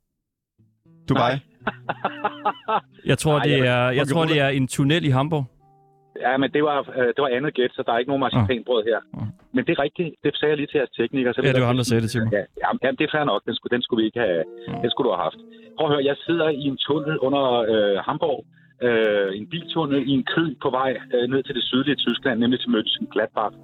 Dubai. 1.08 1.22
Nej. 1.32 1.38
Jeg 3.10 3.18
tror, 3.18 3.32
Nej, 3.38 3.44
det 3.46 3.58
jeg- 3.58 3.66
er, 3.86 3.90
jeg 3.90 4.02
Okay, 4.02 4.12
tror, 4.12 4.24
det 4.24 4.40
er 4.40 4.48
en 4.48 4.68
tunnel 4.68 5.04
i 5.04 5.08
Hamburg. 5.08 5.44
Ja, 6.24 6.36
men 6.36 6.48
det 6.54 6.62
var, 6.68 6.78
øh, 6.98 7.08
det 7.14 7.20
var 7.24 7.30
andet 7.38 7.54
gæt, 7.54 7.72
så 7.74 7.82
der 7.86 7.92
er 7.92 7.98
ikke 7.98 8.10
nogen 8.12 8.24
marcipanbrød 8.26 8.82
her. 8.90 9.00
Ah. 9.14 9.26
Men 9.54 9.62
det 9.66 9.72
er 9.76 9.80
rigtigt. 9.86 10.10
Det 10.24 10.36
sagde 10.36 10.50
jeg 10.52 10.58
lige 10.58 10.70
til 10.70 10.78
jeres 10.78 10.94
tekniker. 11.00 11.32
Så 11.32 11.40
Ja, 11.44 11.52
det 11.52 11.62
var 11.64 11.72
ham, 11.72 11.80
der 11.82 11.88
sagde 11.90 12.02
det 12.04 12.10
til 12.10 12.22
mig. 12.22 12.32
Ja, 12.32 12.44
jamen, 12.62 12.96
det 12.98 13.04
er 13.04 13.12
fair 13.16 13.24
nok. 13.32 13.42
Den 13.48 13.54
skulle, 13.56 13.72
den 13.76 13.82
skulle 13.82 14.00
vi 14.02 14.06
ikke 14.06 14.20
have. 14.20 14.44
Den 14.82 14.90
skulle 14.90 15.06
du 15.08 15.14
have 15.14 15.24
haft. 15.28 15.40
Prøv 15.76 15.84
at 15.86 15.92
høre, 15.92 16.04
jeg 16.10 16.16
sidder 16.26 16.48
i 16.48 16.64
en 16.72 16.78
tunnel 16.86 17.18
under 17.26 17.44
øh, 17.72 17.96
Hamburg. 18.08 18.40
Øh, 18.86 19.30
en 19.38 19.46
biltunnel 19.52 20.02
i 20.10 20.12
en 20.18 20.24
krig 20.32 20.52
på 20.64 20.70
vej 20.70 20.90
øh, 21.14 21.24
ned 21.32 21.42
til 21.42 21.54
det 21.54 21.64
sydlige 21.70 21.96
Tyskland, 22.04 22.36
nemlig 22.40 22.60
til 22.60 22.70
Mönchengladbach. 22.74 23.54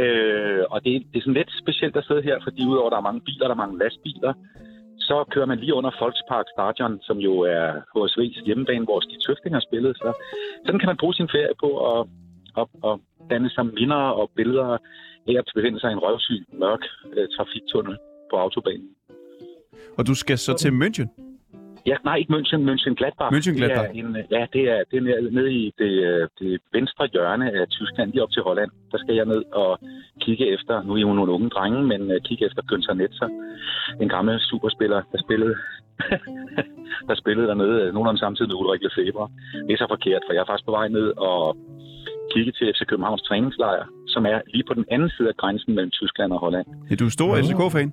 Øh, 0.00 0.62
og 0.72 0.78
det, 0.84 0.92
det 1.10 1.18
er 1.18 1.24
sådan 1.24 1.40
lidt 1.40 1.52
specielt 1.62 1.96
at 1.96 2.04
sidde 2.08 2.22
her, 2.22 2.36
fordi 2.46 2.60
udover 2.70 2.88
at 2.88 2.92
der 2.92 3.00
er 3.02 3.08
mange 3.08 3.20
biler, 3.28 3.46
der 3.46 3.54
er 3.56 3.64
mange 3.64 3.78
lastbiler, 3.82 4.32
så 4.98 5.24
kører 5.32 5.46
man 5.46 5.58
lige 5.58 5.74
under 5.74 5.90
Volkspark 6.00 6.46
Stadion, 6.54 7.00
som 7.02 7.18
jo 7.18 7.32
er 7.40 7.66
HSV's 7.94 8.44
hjemmebane, 8.46 8.84
hvor 8.84 9.00
de 9.00 9.18
tøftinger 9.26 9.60
spillede. 9.60 9.94
Så 9.94 10.12
sådan 10.64 10.80
kan 10.80 10.86
man 10.86 10.96
bruge 10.96 11.14
sin 11.14 11.28
ferie 11.34 11.54
på 11.60 11.70
at, 11.92 12.06
at, 12.60 12.66
at 12.88 12.94
danne 13.30 13.50
sig 13.50 13.66
minder 13.66 14.02
og 14.20 14.30
billeder 14.36 14.68
af 15.28 15.34
at 15.38 15.50
befinde 15.54 15.80
sig 15.80 15.90
i 15.90 15.92
en 15.92 15.98
røvsyg, 15.98 16.44
mørk 16.52 16.82
øh, 17.16 17.28
trafiktunnel 17.36 17.96
på 18.30 18.36
autobanen. 18.36 18.90
Og 19.98 20.06
du 20.06 20.14
skal 20.14 20.38
så 20.38 20.52
til 20.62 20.70
München. 20.70 21.27
Ja, 21.86 21.96
nej, 22.04 22.16
ikke 22.16 22.32
München, 22.36 22.60
Mönchengladbach. 22.70 23.30
Mönchengladbach. 23.34 23.88
Det 23.92 24.00
er 24.00 24.06
en, 24.08 24.16
øh, 24.16 24.24
ja, 24.30 24.46
det 24.52 24.62
er, 24.74 24.80
det 24.90 24.96
er 24.98 25.30
nede- 25.30 25.52
i 25.52 25.72
det, 25.78 25.90
øh, 26.10 26.28
det 26.38 26.60
venstre 26.72 27.08
hjørne 27.12 27.46
af 27.60 27.68
Tyskland, 27.68 28.12
lige 28.12 28.22
op 28.22 28.30
til 28.32 28.42
Holland. 28.42 28.70
Der 28.92 28.98
skal 28.98 29.14
jeg 29.14 29.24
ned 29.26 29.42
og 29.52 29.78
kigge 30.20 30.46
efter, 30.54 30.82
nu 30.82 30.92
er 30.94 31.00
jo 31.00 31.12
nogle 31.12 31.32
unge 31.32 31.48
drenge, 31.48 31.82
men 31.92 32.00
uh, 32.02 32.16
kigge 32.24 32.46
efter 32.46 32.62
Günther 32.72 32.94
Netzer, 32.94 33.28
en 34.02 34.08
gammel 34.08 34.40
superspiller, 34.40 35.00
der 35.12 35.18
spillede, 35.26 35.54
der 37.08 37.14
spillede 37.22 37.46
dernede 37.48 37.76
øh, 37.82 37.92
nogenlunde 37.94 38.20
samtidig 38.20 38.48
med 38.48 38.56
Ulrik 38.60 38.82
Lefebvre. 38.82 39.28
Det 39.66 39.72
er 39.72 39.76
så 39.84 39.86
forkert, 39.94 40.22
for 40.26 40.32
jeg 40.32 40.40
er 40.40 40.48
faktisk 40.50 40.66
på 40.66 40.70
vej 40.78 40.88
ned 40.88 41.08
og 41.30 41.56
kigge 42.34 42.52
til 42.52 42.66
FC 42.74 42.80
Københavns 42.90 43.22
træningslejr, 43.22 43.84
som 44.06 44.26
er 44.26 44.38
lige 44.54 44.64
på 44.68 44.74
den 44.74 44.84
anden 44.90 45.10
side 45.16 45.28
af 45.28 45.36
grænsen 45.36 45.74
mellem 45.74 45.90
Tyskland 45.90 46.32
og 46.32 46.40
Holland. 46.44 46.66
Ja, 46.90 46.94
du 46.94 47.04
er 47.04 47.10
stor 47.18 47.30
Nå. 47.36 47.42
LCK-fan. 47.42 47.92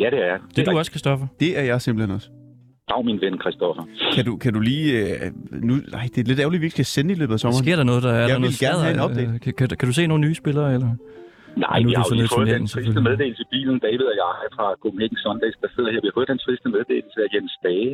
Ja, 0.00 0.08
det 0.14 0.20
er. 0.30 0.38
Det 0.56 0.58
er 0.68 0.72
du 0.72 0.78
også, 0.78 0.90
Christoffer. 0.90 1.26
Det 1.40 1.58
er 1.58 1.62
jeg 1.62 1.80
simpelthen 1.80 2.14
også. 2.16 2.28
Dag, 2.90 3.00
min 3.10 3.18
ven 3.24 3.34
Christoffer. 3.42 3.84
Kan 4.14 4.24
du, 4.28 4.32
kan 4.44 4.52
du 4.56 4.60
lige... 4.70 4.84
Øh, 5.02 5.32
nu, 5.68 5.74
nej, 5.96 6.04
det 6.12 6.18
er 6.22 6.26
lidt 6.30 6.40
ærgerligt, 6.42 6.60
at 6.60 6.64
vi 6.64 6.68
ikke 6.70 6.78
skal 6.80 6.90
sende 6.96 7.10
i 7.14 7.18
løbet 7.22 7.34
af 7.36 7.40
sommeren. 7.40 7.64
Sker 7.64 7.76
der 7.80 7.86
noget, 7.90 8.02
der 8.06 8.12
er 8.12 8.20
Jeg 8.20 8.28
der 8.28 8.34
vil 8.38 8.46
noget 8.46 8.64
gerne 8.66 8.80
have 8.86 8.94
en 8.98 9.02
update. 9.06 9.30
Øh, 9.34 9.40
Kan, 9.44 9.52
kan, 9.58 9.66
kan, 9.78 9.86
du 9.90 9.94
se 10.00 10.02
nogle 10.12 10.22
nye 10.26 10.36
spillere, 10.42 10.68
eller? 10.76 10.90
Nej, 11.64 11.76
nu 11.82 11.86
er 11.86 11.90
vi 11.90 11.94
har 12.00 12.06
jo 12.10 12.14
lige 12.20 12.30
fået 12.36 12.48
den 12.56 12.66
triste 12.66 12.74
selvfølgelig. 12.74 13.02
meddelelse 13.10 13.40
i 13.46 13.48
bilen, 13.54 13.76
David 13.86 14.06
og 14.12 14.16
jeg 14.22 14.32
fra 14.56 14.66
Copenhagen 14.82 15.18
Sundays, 15.26 15.56
der 15.62 15.68
sidder 15.74 15.90
her. 15.92 16.00
Vi 16.04 16.08
har 16.10 16.16
fået 16.20 16.28
den 16.34 16.40
triste 16.46 16.66
meddelelse 16.76 17.18
af 17.24 17.28
Jens 17.34 17.54
Dage 17.66 17.90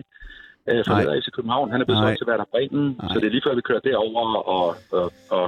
øh, 0.71 0.81
fra 0.87 0.95
Nej. 0.95 1.03
Leder 1.03 1.15
FC 1.23 1.29
København. 1.37 1.67
Han 1.75 1.79
er 1.83 1.87
blevet 1.89 2.01
solgt 2.05 2.19
til 2.21 2.27
Werder 2.31 2.49
Bremen, 2.55 2.85
Nej. 2.89 3.09
så 3.13 3.17
det 3.21 3.27
er 3.31 3.35
lige 3.37 3.45
før, 3.47 3.55
vi 3.61 3.65
kører 3.71 3.83
derover 3.91 4.25
og, 4.57 4.67
og, 5.01 5.07
og, 5.37 5.47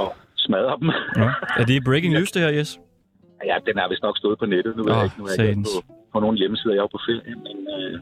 og 0.00 0.08
smadrer 0.44 0.76
dem. 0.82 0.88
Ja. 1.22 1.28
Er 1.60 1.64
det 1.70 1.74
breaking 1.88 2.12
news, 2.16 2.30
det 2.34 2.40
her, 2.44 2.52
Jes? 2.58 2.70
ja, 3.50 3.56
den 3.68 3.74
er 3.82 3.86
vist 3.92 4.02
nok 4.08 4.16
stået 4.22 4.36
på 4.42 4.46
nettet. 4.54 4.72
Nu 4.76 4.82
ved 4.86 4.92
Åh, 4.92 4.96
jeg 4.98 5.04
ikke, 5.08 5.18
nu 5.20 5.24
er 5.30 5.34
jeg 5.42 5.56
på, 5.68 5.78
på 6.14 6.18
nogle 6.24 6.36
hjemmesider. 6.42 6.74
Jeg 6.76 6.82
er 6.82 6.86
jo 6.88 6.92
på 6.96 7.02
ferie, 7.08 7.34
men 7.46 7.56
øh, 7.76 7.94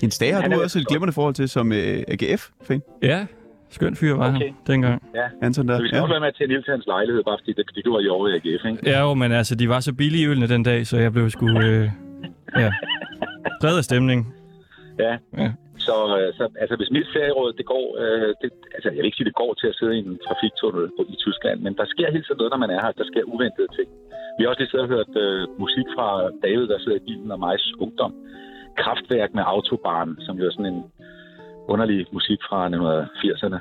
Din 0.00 0.10
Stage 0.10 0.32
har 0.34 0.48
du 0.48 0.58
er- 0.58 0.62
også 0.64 0.78
et 0.78 0.86
glimrende 0.86 1.12
forhold 1.12 1.34
til 1.34 1.48
som 1.48 1.72
øh, 1.72 2.02
AGF-fan. 2.08 2.82
Ja, 3.02 3.26
skøn 3.70 3.96
fyr 3.96 4.14
var 4.14 4.28
Okay. 4.28 4.38
han 4.46 4.54
dengang. 4.66 5.02
Anton 5.42 5.68
der. 5.68 5.76
så 5.76 5.82
vi 5.82 5.88
skal 5.88 5.98
Ja. 5.98 6.06
være 6.06 6.20
med 6.20 6.32
til 6.32 6.48
Nils 6.48 6.66
hans 6.66 6.86
lejlighed, 6.86 7.24
bare 7.24 7.38
fordi 7.40 7.52
det, 7.52 7.64
det 7.84 7.92
var 7.92 8.00
i 8.00 8.08
år 8.08 8.28
i 8.28 8.32
AGF, 8.36 8.64
ikke? 8.70 8.78
Ja, 8.90 9.00
jo, 9.00 9.14
men 9.14 9.32
altså, 9.32 9.54
de 9.54 9.68
var 9.68 9.80
så 9.80 9.92
billige 9.94 10.28
ølene 10.28 10.48
den 10.48 10.62
dag, 10.62 10.86
så 10.86 10.96
jeg 11.04 11.12
blev 11.12 11.30
sgu... 11.30 11.46
Øh, 11.48 11.84
ja, 12.62 12.70
reddet 13.64 13.78
af 13.78 13.84
stemning. 13.90 14.20
Ja. 15.04 15.12
Ja. 15.42 15.50
Så, 15.86 15.96
øh, 16.18 16.28
så 16.38 16.44
altså, 16.62 16.74
hvis 16.78 16.90
mit 16.96 17.08
ferieråd, 17.16 17.50
det 17.60 17.66
går, 17.72 17.84
øh, 18.02 18.28
det, 18.42 18.48
altså, 18.76 18.88
jeg 18.94 18.98
vil 19.00 19.08
ikke 19.10 19.18
sige, 19.20 19.30
det 19.30 19.40
går 19.42 19.52
til 19.60 19.66
at 19.72 19.76
sidde 19.80 19.94
i 19.98 20.00
en 20.06 20.18
trafiktunnel 20.26 20.86
på- 20.96 21.06
i 21.14 21.16
Tyskland, 21.24 21.58
men 21.66 21.72
der 21.80 21.86
sker 21.94 22.06
hele 22.14 22.24
tiden 22.24 22.38
noget, 22.40 22.52
når 22.54 22.62
man 22.64 22.70
er 22.76 22.80
her. 22.84 22.92
Der 23.00 23.06
sker 23.12 23.22
uventede 23.34 23.70
ting. 23.78 23.88
Vi 24.36 24.40
har 24.42 24.48
også 24.50 24.60
lige 24.62 24.70
siddet 24.72 24.86
og 24.88 24.92
hørt 24.96 25.12
øh, 25.24 25.40
musik 25.64 25.86
fra 25.96 26.08
David, 26.44 26.66
der 26.72 26.78
sidder 26.84 26.98
i 27.02 27.04
bilen, 27.08 27.28
og 27.34 27.38
migs 27.46 27.66
ungdom. 27.84 28.12
Kraftværk 28.80 29.30
med 29.34 29.44
Autobahn, 29.46 30.10
som 30.26 30.36
jo 30.38 30.44
er 30.46 30.50
sådan 30.50 30.72
en 30.74 30.82
underlig 31.72 32.06
musik 32.12 32.40
fra 32.48 32.58
1980'erne. 32.68 33.58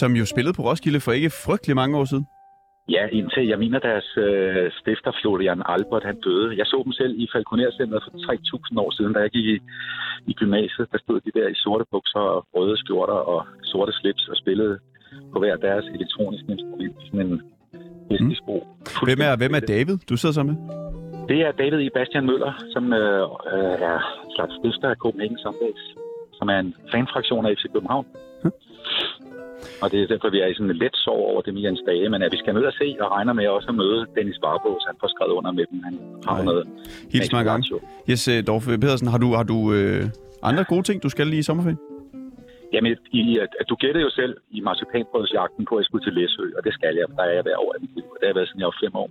Som 0.00 0.10
jo 0.20 0.24
spillede 0.26 0.54
på 0.56 0.62
Roskilde 0.62 1.00
for 1.00 1.12
ikke 1.12 1.30
frygtelig 1.46 1.76
mange 1.76 1.98
år 1.98 2.04
siden. 2.04 2.26
Ja, 2.88 3.04
indtil 3.18 3.46
jeg 3.52 3.58
mener, 3.58 3.78
deres 3.78 4.08
øh, 4.26 4.70
stifter 4.80 5.12
Florian 5.20 5.62
Albert, 5.74 6.04
han 6.10 6.20
døde. 6.26 6.56
Jeg 6.58 6.66
så 6.66 6.78
dem 6.84 6.92
selv 6.92 7.14
i 7.22 7.26
Falconer-centret 7.32 8.02
for 8.04 8.10
3.000 8.10 8.80
år 8.84 8.90
siden, 8.96 9.12
da 9.14 9.20
jeg 9.20 9.30
gik 9.30 9.46
i, 9.54 9.56
i 10.30 10.32
gymnasiet. 10.40 10.86
Der 10.92 10.98
stod 10.98 11.20
de 11.20 11.30
der 11.38 11.48
i 11.48 11.54
sorte 11.54 11.84
bukser 11.90 12.24
og 12.34 12.46
røde 12.54 12.76
skjorter 12.76 13.18
og 13.32 13.46
sorte 13.62 13.92
slips 13.92 14.28
og 14.28 14.36
spillede 14.36 14.78
på 15.32 15.38
hver 15.38 15.56
deres 15.56 15.84
elektroniske 15.94 16.48
instrument 16.52 16.96
sådan 17.06 17.20
en 17.20 17.42
hestesbro. 18.10 18.66
Hvem 19.08 19.20
er, 19.26 19.36
hvem 19.36 19.54
er 19.54 19.60
David, 19.60 19.96
du 20.08 20.16
sidder 20.16 20.34
sammen 20.34 20.54
med? 20.54 20.83
Det 21.28 21.38
er 21.46 21.52
David 21.52 21.80
i 21.80 21.90
Bastian 21.96 22.26
Møller, 22.26 22.52
som 22.72 22.92
øh, 22.92 23.22
øh, 23.52 23.74
er 23.90 23.98
en 24.24 24.30
slags 24.36 24.54
stifter 24.58 24.88
af 24.94 24.96
Copenhagen 24.96 25.38
Sundays, 25.38 25.82
som 26.38 26.46
er 26.48 26.58
en 26.58 26.74
fanfraktion 26.92 27.46
af 27.46 27.50
FC 27.56 27.64
København. 27.72 28.06
Og 29.82 29.86
det 29.92 29.98
er 30.02 30.06
derfor, 30.06 30.30
vi 30.30 30.40
er 30.40 30.46
i 30.46 30.54
sådan 30.54 30.70
en 30.70 30.76
let 30.76 30.96
sorg 31.04 31.22
over 31.30 31.40
det 31.42 31.62
Jens 31.64 31.82
Dage, 31.88 32.08
men 32.08 32.22
at 32.22 32.32
vi 32.32 32.38
skal 32.42 32.54
ned 32.54 32.64
og 32.70 32.72
se 32.72 32.96
og 33.00 33.10
regner 33.16 33.32
med 33.32 33.46
også 33.46 33.68
at 33.68 33.74
møde 33.74 34.06
Dennis 34.16 34.38
Varbos. 34.42 34.82
Han 34.86 34.96
får 35.00 35.08
skrevet 35.14 35.32
under 35.38 35.52
med 35.52 35.64
dem. 35.70 35.82
Han 35.88 35.94
har 36.28 36.36
Nej. 36.36 36.44
noget. 36.44 36.64
Hils 37.12 37.32
mange 37.32 37.50
gange. 37.50 37.64
Yes, 38.10 38.28
øh, 38.28 38.46
Dorf 38.46 38.66
Pedersen, 38.82 39.08
har 39.08 39.18
du, 39.18 39.28
har 39.40 39.46
du 39.52 39.58
øh, 39.76 40.02
andre 40.42 40.64
gode 40.64 40.82
ting, 40.82 41.02
du 41.02 41.08
skal 41.08 41.26
lige 41.26 41.42
i 41.44 41.48
sommerferien? 41.48 41.80
Jamen, 42.72 42.96
i, 43.12 43.38
at, 43.44 43.52
at 43.60 43.66
du 43.70 43.74
gættede 43.74 44.04
jo 44.04 44.10
selv 44.10 44.34
i 44.50 44.60
marcipanbrødsjagten 44.60 45.64
på, 45.68 45.74
at 45.74 45.80
jeg 45.80 45.84
skulle 45.84 46.04
til 46.06 46.12
Læsø, 46.18 46.44
og 46.56 46.64
det 46.66 46.72
skal 46.78 46.94
jeg, 46.98 47.04
for 47.08 47.16
der 47.16 47.24
er 47.30 47.34
jeg 47.38 47.42
hver 47.42 47.58
år 47.64 47.70
af 47.74 47.80
mit 47.80 47.94
liv, 47.96 48.06
og 48.12 48.16
det 48.18 48.24
har 48.26 48.32
jeg 48.32 48.38
været 48.38 48.48
siden 48.48 48.60
jeg 48.60 48.70
var 48.72 48.78
fem 48.84 48.94
år. 49.02 49.08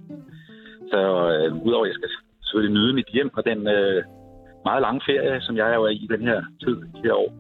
Så 0.94 1.02
øh, 1.34 1.50
udover 1.68 1.86
at 1.86 1.90
jeg 1.90 1.98
skal 2.00 2.10
selvfølgelig 2.46 2.74
nyde 2.78 2.94
mit 3.00 3.10
hjem 3.16 3.30
og 3.38 3.44
den 3.50 3.60
øh, 3.76 4.00
meget 4.68 4.82
lange 4.86 5.02
ferie, 5.10 5.42
som 5.46 5.54
jeg 5.62 5.68
jo 5.78 5.82
er 5.90 5.94
i 6.06 6.08
den 6.14 6.22
her 6.30 6.40
tid, 6.64 6.76
de 6.96 7.02
her 7.08 7.16
år, 7.24 7.32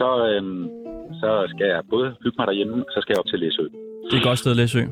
så, 0.00 0.08
øh, 0.30 0.42
så 1.20 1.30
skal 1.52 1.66
jeg 1.72 1.80
både 1.90 2.06
hygge 2.22 2.36
mig 2.38 2.46
derhjemme, 2.46 2.76
og 2.86 2.90
så 2.94 2.98
skal 3.00 3.12
jeg 3.12 3.20
op 3.22 3.30
til 3.32 3.38
Læsø. 3.38 3.64
Det 4.06 4.14
er 4.16 4.20
et 4.22 4.28
godt 4.30 4.38
sted, 4.38 4.54
Læsø. 4.54 4.82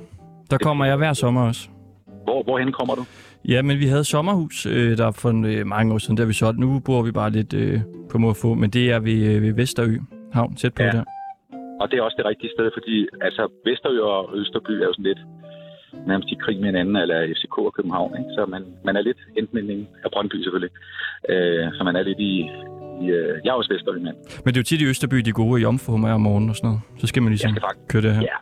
Der 0.51 0.59
kommer 0.67 0.85
jeg 0.85 0.97
hver 0.97 1.13
sommer 1.13 1.43
også. 1.51 1.63
Hvor, 2.25 2.43
hvorhen 2.43 2.73
kommer 2.73 2.95
du? 2.95 3.05
Ja, 3.53 3.63
men 3.63 3.79
vi 3.79 3.87
havde 3.87 4.05
sommerhus 4.05 4.67
øh, 4.67 4.99
der 5.01 5.11
for 5.23 5.31
øh, 5.51 5.67
mange 5.67 5.95
år 5.95 5.99
siden, 5.99 6.17
der 6.17 6.27
vi 6.27 6.33
solgt. 6.33 6.59
Nu 6.59 6.81
bor 6.87 7.03
vi 7.03 7.13
bare 7.13 7.31
lidt 7.31 7.55
øh, 7.55 7.81
på 8.11 8.19
må 8.19 8.35
få, 8.43 8.55
men 8.55 8.71
det 8.71 8.85
er 8.95 9.01
ved, 9.09 9.19
øh, 9.31 9.43
ved 9.43 9.53
Vesterø 9.55 9.95
havn, 10.33 10.55
tæt 10.55 10.75
på 10.75 10.83
ja. 10.83 10.91
der. 10.91 11.05
Og 11.81 11.91
det 11.91 11.99
er 11.99 12.03
også 12.03 12.17
det 12.21 12.27
rigtige 12.27 12.51
sted, 12.57 12.71
fordi 12.77 12.97
altså, 13.27 13.43
Vesterø 13.65 13.97
og 14.03 14.37
Østerby 14.39 14.75
er 14.83 14.87
jo 14.91 14.93
sådan 14.93 15.05
lidt 15.11 15.23
nærmest 16.07 16.29
i 16.33 16.37
krig 16.45 16.57
med 16.61 16.67
hinanden, 16.67 16.97
eller 16.97 17.19
FCK 17.37 17.59
og 17.59 17.75
København. 17.75 18.13
Ikke? 18.19 18.31
Så 18.37 18.47
man, 18.55 18.63
man 18.85 18.97
er 18.97 19.03
lidt 19.09 19.19
enten 19.39 19.71
en 19.71 19.89
af 20.05 20.11
Brøndby 20.13 20.37
selvfølgelig. 20.43 20.73
Øh, 21.33 21.65
så 21.77 21.81
man 21.85 21.97
er 21.97 22.03
lidt 22.03 22.21
i... 22.31 22.33
i 23.05 23.07
øh, 23.19 23.33
jeg 23.45 23.51
er 23.51 23.59
også 23.61 23.73
Vesterø, 23.75 23.99
mand. 24.09 24.17
Men 24.45 24.49
det 24.55 24.57
er 24.59 24.63
jo 24.65 24.71
tit 24.71 24.81
i 24.83 24.87
Østerby, 24.93 25.17
de 25.29 25.33
gode 25.33 25.61
i 25.61 25.65
omformer 25.65 26.13
om 26.13 26.21
morgenen 26.21 26.51
og 26.51 26.57
sådan 26.57 26.69
noget. 26.71 26.83
Så 27.01 27.07
skal 27.07 27.23
man 27.23 27.31
ligesom 27.33 27.49
Jeg 27.49 27.55
skal 27.57 27.67
faktisk- 27.69 27.89
køre 27.93 28.03
det 28.07 28.15
her. 28.17 28.23
Ja. 28.33 28.37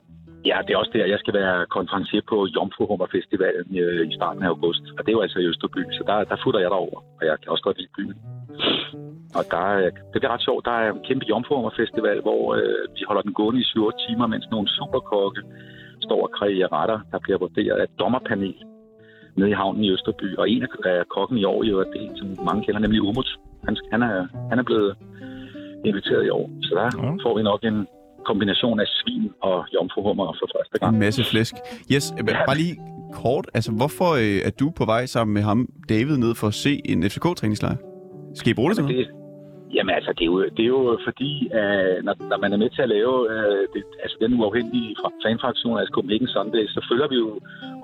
Ja, 0.53 0.59
det 0.67 0.73
er 0.75 0.79
også 0.83 0.91
der. 0.99 1.07
Jeg 1.15 1.19
skal 1.23 1.35
være 1.41 1.57
konferencier 1.77 2.25
på 2.33 2.37
Jomfruhummer 2.57 3.07
Festivalen 3.17 3.69
øh, 3.85 4.03
i 4.11 4.15
starten 4.19 4.43
af 4.43 4.49
august. 4.55 4.85
Og 4.97 5.01
det 5.03 5.09
er 5.11 5.17
jo 5.19 5.25
altså 5.27 5.39
i 5.39 5.47
Østerby, 5.53 5.83
så 5.97 6.03
der, 6.11 6.17
der 6.31 6.37
futter 6.45 6.61
jeg 6.65 6.71
derover. 6.75 6.99
Og 7.19 7.23
jeg 7.29 7.35
kan 7.43 7.49
også 7.53 7.65
godt 7.69 7.79
lide 7.81 7.93
byen. 7.99 8.15
Og 9.39 9.43
der, 9.55 9.63
er- 9.75 9.91
det 10.13 10.19
bliver 10.21 10.35
ret 10.35 10.47
sjovt. 10.49 10.63
Der 10.69 10.75
er 10.83 10.87
en 10.93 11.03
kæmpe 11.09 11.25
Jomfruhummer 11.33 11.73
Festival, 11.81 12.19
hvor 12.27 12.43
øh, 12.59 12.83
vi 12.97 13.03
holder 13.09 13.23
den 13.27 13.35
gående 13.39 13.61
i 13.61 13.65
7 13.65 13.91
timer, 14.09 14.27
mens 14.27 14.47
nogle 14.55 14.69
superkokke 14.77 15.41
står 16.01 16.23
og 16.23 16.31
kræver 16.39 16.73
retter, 16.73 16.99
der 17.13 17.19
bliver 17.19 17.39
vurderet 17.39 17.79
af 17.81 17.85
et 17.85 17.99
dommerpanel 17.99 18.55
nede 19.37 19.51
i 19.51 19.53
havnen 19.53 19.85
i 19.85 19.91
Østerby. 19.91 20.37
Og 20.37 20.51
en 20.51 20.63
af 20.63 21.09
kokken 21.17 21.39
i 21.39 21.45
år, 21.45 21.65
jo, 21.65 21.81
det 21.81 21.97
er 22.03 22.11
en, 22.11 22.17
som 22.19 22.45
mange 22.45 22.65
kender, 22.65 22.81
nemlig 22.81 23.03
Umut. 23.03 23.39
Han, 23.65 23.77
han, 23.93 24.03
er, 24.03 24.27
han 24.51 24.59
er 24.59 24.63
blevet 24.63 24.97
inviteret 25.85 26.27
i 26.27 26.29
år. 26.31 26.51
Så 26.63 26.71
der 26.75 26.83
Ja. 27.03 27.11
får 27.25 27.37
vi 27.37 27.43
nok 27.43 27.61
en 27.65 27.87
kombination 28.27 28.81
af 28.81 28.87
svin 28.87 29.31
og 29.43 29.65
jomfruhummer 29.75 30.25
for 30.41 30.49
første 30.57 30.79
gang. 30.79 30.95
En 30.95 31.01
masse 31.01 31.25
flæsk. 31.25 31.55
Yes, 31.95 32.15
øh, 32.21 32.27
bare 32.47 32.57
lige 32.57 32.77
kort. 33.13 33.47
Altså, 33.55 33.73
hvorfor 33.73 34.11
øh, 34.15 34.47
er 34.49 34.51
du 34.61 34.71
på 34.71 34.85
vej 34.85 35.07
sammen 35.07 35.35
med 35.35 35.43
ham, 35.43 35.69
David, 35.89 36.17
ned 36.17 36.35
for 36.35 36.47
at 36.47 36.55
se 36.55 36.81
en 36.85 37.03
FCK-træningslejr? 37.03 37.77
Skal 38.35 38.51
I 38.51 38.55
bruge 38.55 38.69
det 38.71 38.77
til 38.77 38.85
noget? 38.85 38.99
det, 38.99 39.15
Jamen 39.75 39.95
altså, 39.95 40.13
det 40.19 40.23
er 40.23 40.33
jo, 40.35 40.43
det 40.57 40.63
er 40.65 40.73
jo 40.79 40.99
fordi, 41.05 41.33
at 41.53 42.05
når, 42.07 42.15
når 42.31 42.39
man 42.45 42.53
er 42.53 42.57
med 42.57 42.71
til 42.71 42.83
at 42.83 42.89
lave 42.97 43.15
øh, 43.33 43.63
det, 43.75 43.83
altså 44.03 44.17
den 44.21 44.41
uafhængige 44.41 44.97
fra- 45.01 45.17
fanfraktion 45.27 45.79
altså 45.79 45.93
Copenhagen 45.95 46.29
Sunday, 46.29 46.65
så 46.75 46.81
følger 46.91 47.09
vi 47.13 47.17
jo 47.25 47.29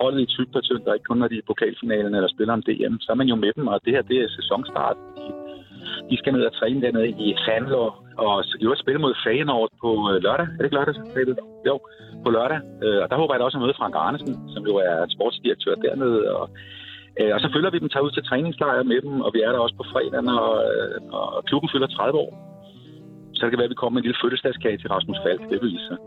holdet 0.03 0.21
i 0.23 0.27
tyk 0.35 0.49
og 0.55 0.63
tyndt, 0.65 0.89
og 0.89 0.95
ikke 0.95 1.09
kun 1.09 1.19
når 1.19 1.29
de 1.29 1.35
er 1.35 1.45
i 1.45 1.49
pokalfinalen 1.51 2.15
eller 2.15 2.29
spiller 2.35 2.53
om 2.55 2.63
DM. 2.63 2.95
Så 3.01 3.09
er 3.13 3.19
man 3.21 3.29
jo 3.33 3.37
med 3.45 3.53
dem, 3.57 3.67
og 3.67 3.81
det 3.85 3.93
her 3.95 4.03
det 4.03 4.19
er 4.21 4.29
sæsonstart. 4.39 4.97
De, 5.17 5.27
de 6.11 6.17
skal 6.19 6.33
ned 6.33 6.45
og 6.51 6.55
træne 6.59 6.83
dernede 6.83 7.09
i 7.09 7.35
Sandler, 7.45 7.89
og 8.25 8.45
så 8.45 8.53
de 8.61 8.69
vil 8.69 8.83
spille 8.85 9.01
mod 9.01 9.15
Feyenoord 9.25 9.71
på 9.83 9.91
øh, 10.11 10.23
lørdag. 10.27 10.47
Er 10.47 10.57
det 10.59 10.65
ikke 10.65 10.79
lørdag? 10.79 10.95
David? 11.17 11.37
Jo, 11.69 11.77
på 12.25 12.31
lørdag. 12.37 12.61
Øh, 12.85 12.99
og 13.03 13.07
der 13.11 13.17
håber 13.17 13.35
jeg 13.35 13.41
da 13.41 13.45
også 13.45 13.59
at 13.59 13.63
møde 13.65 13.79
Frank 13.81 13.95
Arnesen, 14.05 14.35
som 14.55 14.63
jo 14.71 14.75
er 14.77 14.97
sportsdirektør 15.15 15.75
dernede, 15.75 16.21
og 16.39 16.45
Øh, 17.21 17.31
og 17.35 17.41
så 17.41 17.49
følger 17.55 17.71
vi 17.71 17.79
dem, 17.79 17.89
tager 17.89 18.05
ud 18.07 18.11
til 18.15 18.25
træningslejre 18.31 18.85
med 18.85 19.01
dem, 19.07 19.15
og 19.27 19.31
vi 19.35 19.41
er 19.47 19.53
der 19.53 19.59
også 19.67 19.77
på 19.81 19.85
fredag, 19.93 20.23
når, 20.31 20.43
øh, 20.69 20.95
når 21.11 21.25
klubben 21.49 21.69
fylder 21.73 21.87
30 21.87 22.19
år. 22.25 22.33
Så 23.35 23.41
det 23.43 23.51
kan 23.51 23.59
være, 23.59 23.71
at 23.71 23.75
vi 23.75 23.81
kommer 23.81 23.95
med 23.95 24.01
en 24.03 24.07
lille 24.09 24.21
fødselsdagskage 24.23 24.79
til 24.79 24.89
Rasmus 24.95 25.19
Falk. 25.25 25.41
Det 25.51 25.59
vil 25.63 25.79
sig. 25.89 25.99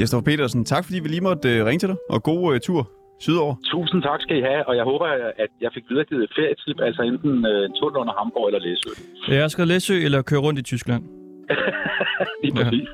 Jesper 0.00 0.20
Petersen, 0.28 0.64
tak 0.64 0.84
fordi 0.84 0.98
vi 1.04 1.08
lige 1.08 1.20
måtte 1.28 1.48
øh, 1.54 1.66
ringe 1.66 1.80
til 1.82 1.88
dig, 1.92 1.96
og 2.14 2.22
god 2.22 2.54
øh, 2.54 2.60
tur 2.60 2.82
sydover. 3.20 3.54
Tusind 3.72 4.02
tak 4.02 4.20
skal 4.20 4.36
I 4.38 4.40
have, 4.50 4.62
og 4.68 4.76
jeg 4.76 4.84
håber, 4.84 5.06
at 5.44 5.50
jeg 5.60 5.70
fik 5.74 5.84
videregivet 5.90 6.22
et 6.24 6.32
ferietip, 6.38 6.78
altså 6.88 7.02
enten 7.02 7.46
øh, 7.46 7.64
en 7.68 7.72
tunnel 7.78 7.96
under 8.02 8.14
Hamburg 8.18 8.46
eller 8.48 8.60
Læsø. 8.66 8.90
Jeg 9.28 9.50
skrevet 9.50 9.68
Læsø 9.68 9.94
eller 10.06 10.22
køre 10.22 10.40
rundt 10.40 10.58
i 10.58 10.62
Tyskland. 10.62 11.02
Lige 12.42 12.52
Ja. 12.58 12.62
præcis. 12.64 12.88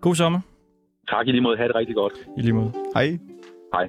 God 0.00 0.14
sommer. 0.14 0.40
Tak 1.10 1.28
i 1.28 1.30
lige 1.32 1.40
måde. 1.40 1.56
Ha' 1.56 1.64
det 1.68 1.74
rigtig 1.74 1.94
godt. 1.94 2.12
I 2.38 2.40
lige 2.40 2.52
måde. 2.52 2.72
Hej. 2.94 3.18
Hej. 3.74 3.88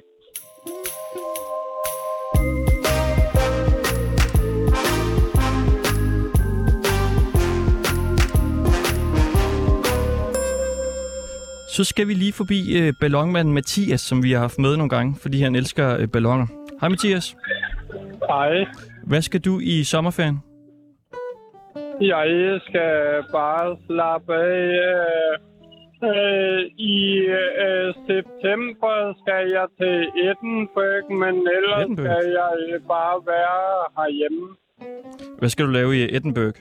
Så 11.78 11.84
skal 11.84 12.08
vi 12.08 12.14
lige 12.14 12.32
forbi 12.32 12.60
øh, 12.78 12.92
ballonmanden 13.00 13.54
Mathias, 13.54 14.00
som 14.00 14.22
vi 14.22 14.32
har 14.32 14.40
haft 14.40 14.58
med 14.58 14.76
nogle 14.76 14.88
gange, 14.88 15.14
fordi 15.22 15.40
han 15.40 15.54
elsker 15.54 15.96
øh, 16.00 16.08
balloner. 16.08 16.46
Hej 16.80 16.88
Mathias. 16.88 17.36
Hej. 18.28 18.66
Hvad 19.06 19.22
skal 19.22 19.40
du 19.40 19.60
i 19.62 19.84
sommerferien? 19.84 20.38
Jeg 22.00 22.60
skal 22.68 23.22
bare 23.32 23.76
slappe 23.86 24.34
af. 24.34 24.78
Øh, 26.10 26.60
I 26.78 26.98
øh, 27.66 27.94
september 28.10 29.14
skal 29.20 29.44
jeg 29.56 29.66
til 29.80 29.98
Edinburgh, 30.28 31.10
men 31.22 31.34
ellers 31.56 31.82
Edinburgh? 31.82 32.08
skal 32.08 32.30
jeg 32.38 32.80
bare 32.88 33.16
være 33.26 33.66
herhjemme. 33.98 34.48
Hvad 35.38 35.48
skal 35.48 35.66
du 35.66 35.70
lave 35.70 35.96
i 35.96 36.16
Edinburgh? 36.16 36.58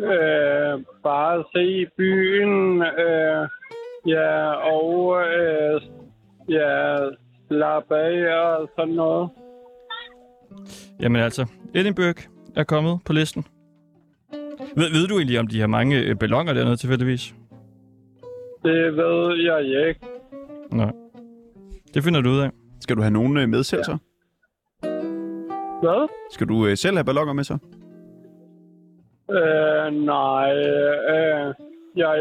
Øh, 0.00 0.74
bare 1.02 1.44
se 1.54 1.86
byen. 1.96 2.82
Øh, 2.82 3.48
ja, 4.08 4.52
og 4.74 5.22
øh, 5.22 5.82
ja, 6.48 6.96
slappe 7.48 7.96
af 7.96 8.40
og 8.44 8.70
sådan 8.76 8.94
noget. 8.94 9.30
Jamen 11.00 11.22
altså, 11.22 11.46
Edinburgh 11.74 12.22
er 12.56 12.64
kommet 12.64 12.98
på 13.06 13.12
listen. 13.12 13.44
Ved, 14.76 14.90
ved 14.92 15.08
du 15.08 15.16
egentlig, 15.16 15.38
om 15.40 15.46
de 15.46 15.60
har 15.60 15.66
mange 15.66 15.98
øh, 15.98 16.16
ballonger 16.16 16.52
dernede 16.52 16.76
tilfældigvis? 16.76 17.34
Det 18.62 18.96
ved 18.96 19.36
jeg 19.44 19.88
ikke. 19.88 20.00
Nej. 20.72 20.92
Det 21.94 22.04
finder 22.04 22.20
du 22.20 22.30
ud 22.30 22.40
af. 22.40 22.50
Skal 22.80 22.96
du 22.96 23.00
have 23.00 23.12
nogen 23.12 23.36
øh, 23.36 23.48
med 23.48 23.62
selv 23.62 23.84
så? 23.84 23.96
Hvad? 25.82 26.08
Skal 26.30 26.48
du 26.48 26.66
øh, 26.66 26.76
selv 26.76 26.96
have 26.96 27.04
ballonger 27.04 27.32
med 27.32 27.44
så? 27.44 27.58
Øh, 29.30 29.94
nej, 29.94 30.52
øh, 31.14 31.54
jeg 32.06 32.20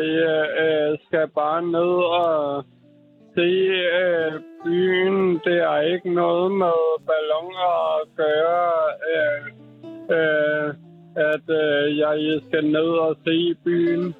øh, 0.64 0.98
skal 1.06 1.28
bare 1.36 1.62
ned 1.62 1.94
og 2.22 2.66
se 3.36 3.50
øh, 4.02 4.32
byen. 4.66 5.34
Det 5.46 5.58
er 5.72 5.82
ikke 5.94 6.14
noget 6.14 6.52
med 6.52 6.80
ballonger 7.10 7.74
at 8.00 8.04
gøre. 8.24 8.72
Øh, 9.14 9.42
øh, 10.16 10.74
at 11.16 11.46
øh, 11.50 11.98
jeg 11.98 12.42
skal 12.48 12.66
ned 12.66 12.90
og 13.08 13.16
se 13.26 13.56
byen. 13.66 14.16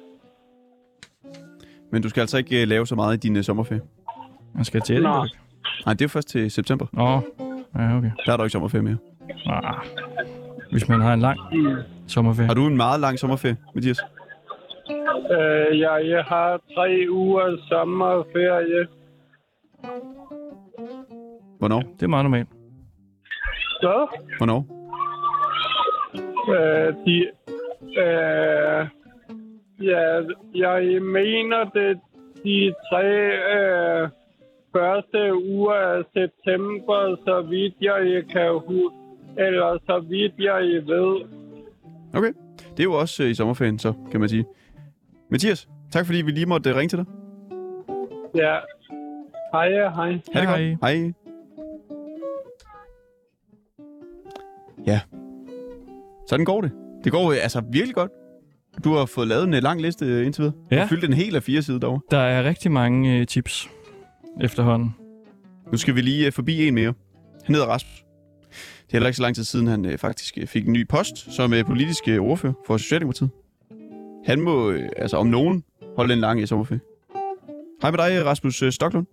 Men 1.90 2.02
du 2.02 2.08
skal 2.08 2.20
altså 2.20 2.38
ikke 2.38 2.62
øh, 2.62 2.68
lave 2.68 2.86
så 2.86 2.94
meget 2.94 3.14
i 3.14 3.28
din 3.28 3.36
øh, 3.36 3.42
sommerferie? 3.42 3.80
Man 4.54 4.64
skal 4.64 4.80
til 4.80 4.96
Edinburgh. 4.96 5.30
Nej, 5.86 5.94
det 5.94 6.04
er 6.04 6.08
først 6.08 6.28
til 6.28 6.50
september. 6.50 6.86
Nå, 6.92 7.08
ja, 7.82 7.96
okay. 7.96 8.10
Der 8.26 8.32
er 8.32 8.36
der 8.36 8.44
ikke 8.44 8.52
sommerferie 8.52 8.82
mere. 8.82 8.96
Ah, 9.46 9.74
hvis 10.70 10.88
man 10.88 11.00
har 11.00 11.14
en 11.14 11.20
lang 11.20 11.38
sommerferie. 12.06 12.46
Har 12.46 12.54
du 12.54 12.66
en 12.66 12.76
meget 12.76 13.00
lang 13.00 13.18
sommerferie, 13.18 13.56
Mathias? 13.74 13.98
Øh, 15.30 15.78
jeg 15.80 16.24
har 16.28 16.60
tre 16.74 17.06
uger 17.10 17.56
sommerferie. 17.68 18.86
Hvornår? 21.58 21.80
Det 21.80 22.02
er 22.02 22.08
meget 22.08 22.24
normalt. 22.24 22.48
Så 23.80 24.06
Hvornår? 24.38 24.66
Øh, 26.54 26.94
de, 27.06 27.16
øh, 28.02 28.86
ja, 29.80 30.22
jeg 30.54 31.02
mener 31.02 31.64
det 31.64 32.00
de 32.44 32.74
tre 32.90 33.06
øh, 33.56 34.08
første 34.72 35.34
uger 35.34 35.74
af 35.74 36.02
september, 36.16 37.16
så 37.24 37.46
vidt 37.50 37.74
jeg 37.80 38.24
kan 38.32 38.52
huske, 38.52 38.96
eller 39.38 39.78
så 39.86 40.04
vidt 40.08 40.32
jeg 40.38 40.62
ved. 40.86 41.14
Okay. 42.14 42.32
Det 42.70 42.80
er 42.80 42.84
jo 42.84 42.92
også 42.92 43.22
øh, 43.22 43.30
i 43.30 43.34
sommerferien, 43.34 43.78
så 43.78 43.92
kan 44.10 44.20
man 44.20 44.28
sige. 44.28 44.44
Mathias, 45.30 45.68
tak 45.92 46.06
fordi 46.06 46.22
vi 46.22 46.30
lige 46.30 46.46
måtte 46.46 46.70
øh, 46.70 46.76
ringe 46.76 46.88
til 46.88 46.98
dig. 46.98 47.06
Ja. 48.34 48.56
Hej, 49.52 49.68
hej. 49.70 50.10
Ha' 50.34 50.40
det 50.40 50.48
Hej. 50.48 50.68
godt. 50.70 50.78
Hej. 50.82 51.12
Ja. 54.86 55.00
Sådan 56.28 56.44
går 56.44 56.60
det. 56.60 56.72
Det 57.04 57.12
går 57.12 57.30
øh, 57.32 57.36
altså 57.42 57.62
virkelig 57.72 57.94
godt. 57.94 58.10
Du 58.84 58.92
har 58.94 59.06
fået 59.06 59.28
lavet 59.28 59.44
en 59.44 59.54
øh, 59.54 59.62
lang 59.62 59.82
liste 59.82 60.24
indtil 60.24 60.42
videre. 60.42 60.54
Du 60.70 60.74
Ja. 60.74 60.80
har 60.80 60.86
fyldt 60.88 61.04
en 61.04 61.12
hel 61.12 61.36
af 61.36 61.42
fire 61.42 61.62
sider 61.62 61.78
derovre. 61.78 62.00
Der 62.10 62.18
er 62.18 62.44
rigtig 62.44 62.72
mange 62.72 63.18
øh, 63.18 63.26
tips 63.26 63.70
efterhånden. 64.40 64.94
Nu 65.72 65.78
skal 65.78 65.94
vi 65.94 66.00
lige 66.00 66.26
øh, 66.26 66.32
forbi 66.32 66.68
en 66.68 66.74
mere. 66.74 66.94
Han 67.44 67.54
hedder 67.54 67.68
Rasmus. 67.68 68.04
Det 68.86 68.94
er 68.94 68.96
heller 68.96 69.08
ikke 69.08 69.16
så 69.16 69.22
lang 69.22 69.34
tid 69.34 69.44
siden, 69.44 69.66
han 69.66 69.84
øh, 69.84 69.98
faktisk 69.98 70.38
fik 70.46 70.66
en 70.66 70.72
ny 70.72 70.88
post 70.88 71.16
som 71.34 71.52
øh, 71.52 71.64
politisk 71.64 72.08
øh, 72.08 72.20
ordfører 72.20 72.52
for 72.66 72.76
Socialdemokratiet. 72.76 73.30
Han 74.28 74.40
må, 74.40 74.70
øh, 74.70 74.88
altså 74.96 75.16
om 75.16 75.26
nogen, 75.26 75.64
holde 75.96 76.12
en 76.14 76.20
lang 76.20 76.40
øh, 76.40 76.46
sommerferie. 76.46 76.80
Hej 77.82 77.90
med 77.90 77.98
dig, 77.98 78.26
Rasmus 78.26 78.62
øh, 78.62 78.70
Stoklund. 78.72 79.06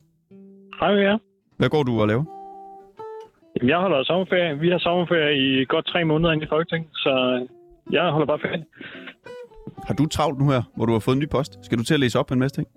Hej 0.80 0.93
med 0.93 1.01
jer. 1.01 1.18
Hvad 1.57 1.70
går 1.70 1.84
du 1.84 2.01
og 2.01 2.07
laver? 2.07 2.26
Jamen, 3.55 3.70
jeg 3.70 3.78
holder 3.78 4.03
sommerferie. 4.03 4.59
Vi 4.59 4.70
har 4.70 4.78
sommerferie 4.78 5.34
i 5.38 5.66
godt 5.66 5.86
tre 5.86 6.05
måneder 6.05 6.32
inde 6.32 6.43
i 6.45 6.47
Folketinget, 6.47 6.89
så 6.93 7.11
jeg 7.91 8.03
holder 8.11 8.26
bare 8.26 8.39
ferie. 8.39 8.66
Har 9.88 9.93
du 9.93 10.05
travlt 10.05 10.39
nu 10.39 10.49
her, 10.49 10.61
hvor 10.76 10.86
du 10.86 10.91
har 10.91 10.99
fået 10.99 11.16
en 11.16 11.22
ny 11.22 11.30
post? 11.30 11.66
Skal 11.66 11.78
du 11.78 11.84
til 11.84 11.93
at 11.93 11.99
læse 11.99 12.20
op 12.20 12.32
en 12.32 12.39
masse 12.39 12.55
ting? 12.57 12.68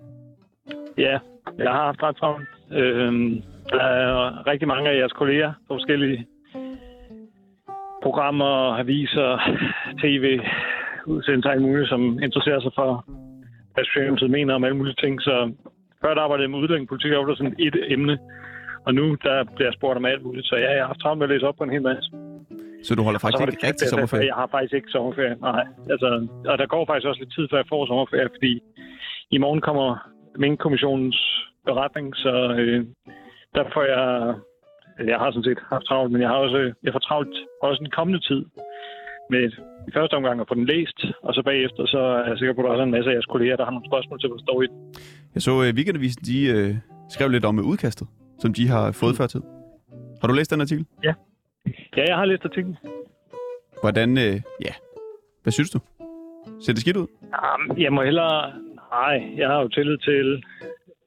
Ja, 0.97 1.19
jeg 1.57 1.71
har 1.71 1.85
haft 1.85 2.03
ret 2.03 2.15
travlt. 2.17 2.47
Øhm, 2.71 3.41
der 3.69 3.83
er 3.83 4.47
rigtig 4.47 4.67
mange 4.67 4.89
af 4.89 4.97
jeres 4.99 5.11
kolleger 5.11 5.51
på 5.67 5.73
forskellige 5.73 6.27
programmer, 8.03 8.77
aviser, 8.77 9.31
tv, 10.01 10.39
udsendelser 11.15 11.49
alt 11.49 11.61
muligt, 11.61 11.89
som 11.89 12.01
interesserer 12.25 12.61
sig 12.61 12.71
for, 12.75 12.89
hvad 13.73 13.83
Socialdemokratiet 13.85 14.31
mener 14.31 14.53
om 14.53 14.63
alle 14.63 14.77
mulige 14.77 15.01
ting. 15.03 15.21
Så 15.21 15.35
før 16.01 16.13
der 16.13 16.21
arbejdede 16.21 16.45
jeg 16.45 16.51
med 16.51 16.59
udlændingepolitik, 16.59 17.11
var 17.11 17.25
der 17.25 17.35
sådan 17.35 17.55
et 17.59 17.75
emne. 17.95 18.15
Og 18.85 18.93
nu 18.93 19.05
der 19.27 19.37
bliver 19.55 19.69
jeg 19.69 19.77
spurgt 19.79 19.97
om 19.97 20.05
alt 20.05 20.23
muligt, 20.23 20.47
så 20.47 20.55
ja, 20.55 20.71
jeg 20.71 20.81
har 20.81 20.87
haft 20.87 20.99
travlt 20.99 21.17
med 21.19 21.27
at 21.27 21.33
læse 21.33 21.47
op 21.47 21.55
på 21.57 21.63
en 21.63 21.75
hel 21.75 21.81
masse. 21.81 22.09
Så 22.83 22.95
du 22.95 23.03
holder 23.03 23.19
faktisk 23.19 23.41
ikke 23.41 23.67
rigtig 23.67 23.87
sommerferie? 23.87 24.25
Jeg 24.31 24.35
har 24.41 24.47
faktisk 24.47 24.73
ikke 24.73 24.89
sommerferie, 24.91 25.35
nej. 25.49 25.63
Altså, 25.93 26.27
og 26.45 26.57
der 26.57 26.65
går 26.65 26.85
faktisk 26.85 27.07
også 27.07 27.21
lidt 27.21 27.33
tid, 27.35 27.47
før 27.49 27.57
jeg 27.57 27.69
får 27.69 27.85
sommerferie, 27.85 28.29
fordi 28.35 28.53
i 29.31 29.37
morgen 29.37 29.61
kommer 29.61 29.87
Mink-kommissionens 30.41 31.19
beretning, 31.65 32.15
så 32.15 32.33
øh, 32.59 32.85
der 33.55 33.63
får 33.73 33.83
jeg... 33.83 34.35
Jeg 35.11 35.17
har 35.21 35.31
sådan 35.31 35.43
set 35.43 35.59
haft 35.73 35.85
travlt, 35.85 36.11
men 36.11 36.21
jeg 36.21 36.29
har 36.29 36.35
også 36.35 36.73
jeg 36.83 36.93
får 36.93 36.99
travlt 36.99 37.35
også 37.61 37.79
den 37.79 37.91
kommende 37.97 38.19
tid 38.29 38.41
med 39.29 39.51
i 39.87 39.91
første 39.93 40.13
omgang 40.13 40.41
at 40.41 40.47
få 40.47 40.55
den 40.55 40.65
læst, 40.65 40.99
og 41.23 41.33
så 41.33 41.41
bagefter, 41.43 41.85
så 41.85 41.99
er 41.99 42.27
jeg 42.29 42.37
sikker 42.37 42.53
på, 42.53 42.61
at 42.61 42.65
der 42.65 42.79
er 42.79 42.83
en 42.83 42.91
masse 42.91 43.09
af 43.09 43.13
jeres 43.13 43.25
kolleger, 43.25 43.55
der 43.55 43.65
har 43.65 43.71
nogle 43.71 43.89
spørgsmål 43.91 44.19
til, 44.19 44.29
hvad 44.29 44.37
der 44.37 44.43
står 44.43 44.61
i 44.61 44.67
den. 44.67 44.77
Jeg 45.35 45.41
så 45.41 45.51
uh, 45.51 45.75
Weekendavisen, 45.77 46.23
de 46.29 46.37
uh, 46.55 46.75
skrev 47.09 47.29
lidt 47.29 47.45
om 47.45 47.59
uh, 47.59 47.65
udkastet, 47.71 48.07
som 48.39 48.53
de 48.53 48.67
har 48.67 48.91
fået 49.01 49.15
før 49.19 49.27
tid. 49.27 49.41
Har 50.21 50.27
du 50.27 50.33
læst 50.33 50.51
den 50.51 50.61
artikel? 50.61 50.85
Ja, 51.03 51.13
jeg 51.97 52.17
har 52.17 52.25
læst 52.25 52.45
artiklen. 52.45 52.77
Hvordan, 53.81 54.09
uh, 54.11 54.35
ja, 54.67 54.73
hvad 55.43 55.51
synes 55.51 55.69
du? 55.69 55.79
Ser 56.61 56.73
det 56.73 56.81
skidt 56.81 56.97
ud? 56.97 57.07
Jamen, 57.43 57.81
jeg 57.83 57.93
må 57.93 58.01
hellere... 58.03 58.51
Nej, 58.91 59.15
jeg 59.37 59.47
har 59.47 59.61
jo 59.61 59.67
tillid 59.67 59.97
til 59.97 60.43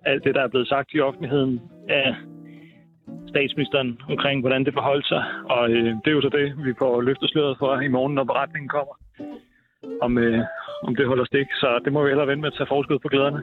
alt 0.04 0.24
det, 0.24 0.34
der 0.34 0.42
er 0.42 0.48
blevet 0.48 0.68
sagt 0.68 0.88
i 0.94 1.00
offentligheden 1.00 1.60
af 1.88 2.16
statsministeren 3.28 3.90
omkring, 4.12 4.40
hvordan 4.40 4.64
det 4.64 4.74
forholdt 4.74 5.06
sig. 5.06 5.22
Og 5.54 5.70
øh, 5.70 5.84
det 6.02 6.08
er 6.10 6.16
jo 6.18 6.22
så 6.26 6.30
det, 6.38 6.46
vi 6.66 6.72
får 6.78 7.00
løftet 7.00 7.30
sløret 7.30 7.56
for 7.58 7.80
i 7.80 7.88
morgen, 7.88 8.14
når 8.14 8.24
beretningen 8.24 8.68
kommer. 8.68 8.94
Om, 10.02 10.18
øh, 10.18 10.40
om 10.82 10.96
det 10.96 11.06
holder 11.06 11.24
stik. 11.24 11.48
Så 11.62 11.80
det 11.84 11.92
må 11.92 12.02
vi 12.02 12.08
hellere 12.08 12.26
vente 12.26 12.42
med 12.42 12.52
at 12.52 12.56
tage 12.58 12.72
forskud 12.74 12.98
på 12.98 13.08
glæderne. 13.08 13.42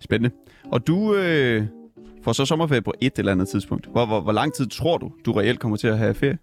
Spændende. 0.00 0.34
Og 0.72 0.86
du 0.86 1.14
øh, 1.14 1.62
får 2.24 2.32
så 2.32 2.44
sommerferie 2.44 2.82
på 2.82 2.94
et 3.00 3.18
eller 3.18 3.32
andet 3.32 3.48
tidspunkt. 3.48 3.86
Hvor, 3.92 4.06
hvor, 4.06 4.20
hvor 4.20 4.32
lang 4.32 4.52
tid 4.52 4.66
tror 4.66 4.98
du, 4.98 5.12
du 5.26 5.32
reelt 5.32 5.60
kommer 5.60 5.76
til 5.76 5.88
at 5.88 5.98
have 5.98 6.14
ferie? 6.14 6.38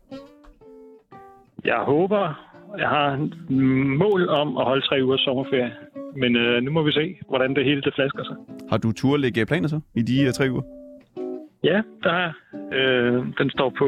Jeg 1.65 1.79
håber, 1.91 2.21
jeg 2.77 2.89
har 2.89 3.29
mål 4.03 4.29
om 4.29 4.57
at 4.57 4.65
holde 4.65 4.85
tre 4.85 5.03
ugers 5.03 5.21
sommerferie. 5.21 5.71
Men 6.15 6.35
øh, 6.35 6.61
nu 6.63 6.71
må 6.71 6.83
vi 6.83 6.91
se, 6.91 7.15
hvordan 7.29 7.55
det 7.55 7.65
hele 7.65 7.81
det 7.81 7.93
flasker 7.95 8.23
sig. 8.23 8.35
Har 8.69 8.77
du 8.77 8.91
tur 8.91 9.17
lægge 9.17 9.45
planer 9.45 9.67
så 9.67 9.79
i 9.95 10.01
de 10.01 10.27
uh, 10.27 10.33
tre 10.33 10.51
uger? 10.51 10.82
Ja, 11.63 11.81
der 12.03 12.11
er. 12.11 12.31
Øh, 12.73 13.25
den 13.37 13.49
står 13.49 13.69
på 13.79 13.87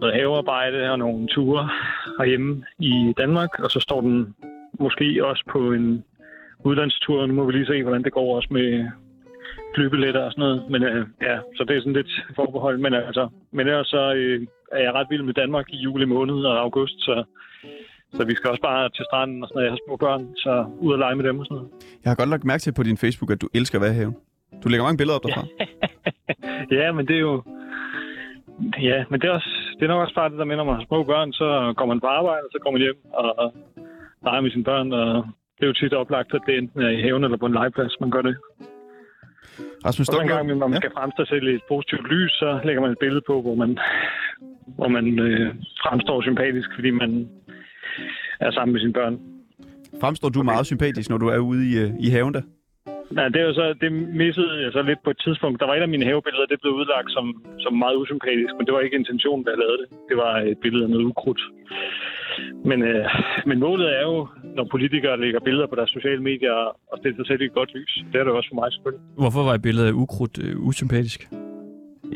noget 0.00 0.14
havearbejde 0.14 0.90
og 0.90 0.98
nogle 0.98 1.28
ture 1.28 1.68
herhjemme 2.18 2.64
i 2.78 3.14
Danmark. 3.18 3.58
Og 3.58 3.70
så 3.70 3.80
står 3.80 4.00
den 4.00 4.34
måske 4.80 5.26
også 5.26 5.44
på 5.50 5.72
en 5.72 6.04
udlandstur. 6.64 7.26
Nu 7.26 7.34
må 7.34 7.44
vi 7.44 7.52
lige 7.52 7.66
se, 7.66 7.82
hvordan 7.82 8.04
det 8.04 8.12
går 8.12 8.36
også 8.36 8.48
med 8.50 8.90
flybilletter 9.74 10.20
og 10.20 10.32
sådan 10.32 10.42
noget. 10.42 10.70
Men 10.70 10.82
øh, 10.82 11.06
ja, 11.22 11.38
så 11.56 11.64
det 11.64 11.76
er 11.76 11.80
sådan 11.80 11.92
lidt 11.92 12.12
forbehold. 12.36 12.78
Men 12.78 12.94
altså, 12.94 13.28
men 13.52 13.66
ellers 13.66 13.86
så 13.86 14.12
øh, 14.16 14.46
er 14.72 14.82
jeg 14.82 14.92
ret 14.92 15.06
vild 15.10 15.22
med 15.22 15.34
Danmark 15.34 15.66
i 15.70 15.76
juli 15.76 16.04
måned 16.04 16.44
og 16.44 16.60
august, 16.60 16.96
så, 16.98 17.24
så 18.12 18.24
vi 18.24 18.34
skal 18.34 18.50
også 18.50 18.62
bare 18.62 18.88
til 18.88 19.04
stranden 19.10 19.42
og 19.42 19.48
sådan 19.48 19.56
noget. 19.56 19.66
Jeg 19.66 19.72
har 19.72 19.80
små 19.86 19.96
børn, 19.96 20.36
så 20.36 20.66
ud 20.80 20.92
og 20.92 20.98
lege 20.98 21.16
med 21.16 21.24
dem 21.24 21.38
og 21.38 21.46
sådan 21.46 21.54
noget. 21.56 21.70
Jeg 22.04 22.10
har 22.10 22.16
godt 22.16 22.30
lagt 22.30 22.44
mærke 22.44 22.60
til 22.60 22.74
på 22.74 22.82
din 22.82 22.96
Facebook, 22.96 23.30
at 23.30 23.40
du 23.40 23.48
elsker 23.54 23.78
at 23.78 23.82
være 23.82 23.92
i 23.92 23.94
haven. 23.94 24.16
Du 24.62 24.68
lægger 24.68 24.84
mange 24.84 24.98
billeder 25.00 25.16
op 25.18 25.24
derfra. 25.24 25.44
Ja, 26.78 26.92
men 26.92 27.06
det 27.08 27.16
er 27.16 27.20
jo... 27.20 27.42
Ja, 28.82 29.04
men 29.10 29.20
det 29.20 29.26
er, 29.28 29.32
også, 29.32 29.52
det 29.76 29.82
er 29.84 29.88
nok 29.88 30.02
også 30.04 30.14
bare 30.14 30.30
det 30.30 30.38
der 30.38 30.44
med, 30.44 30.56
når 30.56 30.64
man 30.64 30.74
har 30.74 30.84
små 30.88 31.02
børn, 31.04 31.32
så 31.32 31.74
går 31.76 31.86
man 31.86 32.00
på 32.00 32.06
arbejde, 32.06 32.44
og 32.46 32.50
så 32.52 32.58
kommer 32.58 32.78
man 32.78 32.84
hjem 32.86 33.00
og 33.12 33.54
leger 34.24 34.40
med 34.40 34.50
sine 34.50 34.64
børn, 34.64 34.92
og 34.92 35.26
det 35.56 35.62
er 35.62 35.66
jo 35.66 35.72
tit 35.72 35.94
oplagt, 35.94 36.34
at 36.34 36.40
det 36.46 36.58
enten 36.58 36.82
er 36.82 36.88
i 36.88 37.02
haven 37.02 37.24
eller 37.24 37.36
på 37.36 37.46
en 37.46 37.52
legeplads, 37.52 38.00
man 38.00 38.10
gør 38.10 38.22
det. 38.22 38.36
Rasmus 39.84 40.08
Og 40.08 40.14
Stoklund, 40.14 40.28
gang, 40.28 40.46
når 40.48 40.68
man 40.68 40.72
ja. 40.72 40.80
skal 40.80 40.92
fremstille 40.98 41.28
sig 41.28 41.36
i 41.42 41.54
et 41.54 41.68
positivt 41.68 42.06
lys, 42.12 42.32
så 42.32 42.60
lægger 42.64 42.82
man 42.82 42.90
et 42.90 42.98
billede 42.98 43.22
på, 43.26 43.34
hvor 43.42 43.54
man, 43.54 43.78
hvor 44.78 44.88
man 44.88 45.18
øh, 45.18 45.54
fremstår 45.82 46.22
sympatisk, 46.22 46.68
fordi 46.76 46.90
man 46.90 47.28
er 48.40 48.50
sammen 48.50 48.72
med 48.72 48.80
sine 48.80 48.92
børn. 48.92 49.14
fremstår 50.00 50.28
du 50.28 50.42
meget 50.42 50.66
sympatisk, 50.66 51.10
når 51.10 51.18
du 51.18 51.28
er 51.28 51.38
ude 51.38 51.62
i, 51.70 51.84
uh, 51.84 51.90
i 52.06 52.08
haven 52.10 52.34
der? 52.34 52.42
Ja, 53.16 53.24
det 53.32 53.38
er 53.40 53.46
jo 53.50 53.54
så, 53.60 53.64
det 53.82 53.90
missede 54.22 54.52
jeg 54.64 54.72
så 54.72 54.82
lidt 54.82 55.02
på 55.04 55.10
et 55.10 55.20
tidspunkt. 55.24 55.60
Der 55.60 55.66
var 55.66 55.74
et 55.74 55.86
af 55.86 55.94
mine 55.94 56.08
havebilleder, 56.10 56.46
det 56.46 56.60
blev 56.62 56.72
udlagt 56.80 57.10
som, 57.16 57.26
som 57.64 57.72
meget 57.84 57.96
usympatisk, 58.02 58.52
men 58.56 58.66
det 58.66 58.74
var 58.74 58.80
ikke 58.80 59.00
intentionen, 59.02 59.44
da 59.44 59.50
jeg 59.50 59.58
lavede 59.64 59.78
det. 59.82 59.88
Det 60.10 60.16
var 60.24 60.32
et 60.50 60.58
billede 60.64 60.84
af 60.84 60.90
noget 60.90 61.04
ukrudt. 61.12 61.42
Men, 62.70 62.78
øh, 62.82 63.04
men 63.48 63.58
målet 63.66 63.88
er 63.98 64.02
jo, 64.10 64.28
når 64.56 64.64
politikere 64.74 65.20
lægger 65.20 65.40
billeder 65.40 65.66
på 65.66 65.76
deres 65.78 65.90
sociale 65.90 66.22
medier 66.30 66.56
og 66.90 66.96
stiller 66.98 67.16
sig 67.16 67.26
selv 67.26 67.40
i 67.42 67.44
et 67.44 67.58
godt 67.58 67.74
lys. 67.74 67.92
Det 68.12 68.16
er 68.20 68.24
det 68.24 68.32
også 68.32 68.50
for 68.50 68.60
mig 68.60 68.72
selvfølgelig. 68.72 69.04
Hvorfor 69.22 69.42
var 69.48 69.54
et 69.54 69.62
billede 69.62 69.88
af 69.88 69.92
ukrudt 69.92 70.36
øh, 70.44 70.68
usympatisk? 70.68 71.20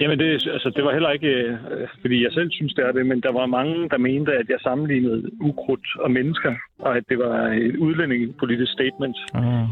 Jamen, 0.01 0.19
det, 0.19 0.29
altså, 0.57 0.73
det 0.77 0.85
var 0.85 0.93
heller 0.93 1.11
ikke, 1.11 1.29
øh, 1.29 1.59
fordi 2.01 2.23
jeg 2.25 2.33
selv 2.33 2.51
synes, 2.51 2.75
det 2.75 2.85
er 2.85 2.93
det, 2.93 3.07
men 3.07 3.21
der 3.21 3.33
var 3.33 3.47
mange, 3.47 3.89
der 3.89 3.99
mente, 3.99 4.33
at 4.33 4.49
jeg 4.49 4.59
sammenlignede 4.61 5.31
ukrudt 5.41 5.87
og 6.01 6.11
mennesker, 6.11 6.55
og 6.79 6.97
at 6.97 7.05
det 7.09 7.19
var 7.19 7.37
et 7.49 7.77
udlændingepolitisk 7.77 8.73
statement. 8.73 9.17
Ah. 9.35 9.65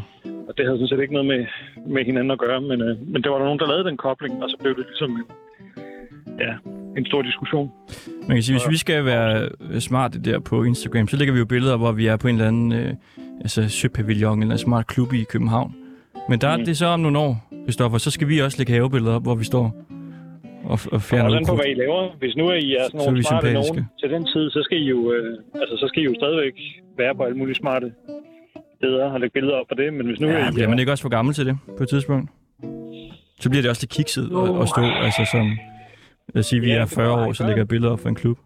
Og 0.49 0.53
det 0.57 0.65
havde 0.67 0.79
sådan 0.79 0.89
set 0.89 1.01
ikke 1.01 1.13
noget 1.19 1.29
med, 1.29 1.43
med 1.95 2.05
hinanden 2.05 2.31
at 2.31 2.39
gøre, 2.39 2.61
men, 2.61 2.81
øh, 2.83 2.97
men 3.13 3.23
der 3.23 3.31
var 3.31 3.39
der 3.39 3.45
nogen, 3.45 3.59
der 3.59 3.67
lavede 3.69 3.85
den 3.89 3.97
kobling, 3.97 4.43
og 4.43 4.51
så 4.51 4.57
blev 4.63 4.77
det 4.77 4.85
ligesom 4.89 5.11
ja, 6.41 6.53
en 6.97 7.07
stor 7.07 7.23
diskussion. 7.23 7.71
Man 8.29 8.37
kan 8.37 8.43
sige, 8.43 8.55
hvis 8.59 8.71
vi 8.71 8.77
skal 8.77 9.05
være 9.05 9.49
smarte 9.81 10.21
der 10.21 10.39
på 10.39 10.63
Instagram, 10.65 11.09
så 11.09 11.17
lægger 11.17 11.35
vi 11.35 11.39
jo 11.39 11.47
billeder, 11.47 11.77
hvor 11.77 11.93
vi 11.93 12.07
er 12.07 12.17
på 12.17 12.29
en 12.29 12.35
eller 12.35 12.49
anden 12.49 12.73
øh, 12.73 12.93
altså 13.41 13.69
søpavillon 13.69 14.43
eller 14.43 14.53
en 14.55 14.59
smart 14.59 14.87
klub 14.87 15.13
i 15.13 15.25
København. 15.33 15.75
Men 16.29 16.41
der 16.41 16.49
er 16.49 16.57
Mm. 16.57 16.65
det 16.65 16.77
så 16.77 16.87
om 16.87 17.01
nogle 17.01 17.19
år, 17.19 17.51
Christoffer, 17.63 17.99
så 17.99 18.11
skal 18.11 18.29
vi 18.29 18.39
også 18.39 18.59
lægge 18.59 18.73
havebilleder 18.73 19.15
op, 19.15 19.23
hvor 19.23 19.35
vi 19.35 19.45
står 19.45 19.75
og, 20.73 20.79
og 20.87 20.93
Og 20.97 21.01
fjerner 21.09 21.31
sådan 21.31 21.47
på, 21.47 21.53
ukrudt. 21.53 21.61
hvad 21.67 21.71
I 21.75 21.77
laver. 21.83 22.03
Hvis 22.23 22.35
nu 22.41 22.45
er 22.53 22.57
I 22.69 22.71
er 22.81 22.85
Så 22.85 22.91
sådan 22.91 23.01
er 23.01 23.05
nogle 23.11 23.23
smarte 23.31 23.53
nogen 23.53 23.85
til 24.01 24.09
den 24.15 24.23
tid, 24.33 24.45
så 24.57 24.61
skal 24.67 24.79
I 24.85 24.87
jo, 24.95 24.99
øh, 25.15 25.39
altså, 25.63 25.75
så 25.81 25.85
skal 25.89 25.99
I 26.03 26.05
jo 26.11 26.15
stadigvæk 26.21 26.55
være 27.03 27.15
på 27.19 27.23
alle 27.27 27.39
mulige 27.41 27.59
smarte 27.63 27.89
steder 28.79 29.05
og 29.15 29.21
lægge 29.21 29.33
billeder 29.37 29.57
op 29.61 29.67
på 29.73 29.75
det. 29.81 29.89
Men 29.95 30.05
hvis 30.09 30.21
nu 30.21 30.27
er 30.29 30.33
Ja, 30.33 30.49
I 30.49 30.53
bliver 30.57 30.69
man 30.69 30.79
ikke 30.79 30.93
også 30.93 31.03
for 31.07 31.15
gammel 31.19 31.35
til 31.35 31.45
det 31.47 31.57
på 31.77 31.83
et 31.83 31.89
tidspunkt? 31.89 32.27
Så 33.43 33.47
bliver 33.51 33.63
det 33.63 33.71
også 33.71 33.83
lidt 33.85 33.93
kikset 33.99 34.25
at, 34.43 34.49
at 34.63 34.67
stå, 34.75 34.83
altså 35.07 35.23
som... 35.35 35.47
Lad 36.35 36.41
os 36.41 36.47
sige, 36.47 36.61
vi 36.61 36.67
Ja, 36.69 36.75
er 36.75 36.85
det 36.85 36.95
40 36.95 37.09
var 37.09 37.27
år, 37.27 37.33
så 37.33 37.43
lægger 37.47 37.61
jeg 37.65 37.69
billeder 37.69 37.93
op 37.93 38.01
for 38.01 38.09
en 38.09 38.15
klub. 38.23 38.39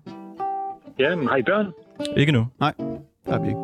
Ja, 0.99 1.17
men 1.17 1.27
har 1.29 1.37
I 1.37 1.43
børn? 1.43 1.67
Ikke 2.17 2.33
nu. 2.33 2.43
Der 3.27 3.33
er 3.37 3.41
vi 3.43 3.49
ikke. 3.49 3.61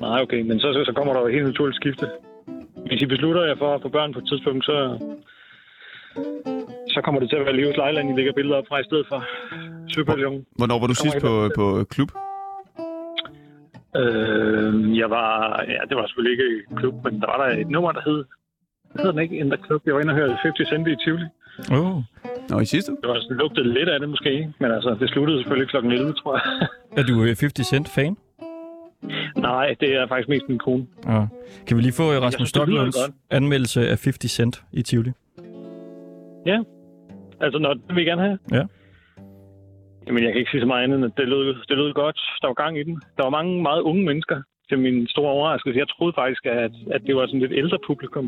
Nej, 0.00 0.22
okay, 0.24 0.40
men 0.48 0.60
så, 0.60 0.68
så, 0.76 0.80
så 0.88 0.92
kommer 0.96 1.12
der 1.12 1.20
jo 1.20 1.26
et 1.26 1.32
helt 1.34 1.46
naturligt 1.46 1.76
skifte. 1.76 2.06
Hvis 2.86 3.02
I 3.02 3.06
beslutter 3.06 3.42
jer 3.44 3.56
for 3.58 3.74
at 3.74 3.82
få 3.82 3.88
børn 3.88 4.12
på 4.12 4.18
et 4.18 4.26
tidspunkt, 4.30 4.64
så, 4.64 4.76
så 6.94 7.00
kommer 7.04 7.20
det 7.20 7.28
til 7.30 7.36
at 7.36 7.46
være 7.46 7.56
Leos 7.56 7.76
Lejland, 7.76 8.10
I 8.10 8.16
lægger 8.16 8.32
billeder 8.32 8.56
op 8.56 8.64
fra 8.68 8.80
i 8.80 8.84
stedet 8.84 9.06
for 9.08 9.20
Søpavillon. 9.94 10.46
Hvornår 10.58 10.78
var 10.78 10.86
du 10.86 10.94
sidst 10.94 11.18
på, 11.20 11.32
der? 11.44 11.50
på 11.58 11.84
klub? 11.94 12.10
Øh, 14.00 14.98
jeg 14.98 15.08
var, 15.10 15.30
ja, 15.74 15.80
det 15.88 15.96
var 15.96 16.06
selvfølgelig 16.06 16.34
ikke 16.36 16.50
klub, 16.76 16.94
men 17.04 17.20
der 17.20 17.26
var 17.26 17.38
der 17.42 17.48
et 17.62 17.68
nummer, 17.68 17.92
der 17.92 18.02
hed, 18.08 18.24
hedder 18.96 19.12
den 19.12 19.20
ikke, 19.20 19.40
Ender 19.40 19.56
Club. 19.66 19.82
Jeg 19.86 19.94
var 19.94 20.00
inde 20.00 20.12
og 20.12 20.16
hørte 20.16 20.34
50 20.34 20.68
Cent 20.68 20.88
i 20.88 20.96
Tivoli. 21.04 21.26
Oh. 21.72 22.02
Nå, 22.50 22.60
i 22.60 22.64
sidste? 22.64 22.90
Det 23.02 23.08
var 23.08 23.20
sådan, 23.20 23.36
lugtede 23.36 23.68
lidt 23.74 23.88
af 23.88 24.00
det 24.00 24.08
måske, 24.08 24.52
men 24.60 24.70
altså, 24.70 24.96
det 25.00 25.08
sluttede 25.10 25.38
selvfølgelig 25.38 25.68
klokken 25.68 25.92
11, 25.92 26.12
tror 26.12 26.32
jeg. 26.36 26.68
Er 26.98 27.02
du 27.02 27.14
øh, 27.22 27.26
50 27.26 27.66
Cent 27.66 27.88
fan? 27.88 28.16
Nej, 29.36 29.74
det 29.80 29.94
er 29.96 30.06
faktisk 30.08 30.28
mest 30.28 30.44
min 30.48 30.58
kone. 30.58 30.86
Ja. 31.06 31.26
Kan 31.66 31.76
vi 31.76 31.82
lige 31.82 31.92
få 31.92 32.12
øh, 32.12 32.22
Rasmus 32.22 32.48
Stocklunds 32.48 32.96
anmeldelse 33.30 33.80
af 33.80 33.98
50 34.04 34.30
Cent 34.30 34.62
i 34.72 34.82
Tivoli? 34.82 35.12
Altså, 37.40 37.58
når 37.58 37.74
det 37.74 37.94
vil 37.94 38.04
jeg 38.04 38.06
gerne 38.06 38.22
have. 38.22 38.38
Ja. 38.52 38.64
Jamen, 40.06 40.22
jeg 40.24 40.32
kan 40.32 40.38
ikke 40.40 40.50
sige 40.50 40.60
så 40.60 40.66
meget 40.66 40.84
andet, 40.84 40.96
end 40.96 41.04
at 41.04 41.12
det 41.16 41.28
lød, 41.28 41.54
det 41.68 41.76
lød 41.76 41.92
godt. 41.92 42.18
Der 42.40 42.46
var 42.46 42.54
gang 42.54 42.78
i 42.78 42.82
den. 42.82 42.94
Der 43.16 43.22
var 43.22 43.30
mange 43.30 43.62
meget 43.62 43.80
unge 43.80 44.04
mennesker, 44.04 44.42
til 44.68 44.78
min 44.78 45.08
store 45.08 45.30
overraskelse. 45.30 45.78
Jeg 45.78 45.88
troede 45.88 46.12
faktisk, 46.16 46.46
at, 46.46 46.72
at 46.90 47.02
det 47.06 47.16
var 47.16 47.26
sådan 47.26 47.40
lidt 47.40 47.52
ældre 47.52 47.78
publikum. 47.86 48.26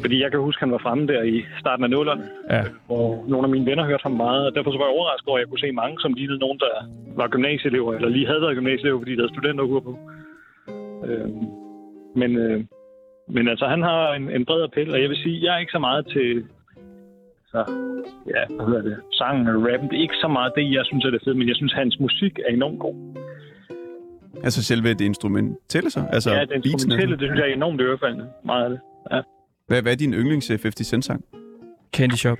Fordi 0.00 0.22
jeg 0.22 0.30
kan 0.30 0.40
huske, 0.40 0.58
at 0.58 0.64
han 0.66 0.72
var 0.72 0.78
fremme 0.78 1.06
der 1.06 1.22
i 1.22 1.44
starten 1.60 1.84
af 1.84 1.90
nullerne, 1.90 2.24
Ja. 2.50 2.62
hvor 2.86 3.24
nogle 3.28 3.44
af 3.44 3.50
mine 3.50 3.66
venner 3.66 3.84
hørte 3.84 4.02
ham 4.02 4.12
meget. 4.12 4.46
Og 4.46 4.54
derfor 4.54 4.70
så 4.72 4.78
var 4.78 4.84
jeg 4.86 4.94
overrasket 4.98 5.28
over, 5.28 5.38
at 5.38 5.42
jeg 5.42 5.48
kunne 5.48 5.58
se 5.66 5.72
mange, 5.72 6.00
som 6.00 6.12
lignede 6.12 6.38
nogen, 6.38 6.58
der 6.58 6.72
var 7.16 7.28
gymnasieelever, 7.28 7.94
eller 7.94 8.08
lige 8.08 8.26
havde 8.26 8.40
været 8.40 8.54
gymnasieelever, 8.56 8.98
fordi 9.00 9.12
de 9.12 9.20
havde 9.20 9.34
studenteruger 9.34 9.80
på. 9.80 9.92
Øhm, 11.08 11.44
men, 12.20 12.36
øh, 12.36 12.64
men 13.28 13.48
altså, 13.48 13.66
han 13.66 13.82
har 13.82 14.12
en, 14.14 14.30
en 14.30 14.44
bred 14.44 14.62
appel, 14.62 14.90
og 14.94 15.00
jeg 15.02 15.08
vil 15.08 15.16
sige, 15.16 15.44
jeg 15.44 15.54
er 15.54 15.58
ikke 15.58 15.72
så 15.72 15.78
meget 15.78 16.06
til 16.06 16.44
så, 17.52 17.60
ja, 18.34 18.42
hvad 18.54 18.66
hedder 18.66 18.82
det, 18.82 18.96
sangen 19.12 19.46
og 19.48 19.56
rappen. 19.68 19.88
Det 19.90 19.96
er 19.98 20.02
ikke 20.08 20.20
så 20.24 20.28
meget 20.28 20.52
det, 20.56 20.72
jeg 20.72 20.84
synes 20.84 21.04
er 21.04 21.10
det 21.10 21.20
fede, 21.24 21.38
men 21.38 21.48
jeg 21.48 21.56
synes, 21.56 21.72
hans 21.72 22.00
musik 22.00 22.38
er 22.46 22.52
enormt 22.58 22.80
god. 22.80 22.96
Altså 24.44 24.64
selve 24.64 24.88
det 24.88 25.00
instrumentelle 25.00 25.90
så? 25.90 26.00
Altså 26.12 26.30
ja, 26.34 26.40
det 26.44 26.66
instrumentelle, 26.66 27.16
det 27.16 27.26
synes 27.28 27.38
jeg 27.40 27.48
er 27.50 27.54
enormt 27.54 27.80
ørefaldende. 27.80 28.26
Meget 28.44 28.64
af 28.64 28.70
det. 28.70 28.80
Ja. 29.12 29.20
Hvad, 29.68 29.82
hvad 29.82 29.92
er 29.92 29.96
din 29.96 30.14
yndlings 30.14 30.50
øh, 30.50 30.58
50 30.62 30.86
Cent 30.86 31.04
sang? 31.04 31.24
Candy 31.96 32.18
Shop. 32.24 32.38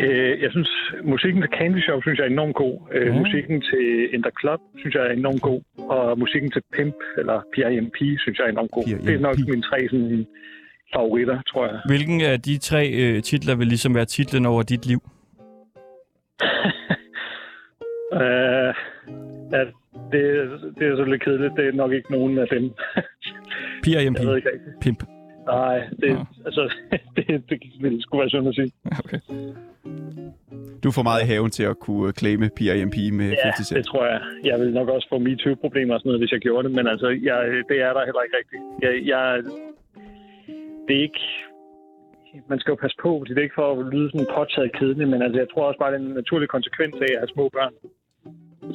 Øh, 0.00 0.42
jeg 0.44 0.50
synes, 0.50 0.70
musikken 1.04 1.40
til 1.42 1.50
Candy 1.58 1.80
Shop, 1.86 2.02
synes 2.02 2.18
jeg 2.18 2.26
er 2.26 2.30
enormt 2.30 2.56
god. 2.62 2.74
Øh. 2.94 3.14
Musikken 3.14 3.56
til 3.70 4.14
In 4.14 4.22
The 4.22 4.32
Club, 4.40 4.60
synes 4.80 4.94
jeg 4.94 5.02
er 5.06 5.12
enormt 5.12 5.42
god. 5.42 5.60
Og 5.94 6.18
musikken 6.18 6.50
til 6.50 6.62
Pimp, 6.76 6.98
eller 7.20 7.36
P.I.M.P., 7.52 7.98
synes 8.22 8.36
jeg 8.38 8.46
er 8.46 8.52
enormt 8.56 8.70
god. 8.70 8.84
P.I.M.P.. 8.86 9.06
Det 9.06 9.14
er 9.14 9.24
nok 9.28 9.36
mine 9.50 9.62
tre 9.62 9.78
sådan, 9.90 10.26
favoritter, 10.94 11.42
tror 11.42 11.66
jeg. 11.66 11.80
Hvilken 11.86 12.20
af 12.20 12.40
de 12.40 12.58
tre 12.58 12.90
øh, 12.90 13.22
titler 13.22 13.54
vil 13.54 13.66
ligesom 13.66 13.94
være 13.94 14.04
titlen 14.04 14.46
over 14.46 14.62
dit 14.62 14.86
liv? 14.86 15.00
Øh, 18.12 18.74
ja, 19.52 19.60
det, 20.12 20.22
det 20.78 20.84
er 20.88 20.96
så 20.96 21.04
lidt 21.04 21.22
kedeligt. 21.24 21.52
Det 21.56 21.66
er 21.68 21.72
nok 21.72 21.92
ikke 21.92 22.12
nogen 22.12 22.38
af 22.38 22.46
dem. 22.50 22.64
P.I.M.P. 23.84 24.18
Pimp. 24.80 25.02
Nej, 25.46 25.78
det, 26.00 26.10
Nå. 26.12 26.24
altså, 26.46 26.62
det, 27.16 27.26
det 27.50 27.58
ville 27.80 28.02
sgu 28.02 28.18
være 28.18 28.28
synd 28.28 28.48
at 28.48 28.54
sige. 28.54 28.70
Okay. 29.04 29.20
Du 30.84 30.90
får 30.90 31.02
meget 31.02 31.22
i 31.22 31.26
haven 31.26 31.50
til 31.50 31.62
at 31.62 31.78
kunne 31.78 32.06
øh, 32.08 32.12
claime 32.12 32.50
P.I.M.P. 32.56 32.96
med 33.12 33.28
Ja, 33.30 33.44
50 33.44 33.68
Cent. 33.68 33.76
det 33.78 33.86
tror 33.86 34.04
jeg. 34.06 34.20
Jeg 34.44 34.60
vil 34.60 34.72
nok 34.72 34.88
også 34.88 35.06
få 35.12 35.18
MeToo-problemer 35.18 35.94
og 35.94 36.00
sådan 36.00 36.08
noget, 36.08 36.20
hvis 36.20 36.32
jeg 36.32 36.40
gjorde 36.40 36.68
det, 36.68 36.76
men 36.76 36.86
altså, 36.86 37.08
jeg, 37.08 37.38
det 37.70 37.78
er 37.86 37.92
der 37.96 38.02
heller 38.08 38.22
ikke 38.26 38.36
rigtigt. 38.40 38.62
Jeg, 38.82 38.92
jeg, 39.12 39.24
det 40.90 40.98
er 40.98 41.02
ikke... 41.10 41.24
Man 42.52 42.58
skal 42.60 42.72
jo 42.72 42.78
passe 42.84 42.96
på, 43.02 43.10
fordi 43.18 43.30
det 43.34 43.38
er 43.40 43.48
ikke 43.48 43.60
for 43.62 43.68
at 43.72 43.86
lyde 43.94 44.10
sådan 44.10 44.26
påtaget 44.38 44.72
kedeligt, 44.78 45.08
men 45.12 45.22
altså, 45.22 45.38
jeg 45.42 45.48
tror 45.52 45.64
også 45.68 45.78
bare, 45.78 45.92
det 45.92 45.98
er 46.00 46.04
en 46.08 46.14
naturlig 46.22 46.48
konsekvens 46.48 46.94
af 47.06 47.10
at 47.14 47.20
have 47.22 47.34
små 47.34 47.44
børn. 47.56 47.74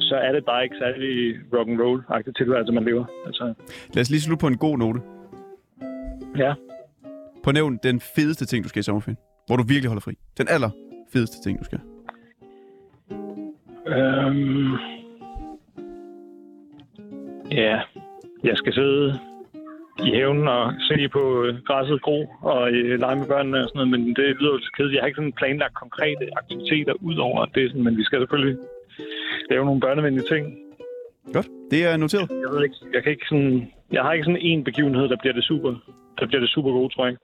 Så 0.08 0.16
er 0.26 0.32
det 0.32 0.44
bare 0.44 0.64
ikke 0.64 0.76
særlig 0.84 1.12
rock 1.54 1.68
and 1.68 1.80
roll-agtigt 1.84 2.36
tilværelse, 2.40 2.72
man 2.72 2.84
lever. 2.84 3.04
Altså, 3.26 3.44
Lad 3.94 4.00
os 4.04 4.10
lige 4.10 4.20
slutte 4.20 4.40
på 4.40 4.46
en 4.46 4.58
god 4.66 4.78
note. 4.78 5.00
ja. 6.44 6.52
På 7.44 7.52
nævn 7.52 7.78
den 7.82 8.00
fedeste 8.00 8.44
ting, 8.46 8.64
du 8.64 8.68
skal 8.68 8.80
i 8.80 8.82
sommerferien. 8.82 9.18
hvor 9.46 9.56
du 9.56 9.62
virkelig 9.62 9.88
holder 9.88 10.00
fri. 10.00 10.14
Den 10.38 10.46
aller 10.50 10.70
fedeste 11.12 11.42
ting, 11.44 11.58
du 11.60 11.64
skal. 11.64 11.80
Øhm... 13.86 14.72
Ja, 17.50 17.80
jeg 18.44 18.56
skal 18.56 18.72
sidde 18.74 19.18
i 20.04 20.10
haven 20.16 20.48
og 20.48 20.72
se 20.88 21.08
på 21.08 21.44
øh, 21.44 21.62
græsset 21.66 22.02
gro 22.02 22.18
og 22.42 22.70
øh, 22.70 23.00
lege 23.00 23.16
med 23.16 23.26
børnene 23.26 23.58
og 23.62 23.68
sådan 23.68 23.78
noget, 23.78 23.90
men 23.94 24.16
det 24.16 24.24
lyder 24.40 24.52
jo 24.52 24.60
kedeligt. 24.76 24.94
Jeg 24.94 25.02
har 25.02 25.06
ikke 25.06 25.20
sådan 25.22 25.32
planlagt 25.32 25.74
konkrete 25.74 26.24
aktiviteter 26.40 26.94
ud 27.08 27.16
over 27.16 27.46
det, 27.46 27.70
sådan, 27.70 27.84
men 27.84 27.96
vi 27.96 28.04
skal 28.04 28.20
selvfølgelig 28.20 28.56
lave 29.50 29.64
nogle 29.64 29.80
børnevenlige 29.80 30.26
ting. 30.32 30.44
Godt, 31.32 31.48
det 31.70 31.80
er 31.86 31.96
noteret. 31.96 32.28
Jeg 32.30 32.50
ved 32.54 32.62
ikke, 32.64 32.76
jeg 32.94 33.02
kan 33.02 33.12
ikke 33.12 33.26
sådan, 33.28 33.72
jeg 33.92 34.02
har 34.02 34.12
ikke 34.12 34.24
sådan 34.24 34.40
en 34.40 34.64
begivenhed, 34.64 35.08
der 35.08 35.16
bliver 35.22 35.34
det 35.34 35.44
super, 35.44 35.70
der 36.18 36.26
bliver 36.26 36.40
det 36.40 36.50
super 36.50 36.70
gode, 36.70 36.94
tror 36.94 37.06
jeg. 37.06 37.16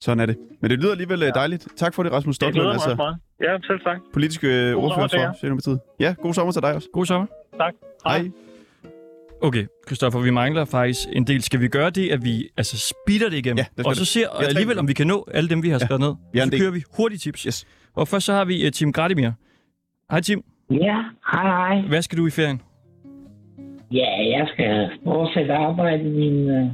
Sådan 0.00 0.20
er 0.20 0.26
det. 0.26 0.36
Men 0.60 0.70
det 0.70 0.78
lyder 0.78 0.90
alligevel 0.90 1.20
ja. 1.20 1.30
dejligt. 1.30 1.68
Tak 1.76 1.94
for 1.94 2.02
det, 2.02 2.12
Rasmus 2.12 2.36
Stocklund. 2.36 2.66
mig 2.66 2.74
også 2.74 2.94
meget. 2.96 3.16
Ja, 3.42 3.58
selv 3.66 3.80
tak. 3.80 3.98
politisk 4.12 4.44
øh, 4.44 4.74
ordfører 4.76 5.08
for 5.08 5.32
Socialdemokratiet. 5.34 5.80
Ja, 6.00 6.14
god 6.22 6.34
sommer 6.34 6.52
til 6.52 6.62
dig 6.62 6.74
også. 6.74 6.88
God 6.92 7.06
sommer. 7.06 7.26
Tak. 7.58 7.74
Hej. 8.04 8.30
Okay, 9.42 9.66
Christoffer, 9.86 10.20
vi 10.20 10.30
mangler 10.30 10.64
faktisk 10.64 10.98
en 11.12 11.24
del. 11.26 11.42
Skal 11.42 11.60
vi 11.60 11.68
gøre 11.68 11.90
det, 11.90 12.10
at 12.10 12.24
vi 12.24 12.48
altså 12.56 12.76
speeder 12.90 13.30
det 13.30 13.36
igennem? 13.36 13.58
Ja, 13.58 13.64
os 13.80 13.86
og 13.86 13.96
så 13.96 14.00
det. 14.00 14.08
ser 14.08 14.26
tre 14.26 14.44
alligevel, 14.44 14.78
om 14.78 14.88
vi 14.88 14.92
kan 14.92 15.06
nå 15.06 15.28
alle 15.34 15.50
dem, 15.50 15.62
vi 15.62 15.68
har 15.68 15.78
skrevet 15.78 16.00
ned. 16.00 16.14
vi 16.32 16.38
har 16.38 16.44
en 16.46 16.50
så 16.50 16.50
del. 16.50 16.60
kører 16.60 16.72
vi 16.72 16.82
hurtige 16.96 17.18
tips. 17.18 17.42
Yes. 17.42 17.66
Og 17.94 18.08
først 18.08 18.26
så 18.26 18.32
har 18.32 18.44
vi 18.44 18.66
uh, 18.66 18.70
Tim 18.72 18.92
Gradimir. 18.92 19.30
Hej 20.10 20.20
Tim. 20.20 20.44
Ja, 20.70 20.96
hej 21.32 21.42
hej. 21.42 21.80
Hvad 21.88 22.02
skal 22.02 22.18
du 22.18 22.26
i 22.26 22.30
ferien? 22.30 22.60
Ja, 23.92 24.38
jeg 24.38 24.48
skal 24.52 24.90
fortsætte 25.04 25.54
arbejde 25.54 26.04
min, 26.04 26.50
øh, 26.50 26.66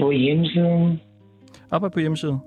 på 0.00 0.10
hjemmesiden. 0.10 1.00
Arbejde 1.70 1.92
på 1.92 2.00
hjemmesiden. 2.00 2.38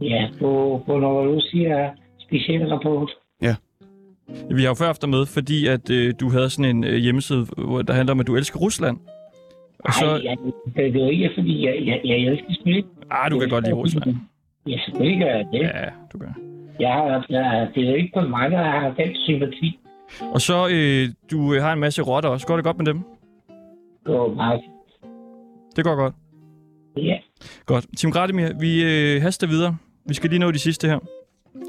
Ja, 0.00 0.28
på, 0.40 0.82
på 0.86 0.98
når 0.98 1.24
du 1.24 1.40
siger 1.40 1.90
speciel 2.20 2.68
rapport. 2.68 3.10
Vi 4.56 4.62
har 4.62 4.68
jo 4.68 4.74
før 4.74 4.86
haft 4.86 5.02
dig 5.02 5.10
med, 5.10 5.26
fordi 5.26 5.66
at 5.66 5.90
øh, 5.90 6.14
du 6.20 6.30
havde 6.30 6.50
sådan 6.50 6.76
en 6.76 6.84
øh, 6.84 6.94
hjemmeside, 6.96 7.46
hvor 7.58 7.82
der 7.82 7.92
handler 7.94 8.12
om, 8.12 8.20
at 8.20 8.26
du 8.26 8.36
elsker 8.36 8.58
Rusland. 8.58 8.98
Og 9.78 9.92
så, 9.94 10.04
Ej, 10.06 10.12
jeg, 10.24 10.36
det, 10.76 10.96
er 10.96 11.04
jo 11.04 11.10
ikke, 11.10 11.30
fordi 11.34 11.64
jeg, 11.66 11.74
jeg, 11.86 12.00
jeg 12.04 12.16
elsker 12.16 12.54
spil. 12.60 12.84
ah, 13.10 13.30
du 13.30 13.38
kan 13.38 13.48
godt 13.48 13.64
lide 13.64 13.74
Rusland. 13.76 14.16
Ja, 14.66 14.76
selvfølgelig 14.84 15.20
gør 15.20 15.26
jeg 15.36 15.46
det. 15.52 15.60
Ja, 15.60 15.84
du 16.12 16.18
gør. 16.18 16.32
Jeg 16.80 16.92
har, 16.92 17.26
jeg, 17.28 17.68
det 17.74 17.84
er 17.86 17.90
jo 17.90 17.96
ikke 17.96 18.10
kun 18.14 18.30
mig, 18.30 18.50
der 18.50 18.56
har 18.58 18.94
den 18.98 19.08
sympati. 19.14 19.78
Og 20.20 20.40
så, 20.40 20.68
øh, 20.72 21.08
du 21.30 21.54
øh, 21.54 21.62
har 21.62 21.72
en 21.72 21.80
masse 21.80 22.02
rotter 22.02 22.28
også. 22.30 22.46
Går 22.46 22.56
det 22.56 22.64
godt 22.64 22.78
med 22.78 22.86
dem? 22.86 22.96
Det 22.98 24.06
går 24.06 24.34
meget. 24.34 24.60
Det 25.76 25.84
går 25.84 25.94
godt. 25.96 26.14
Ja, 26.96 27.16
Godt. 27.66 27.86
Tim 27.96 28.10
Gradimir, 28.12 28.48
vi 28.60 28.84
øh, 28.84 29.22
haster 29.22 29.46
videre. 29.46 29.76
Vi 30.06 30.14
skal 30.14 30.30
lige 30.30 30.38
nå 30.40 30.50
de 30.50 30.58
sidste 30.58 30.88
her. 30.88 30.98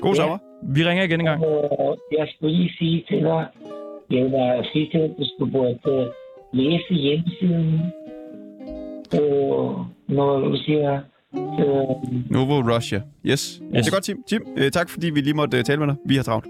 God 0.01 0.11
Ja. 0.11 0.15
sommer. 0.15 0.37
Vi 0.63 0.83
ringer 0.85 1.03
igen 1.03 1.19
en 1.19 1.25
gang. 1.25 1.41
og 1.45 1.97
jeg 2.17 2.27
skulle 2.35 2.55
lige 2.57 2.71
sige 2.79 3.03
til 3.09 3.17
dig, 3.17 3.45
jeg 4.11 4.23
vil 4.23 4.31
bare 4.31 4.63
sige 4.73 4.85
til 4.91 4.99
dig, 4.99 5.09
at 5.09 5.15
du 5.19 5.25
skulle 5.35 5.51
både 5.51 6.11
læse 6.53 6.93
hjemmesiden, 6.93 7.79
og 9.13 9.85
når 10.07 10.39
du 10.39 10.55
siger, 10.65 11.01
øh, 11.33 12.31
Novo 12.31 12.75
Russia. 12.75 13.01
Yes. 13.25 13.31
yes. 13.75 13.85
Det 13.85 13.87
er 13.87 13.91
godt, 13.91 14.03
Tim. 14.03 14.23
Tim, 14.27 14.41
øh, 14.57 14.71
tak 14.71 14.89
fordi 14.89 15.09
vi 15.09 15.21
lige 15.21 15.33
måtte 15.33 15.57
øh, 15.57 15.63
tale 15.63 15.79
med 15.79 15.87
dig. 15.87 15.95
Vi 16.05 16.15
har 16.15 16.23
travlt. 16.23 16.45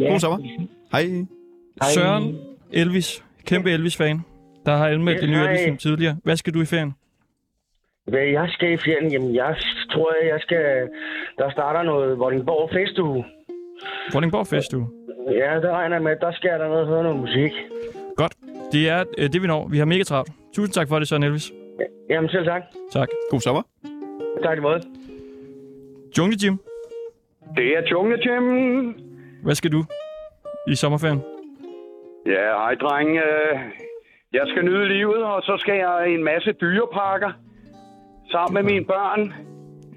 ja, 0.00 0.08
God 0.10 0.18
sommer. 0.20 0.38
Hej. 0.92 1.02
Hej. 1.02 1.90
Søren 1.94 2.36
Elvis, 2.72 3.24
kæmpe 3.46 3.70
Elvis-fan, 3.70 4.20
der 4.66 4.76
har 4.76 4.88
anmeldt 4.88 5.16
Ja, 5.20 5.26
det 5.26 5.30
nye. 5.30 5.44
Elvis-film 5.44 5.76
tidligere. 5.76 6.16
Hvad 6.24 6.36
skal 6.36 6.54
du 6.54 6.60
i 6.62 6.64
ferien? 6.64 6.94
Hvad 8.06 8.20
jeg 8.38 8.46
skal 8.48 8.72
i 8.72 8.76
ferien? 8.76 9.12
Jamen, 9.12 9.34
jeg 9.34 9.56
tror, 9.92 10.12
jeg, 10.20 10.28
jeg 10.28 10.40
skal... 10.40 10.88
Der 11.38 11.50
starter 11.50 11.82
noget 11.82 12.18
Vordingborg 12.18 12.70
Festuge. 12.72 13.24
Vordingborg 14.12 14.46
Fest, 14.46 14.72
du. 14.72 14.86
Ja, 15.30 15.60
der 15.60 15.70
regner 15.70 15.96
jeg 15.96 16.02
med, 16.02 16.16
der 16.20 16.32
skal 16.32 16.50
der 16.50 16.68
noget 16.68 16.86
høre 16.86 17.02
noget 17.02 17.18
musik. 17.18 17.52
Godt. 18.16 18.34
Det 18.72 18.88
er 18.88 19.04
øh, 19.18 19.32
det, 19.32 19.42
vi 19.42 19.46
når. 19.46 19.68
Vi 19.68 19.78
har 19.78 19.84
mega 19.84 20.02
travlt. 20.02 20.30
Tusind 20.54 20.72
tak 20.74 20.88
for 20.88 20.98
det, 20.98 21.08
Søren 21.08 21.22
Elvis. 21.22 21.52
Jamen, 22.10 22.30
selv 22.30 22.44
tak. 22.44 22.62
Tak. 22.92 23.08
God 23.30 23.40
sommer. 23.40 23.62
Tak 24.42 24.58
i 24.58 24.60
måde. 24.60 24.80
Jungle 26.18 26.36
Jim, 26.44 26.58
Det 27.56 27.66
er 27.76 27.82
Jungle 27.90 28.18
Jim. 28.26 28.44
hvad 29.42 29.54
skal 29.54 29.72
du 29.72 29.84
i 30.68 30.74
sommerferien? 30.74 31.22
Ja, 32.26 32.44
hej 32.62 32.74
dreng. 32.74 33.08
Jeg 34.32 34.42
skal 34.46 34.64
nyde 34.64 34.88
livet, 34.88 35.24
og 35.24 35.42
så 35.42 35.56
skal 35.58 35.74
jeg 35.76 36.08
en 36.08 36.24
masse 36.24 36.52
dyreparker 36.52 37.32
sammen 38.32 38.54
med 38.54 38.72
mine 38.72 38.84
børn. 38.84 39.22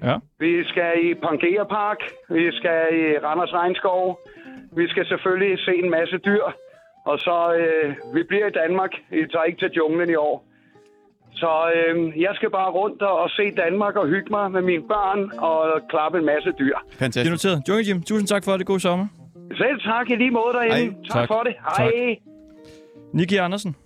Ja. 0.02 0.16
Vi 0.38 0.64
skal 0.64 0.92
i 1.06 1.14
Pangea 1.14 1.64
Park. 1.64 2.00
Vi 2.28 2.52
skal 2.58 2.80
i 3.00 3.04
Randers 3.26 3.52
Regnskov. 3.52 4.20
Vi 4.76 4.88
skal 4.88 5.06
selvfølgelig 5.06 5.58
se 5.58 5.72
en 5.84 5.90
masse 5.90 6.18
dyr. 6.18 6.44
Og 7.06 7.18
så, 7.18 7.54
øh, 7.60 7.94
vi 8.14 8.22
bliver 8.22 8.46
i 8.46 8.50
Danmark. 8.50 8.90
Vi 9.10 9.26
tager 9.32 9.44
ikke 9.44 9.58
til 9.58 9.70
junglen 9.76 10.10
i 10.10 10.14
år. 10.14 10.44
Så 11.34 11.50
øh, 11.74 12.20
jeg 12.20 12.32
skal 12.34 12.50
bare 12.50 12.70
rundt 12.70 13.02
og, 13.02 13.18
og 13.18 13.30
se 13.30 13.50
Danmark 13.50 13.96
og 13.96 14.06
hygge 14.08 14.30
mig 14.30 14.50
med 14.50 14.62
mine 14.62 14.82
børn 14.82 15.30
og 15.38 15.80
klappe 15.88 16.18
en 16.18 16.24
masse 16.26 16.52
dyr. 16.58 16.76
Det 16.98 17.16
er 17.16 17.30
noteret. 17.30 17.62
Jungle 17.68 17.84
Jim, 17.88 18.02
tusind 18.02 18.28
tak 18.28 18.44
for 18.44 18.56
det. 18.56 18.66
God 18.66 18.78
sommer. 18.78 19.06
Selv 19.56 19.80
tak 19.80 20.10
i 20.10 20.14
lige 20.14 20.30
måde 20.30 20.52
derinde. 20.52 20.76
Hej. 20.76 20.94
Tak, 21.10 21.18
Tak. 21.20 21.28
for 21.28 21.42
det. 21.42 21.54
Hej. 21.78 22.16
Niki 23.12 23.36
Andersen. 23.36 23.76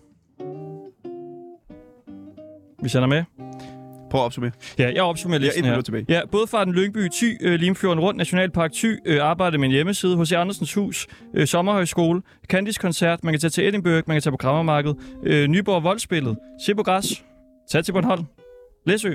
Vi 2.82 2.88
sender 2.88 3.09
med. 3.09 3.24
Prøv 4.15 4.21
at 4.23 4.25
opsummere. 4.27 4.53
Ja, 4.79 4.91
jeg 4.95 5.03
opsummerer 5.03 5.41
Ja, 5.41 5.47
listen 5.47 5.65
et 5.65 5.71
her. 5.71 5.81
tilbage. 5.81 6.05
Ja, 6.09 6.21
både 6.33 6.47
fra 6.47 6.65
den 6.65 6.73
Lyngby, 6.75 7.09
Thy, 7.12 7.37
øh, 7.41 7.55
Limfjorden 7.55 8.01
Rundt, 8.01 8.19
Nationalpark 8.19 8.73
Thy, 8.73 8.97
øh, 9.07 9.23
arbejde 9.23 9.59
med 9.59 9.69
en 9.69 9.73
hjemmeside, 9.73 10.17
hos 10.17 10.33
Andersens 10.33 10.75
Hus, 10.75 11.07
øh, 11.35 11.47
Sommerhøjskole, 11.47 12.23
Candice 12.49 12.81
Koncert, 12.81 13.25
man 13.25 13.33
kan 13.33 13.41
tage 13.41 13.51
til 13.51 13.69
Edinburgh, 13.69 14.03
man 14.07 14.15
kan 14.15 14.23
tage 14.23 14.31
på 14.31 14.37
Krammermarkedet, 14.37 14.97
øh, 15.23 15.49
Nyborg 15.49 15.83
Voldspillet, 15.85 16.37
se 16.67 16.75
på 16.75 16.83
græs, 16.83 17.25
tag 17.71 17.85
til 17.85 17.93
Bornholm, 17.93 18.25
Læsø, 18.87 19.15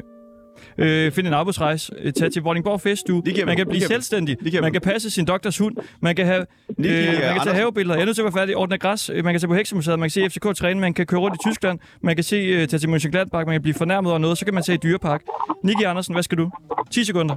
øh, 0.77 1.11
find 1.11 1.27
en 1.27 1.33
arbejdsrejse, 1.33 1.93
øh, 1.99 2.13
tag 2.13 2.31
til 2.31 2.41
Vordingborg 2.41 2.81
Feststue, 2.81 3.21
man 3.25 3.47
vi. 3.47 3.55
kan 3.55 3.67
blive 3.67 3.81
selvstændig, 3.81 4.37
man 4.53 4.63
vi. 4.65 4.69
kan 4.71 4.81
passe 4.81 5.09
sin 5.09 5.25
doktors 5.25 5.57
hund, 5.57 5.75
man 6.01 6.15
kan 6.15 6.25
have, 6.25 6.39
øh, 6.39 6.45
man 6.77 6.85
kan 6.85 6.85
tage 6.85 7.23
Andersen. 7.29 7.55
havebilleder, 7.55 7.95
jeg 7.95 8.01
er 8.01 8.05
nødt 8.05 8.15
til 8.15 8.21
at 8.21 8.25
være 8.33 8.41
færdig, 8.41 8.55
ordne 8.57 8.77
græs, 8.77 9.09
øh, 9.09 9.23
man 9.25 9.33
kan 9.33 9.39
tage 9.41 9.47
på 9.47 9.53
Heksemuseet, 9.55 9.99
man 9.99 10.09
kan 10.09 10.29
se 10.29 10.29
FCK 10.29 10.55
træne, 10.55 10.79
man 10.79 10.93
kan 10.93 11.05
køre 11.05 11.19
rundt 11.19 11.35
i 11.35 11.49
Tyskland, 11.49 11.79
man 12.01 12.15
kan 12.15 12.23
se, 12.23 12.35
øh, 12.35 12.67
tage 12.67 12.79
til 12.79 12.87
Mönchengladbach, 12.87 13.45
man 13.45 13.51
kan 13.55 13.61
blive 13.61 13.73
fornærmet 13.73 14.11
over 14.11 14.19
noget, 14.19 14.37
så 14.37 14.45
kan 14.45 14.53
man 14.53 14.63
tage 14.63 14.75
i 14.75 14.79
dyrepark. 14.83 15.21
Niki 15.63 15.83
Andersen, 15.83 16.13
hvad 16.15 16.23
skal 16.23 16.37
du? 16.37 16.51
10 16.91 17.03
sekunder. 17.03 17.35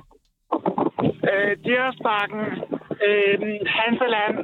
Øh, 1.04 1.56
Dyrsbakken, 1.66 2.40
øh, 3.06 3.38
Hanseland, 3.78 4.36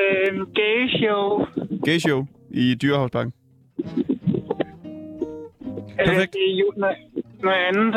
øh, 0.00 0.46
Gay 0.54 0.78
Show, 0.98 1.44
Gay 1.84 1.98
show 1.98 2.26
i 2.50 2.74
Dyrehavsbakken. 2.74 3.32
Perfekt. 6.06 6.32
Det 6.32 6.50
er 6.50 6.56
jo 6.58 6.72
noget, 6.76 6.96
andet. 7.68 7.94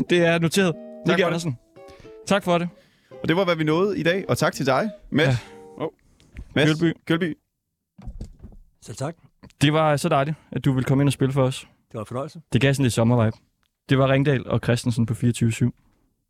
Det 0.10 0.18
er 0.26 0.38
noteret. 0.38 0.74
Niki 1.06 1.20
for 1.20 1.26
Andersen. 1.26 1.58
Tak 2.26 2.44
for 2.44 2.58
det. 2.58 2.68
Og 3.22 3.28
det 3.28 3.36
var, 3.36 3.44
hvad 3.44 3.56
vi 3.56 3.64
nåede 3.64 3.98
i 3.98 4.02
dag. 4.02 4.24
Og 4.28 4.38
tak 4.38 4.52
til 4.52 4.66
dig, 4.66 4.90
Mads. 5.10 5.28
Ja. 5.28 5.84
Oh. 5.84 5.88
Mads 6.54 6.80
Kølby. 6.80 6.96
Kølby. 7.06 7.36
Selv 8.82 8.96
tak. 8.96 9.16
Det 9.62 9.72
var 9.72 9.96
så 9.96 10.08
dejligt, 10.08 10.36
at 10.52 10.64
du 10.64 10.72
ville 10.72 10.84
komme 10.84 11.02
ind 11.02 11.08
og 11.08 11.12
spille 11.12 11.32
for 11.32 11.42
os. 11.42 11.60
Det 11.60 11.94
var 11.94 12.00
en 12.00 12.06
fornøjelse. 12.06 12.40
Det 12.52 12.60
gav 12.60 12.74
sådan 12.74 12.82
lidt 12.82 12.94
sommervibe. 12.94 13.36
Det 13.88 13.98
var 13.98 14.08
Ringdal 14.08 14.46
og 14.48 14.60
Christensen 14.64 15.06
på 15.06 15.14
24-7. 15.14 15.85